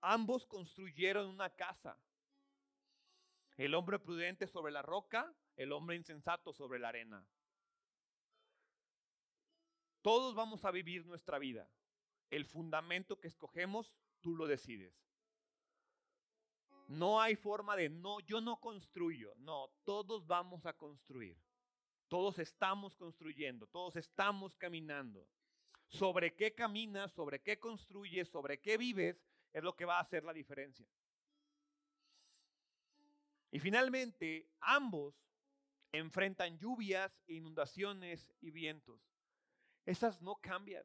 Ambos 0.00 0.46
construyeron 0.46 1.28
una 1.28 1.50
casa. 1.50 1.98
El 3.56 3.74
hombre 3.74 3.98
prudente 3.98 4.46
sobre 4.46 4.72
la 4.72 4.82
roca, 4.82 5.34
el 5.56 5.72
hombre 5.72 5.96
insensato 5.96 6.52
sobre 6.52 6.78
la 6.78 6.88
arena. 6.88 7.26
Todos 10.06 10.36
vamos 10.36 10.64
a 10.64 10.70
vivir 10.70 11.04
nuestra 11.04 11.36
vida. 11.36 11.68
El 12.30 12.44
fundamento 12.44 13.18
que 13.18 13.26
escogemos, 13.26 13.92
tú 14.20 14.36
lo 14.36 14.46
decides. 14.46 14.94
No 16.86 17.20
hay 17.20 17.34
forma 17.34 17.74
de 17.74 17.88
no, 17.88 18.20
yo 18.20 18.40
no 18.40 18.60
construyo. 18.60 19.34
No, 19.38 19.68
todos 19.82 20.24
vamos 20.24 20.64
a 20.64 20.74
construir. 20.74 21.36
Todos 22.06 22.38
estamos 22.38 22.94
construyendo, 22.94 23.66
todos 23.66 23.96
estamos 23.96 24.54
caminando. 24.54 25.26
Sobre 25.88 26.36
qué 26.36 26.54
caminas, 26.54 27.10
sobre 27.10 27.42
qué 27.42 27.58
construyes, 27.58 28.28
sobre 28.28 28.60
qué 28.60 28.78
vives, 28.78 29.26
es 29.52 29.64
lo 29.64 29.74
que 29.74 29.86
va 29.86 29.96
a 29.96 30.02
hacer 30.02 30.22
la 30.22 30.32
diferencia. 30.32 30.86
Y 33.50 33.58
finalmente, 33.58 34.48
ambos 34.60 35.20
enfrentan 35.90 36.56
lluvias, 36.58 37.20
inundaciones 37.26 38.32
y 38.40 38.52
vientos. 38.52 39.15
Esas 39.86 40.20
no 40.20 40.34
cambian. 40.36 40.84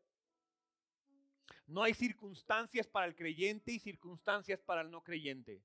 No 1.65 1.83
hay 1.83 1.93
circunstancias 1.93 2.87
para 2.87 3.07
el 3.07 3.15
creyente 3.15 3.71
y 3.71 3.79
circunstancias 3.79 4.59
para 4.61 4.81
el 4.81 4.91
no 4.91 5.03
creyente. 5.03 5.63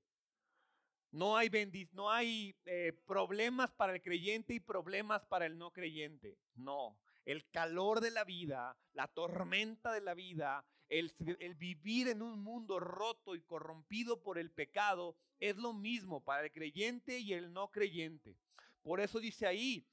No 1.11 1.37
hay, 1.37 1.49
no 1.93 2.11
hay 2.11 2.55
eh, 2.65 2.93
problemas 3.05 3.71
para 3.71 3.93
el 3.93 4.01
creyente 4.01 4.53
y 4.53 4.59
problemas 4.59 5.25
para 5.25 5.45
el 5.45 5.57
no 5.57 5.71
creyente. 5.71 6.37
No, 6.55 6.99
el 7.25 7.49
calor 7.49 8.01
de 8.01 8.11
la 8.11 8.23
vida, 8.23 8.77
la 8.93 9.07
tormenta 9.07 9.91
de 9.91 10.01
la 10.01 10.13
vida, 10.13 10.65
el, 10.89 11.13
el, 11.39 11.55
vivir 11.55 12.07
en 12.07 12.21
un 12.21 12.41
mundo 12.41 12.79
roto 12.79 13.35
y 13.35 13.41
corrompido 13.41 14.21
por 14.21 14.37
el 14.37 14.51
pecado 14.51 15.15
es 15.39 15.57
lo 15.57 15.73
mismo 15.73 16.23
para 16.23 16.45
el 16.45 16.51
creyente 16.51 17.19
y 17.19 17.33
el 17.33 17.53
no 17.53 17.69
creyente. 17.69 18.37
Por 18.81 19.01
eso 19.01 19.19
dice 19.19 19.45
ahí, 19.45 19.85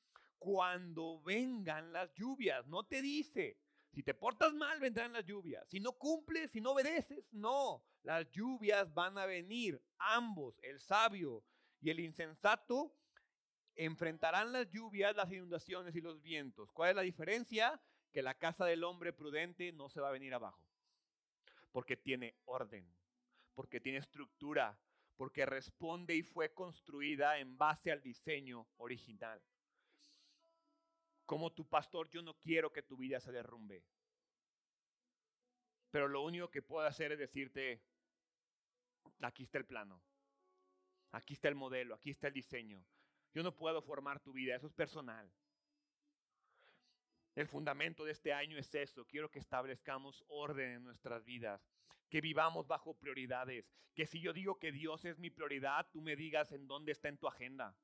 cuando 0.44 1.22
vengan 1.22 1.90
las 1.90 2.12
lluvias, 2.12 2.66
no 2.66 2.84
te 2.84 3.00
dice, 3.00 3.56
si 3.94 4.02
te 4.02 4.12
portas 4.12 4.52
mal 4.52 4.78
vendrán 4.78 5.14
las 5.14 5.24
lluvias, 5.24 5.66
si 5.70 5.80
no 5.80 5.92
cumples, 5.92 6.50
si 6.50 6.60
no 6.60 6.72
obedeces, 6.72 7.32
no, 7.32 7.82
las 8.02 8.30
lluvias 8.30 8.92
van 8.92 9.16
a 9.16 9.24
venir. 9.24 9.82
Ambos, 9.96 10.60
el 10.62 10.80
sabio 10.80 11.42
y 11.80 11.88
el 11.88 11.98
insensato, 11.98 12.94
enfrentarán 13.74 14.52
las 14.52 14.70
lluvias, 14.70 15.16
las 15.16 15.32
inundaciones 15.32 15.96
y 15.96 16.02
los 16.02 16.20
vientos. 16.20 16.70
¿Cuál 16.72 16.90
es 16.90 16.96
la 16.96 17.02
diferencia? 17.02 17.80
Que 18.12 18.20
la 18.20 18.34
casa 18.34 18.66
del 18.66 18.84
hombre 18.84 19.14
prudente 19.14 19.72
no 19.72 19.88
se 19.88 20.02
va 20.02 20.10
a 20.10 20.12
venir 20.12 20.34
abajo, 20.34 20.62
porque 21.72 21.96
tiene 21.96 22.36
orden, 22.44 22.86
porque 23.54 23.80
tiene 23.80 23.96
estructura, 23.96 24.78
porque 25.16 25.46
responde 25.46 26.14
y 26.14 26.22
fue 26.22 26.52
construida 26.52 27.38
en 27.38 27.56
base 27.56 27.90
al 27.90 28.02
diseño 28.02 28.68
original. 28.76 29.40
Como 31.26 31.52
tu 31.52 31.66
pastor, 31.66 32.08
yo 32.10 32.22
no 32.22 32.34
quiero 32.34 32.72
que 32.72 32.82
tu 32.82 32.96
vida 32.96 33.20
se 33.20 33.32
derrumbe. 33.32 33.84
Pero 35.90 36.08
lo 36.08 36.22
único 36.22 36.50
que 36.50 36.62
puedo 36.62 36.86
hacer 36.86 37.12
es 37.12 37.18
decirte, 37.18 37.82
Aquí 39.20 39.44
está 39.44 39.58
el 39.58 39.64
plano. 39.64 40.02
Aquí 41.12 41.34
está 41.34 41.48
el 41.48 41.54
modelo, 41.54 41.94
aquí 41.94 42.10
está 42.10 42.28
el 42.28 42.34
diseño. 42.34 42.84
Yo 43.32 43.42
no 43.42 43.54
puedo 43.54 43.80
formar 43.82 44.20
tu 44.20 44.32
vida, 44.32 44.56
eso 44.56 44.66
es 44.66 44.72
personal. 44.72 45.30
El 47.34 47.48
fundamento 47.48 48.04
de 48.04 48.12
este 48.12 48.32
año 48.32 48.58
es 48.58 48.74
eso. 48.74 49.06
Quiero 49.06 49.30
que 49.30 49.38
establezcamos 49.38 50.24
orden 50.28 50.72
en 50.72 50.84
nuestras 50.84 51.24
vidas, 51.24 51.66
que 52.08 52.20
vivamos 52.20 52.66
bajo 52.66 52.94
prioridades, 52.94 53.72
que 53.94 54.06
si 54.06 54.20
yo 54.20 54.32
digo 54.32 54.58
que 54.58 54.72
Dios 54.72 55.04
es 55.04 55.18
mi 55.18 55.30
prioridad, 55.30 55.88
tú 55.92 56.00
me 56.00 56.16
digas 56.16 56.52
en 56.52 56.66
dónde 56.66 56.92
está 56.92 57.08
en 57.08 57.18
tu 57.18 57.26
agenda. 57.26 57.76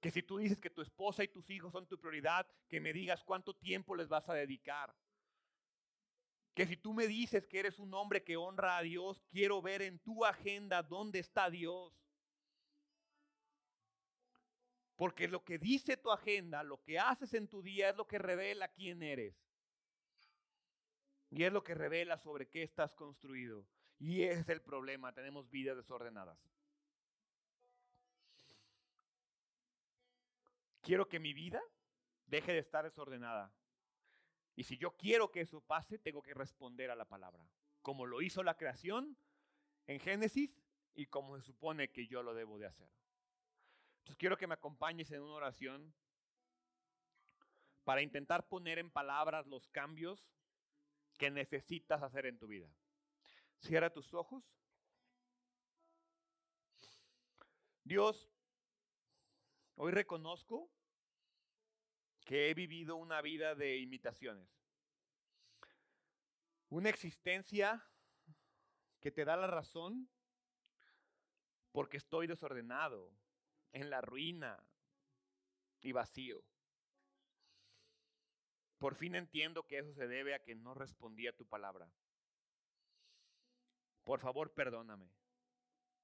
Que 0.00 0.10
si 0.10 0.22
tú 0.22 0.38
dices 0.38 0.60
que 0.60 0.70
tu 0.70 0.82
esposa 0.82 1.24
y 1.24 1.28
tus 1.28 1.48
hijos 1.50 1.72
son 1.72 1.86
tu 1.86 1.98
prioridad, 1.98 2.46
que 2.68 2.80
me 2.80 2.92
digas 2.92 3.24
cuánto 3.24 3.54
tiempo 3.54 3.96
les 3.96 4.08
vas 4.08 4.28
a 4.28 4.34
dedicar. 4.34 4.94
Que 6.54 6.66
si 6.66 6.76
tú 6.76 6.92
me 6.92 7.06
dices 7.06 7.46
que 7.46 7.60
eres 7.60 7.78
un 7.78 7.92
hombre 7.94 8.22
que 8.22 8.36
honra 8.36 8.78
a 8.78 8.82
Dios, 8.82 9.22
quiero 9.28 9.62
ver 9.62 9.82
en 9.82 9.98
tu 10.00 10.24
agenda 10.24 10.82
dónde 10.82 11.18
está 11.18 11.50
Dios. 11.50 11.92
Porque 14.96 15.28
lo 15.28 15.44
que 15.44 15.58
dice 15.58 15.96
tu 15.96 16.10
agenda, 16.10 16.64
lo 16.64 16.82
que 16.82 16.98
haces 16.98 17.32
en 17.34 17.46
tu 17.46 17.62
día 17.62 17.90
es 17.90 17.96
lo 17.96 18.08
que 18.08 18.18
revela 18.18 18.66
quién 18.68 19.02
eres. 19.02 19.36
Y 21.30 21.44
es 21.44 21.52
lo 21.52 21.62
que 21.62 21.74
revela 21.74 22.18
sobre 22.18 22.48
qué 22.48 22.62
estás 22.64 22.94
construido. 22.96 23.64
Y 24.00 24.22
ese 24.22 24.40
es 24.40 24.48
el 24.48 24.60
problema, 24.60 25.12
tenemos 25.12 25.48
vidas 25.50 25.76
desordenadas. 25.76 26.38
Quiero 30.88 31.06
que 31.06 31.20
mi 31.20 31.34
vida 31.34 31.62
deje 32.24 32.54
de 32.54 32.60
estar 32.60 32.82
desordenada. 32.82 33.52
Y 34.56 34.64
si 34.64 34.78
yo 34.78 34.96
quiero 34.96 35.30
que 35.30 35.42
eso 35.42 35.60
pase, 35.60 35.98
tengo 35.98 36.22
que 36.22 36.32
responder 36.32 36.90
a 36.90 36.96
la 36.96 37.04
palabra, 37.04 37.46
como 37.82 38.06
lo 38.06 38.22
hizo 38.22 38.42
la 38.42 38.56
creación 38.56 39.14
en 39.86 40.00
Génesis 40.00 40.50
y 40.94 41.04
como 41.04 41.36
se 41.36 41.42
supone 41.42 41.92
que 41.92 42.06
yo 42.06 42.22
lo 42.22 42.32
debo 42.32 42.58
de 42.58 42.68
hacer. 42.68 42.90
Entonces 43.98 44.16
quiero 44.16 44.38
que 44.38 44.46
me 44.46 44.54
acompañes 44.54 45.10
en 45.10 45.20
una 45.20 45.34
oración 45.34 45.94
para 47.84 48.00
intentar 48.00 48.48
poner 48.48 48.78
en 48.78 48.90
palabras 48.90 49.46
los 49.46 49.68
cambios 49.68 50.32
que 51.18 51.30
necesitas 51.30 52.02
hacer 52.02 52.24
en 52.24 52.38
tu 52.38 52.46
vida. 52.46 52.74
Cierra 53.58 53.92
tus 53.92 54.14
ojos. 54.14 54.42
Dios, 57.84 58.32
hoy 59.74 59.92
reconozco 59.92 60.70
que 62.28 62.50
he 62.50 62.52
vivido 62.52 62.96
una 62.96 63.22
vida 63.22 63.54
de 63.54 63.78
imitaciones. 63.78 64.46
Una 66.68 66.90
existencia 66.90 67.82
que 69.00 69.10
te 69.10 69.24
da 69.24 69.34
la 69.34 69.46
razón 69.46 70.10
porque 71.72 71.96
estoy 71.96 72.26
desordenado, 72.26 73.10
en 73.72 73.88
la 73.88 74.02
ruina 74.02 74.62
y 75.80 75.92
vacío. 75.92 76.44
Por 78.76 78.94
fin 78.94 79.14
entiendo 79.14 79.66
que 79.66 79.78
eso 79.78 79.94
se 79.94 80.06
debe 80.06 80.34
a 80.34 80.42
que 80.42 80.54
no 80.54 80.74
respondí 80.74 81.28
a 81.28 81.36
tu 81.36 81.46
palabra. 81.46 81.90
Por 84.04 84.20
favor, 84.20 84.52
perdóname. 84.52 85.10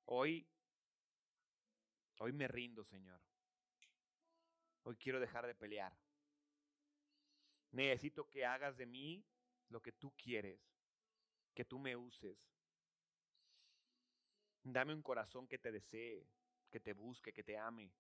Hoy, 0.06 0.48
hoy 2.18 2.32
me 2.32 2.48
rindo, 2.48 2.82
Señor. 2.82 3.20
Hoy 4.84 4.96
quiero 4.96 5.20
dejar 5.20 5.46
de 5.46 5.54
pelear. 5.54 6.03
Necesito 7.74 8.30
que 8.30 8.46
hagas 8.46 8.76
de 8.76 8.86
mí 8.86 9.26
lo 9.68 9.82
que 9.82 9.90
tú 9.90 10.12
quieres, 10.16 10.60
que 11.52 11.64
tú 11.64 11.80
me 11.80 11.96
uses. 11.96 12.38
Dame 14.62 14.94
un 14.94 15.02
corazón 15.02 15.48
que 15.48 15.58
te 15.58 15.72
desee, 15.72 16.24
que 16.70 16.78
te 16.78 16.92
busque, 16.92 17.32
que 17.32 17.42
te 17.42 17.58
ame, 17.58 17.92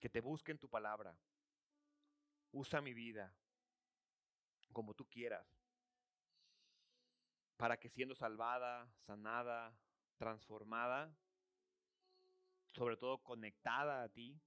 que 0.00 0.08
te 0.08 0.22
busque 0.22 0.50
en 0.50 0.58
tu 0.58 0.66
palabra. 0.66 1.14
Usa 2.52 2.80
mi 2.80 2.94
vida 2.94 3.36
como 4.72 4.94
tú 4.94 5.06
quieras, 5.06 5.46
para 7.58 7.76
que 7.76 7.90
siendo 7.90 8.14
salvada, 8.14 8.90
sanada, 9.00 9.78
transformada, 10.16 11.14
sobre 12.72 12.96
todo 12.96 13.22
conectada 13.22 14.02
a 14.02 14.08
ti, 14.08 14.40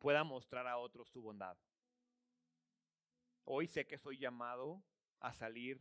pueda 0.00 0.24
mostrar 0.24 0.66
a 0.66 0.78
otros 0.78 1.12
tu 1.12 1.22
bondad. 1.22 1.56
Hoy 3.44 3.68
sé 3.68 3.86
que 3.86 3.98
soy 3.98 4.18
llamado 4.18 4.82
a 5.20 5.32
salir 5.32 5.80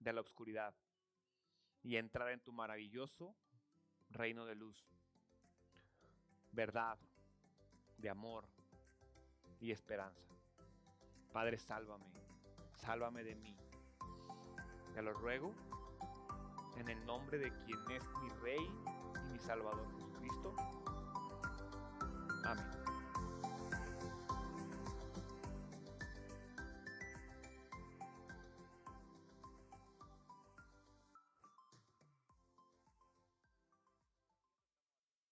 de 0.00 0.12
la 0.12 0.22
oscuridad 0.22 0.74
y 1.82 1.96
entrar 1.96 2.30
en 2.30 2.40
tu 2.40 2.52
maravilloso 2.52 3.36
reino 4.10 4.46
de 4.46 4.54
luz, 4.54 4.90
verdad, 6.50 6.98
de 7.98 8.10
amor 8.10 8.48
y 9.60 9.70
esperanza. 9.70 10.34
Padre, 11.32 11.58
sálvame, 11.58 12.06
sálvame 12.74 13.22
de 13.22 13.34
mí. 13.34 13.56
Te 14.94 15.02
lo 15.02 15.12
ruego 15.12 15.54
en 16.76 16.88
el 16.88 17.04
nombre 17.04 17.38
de 17.38 17.52
quien 17.64 17.90
es 17.90 18.04
mi 18.22 18.28
Rey 18.40 18.66
y 19.24 19.32
mi 19.32 19.38
Salvador 19.38 19.90
Jesucristo. 19.94 20.54
Amén. 22.44 23.01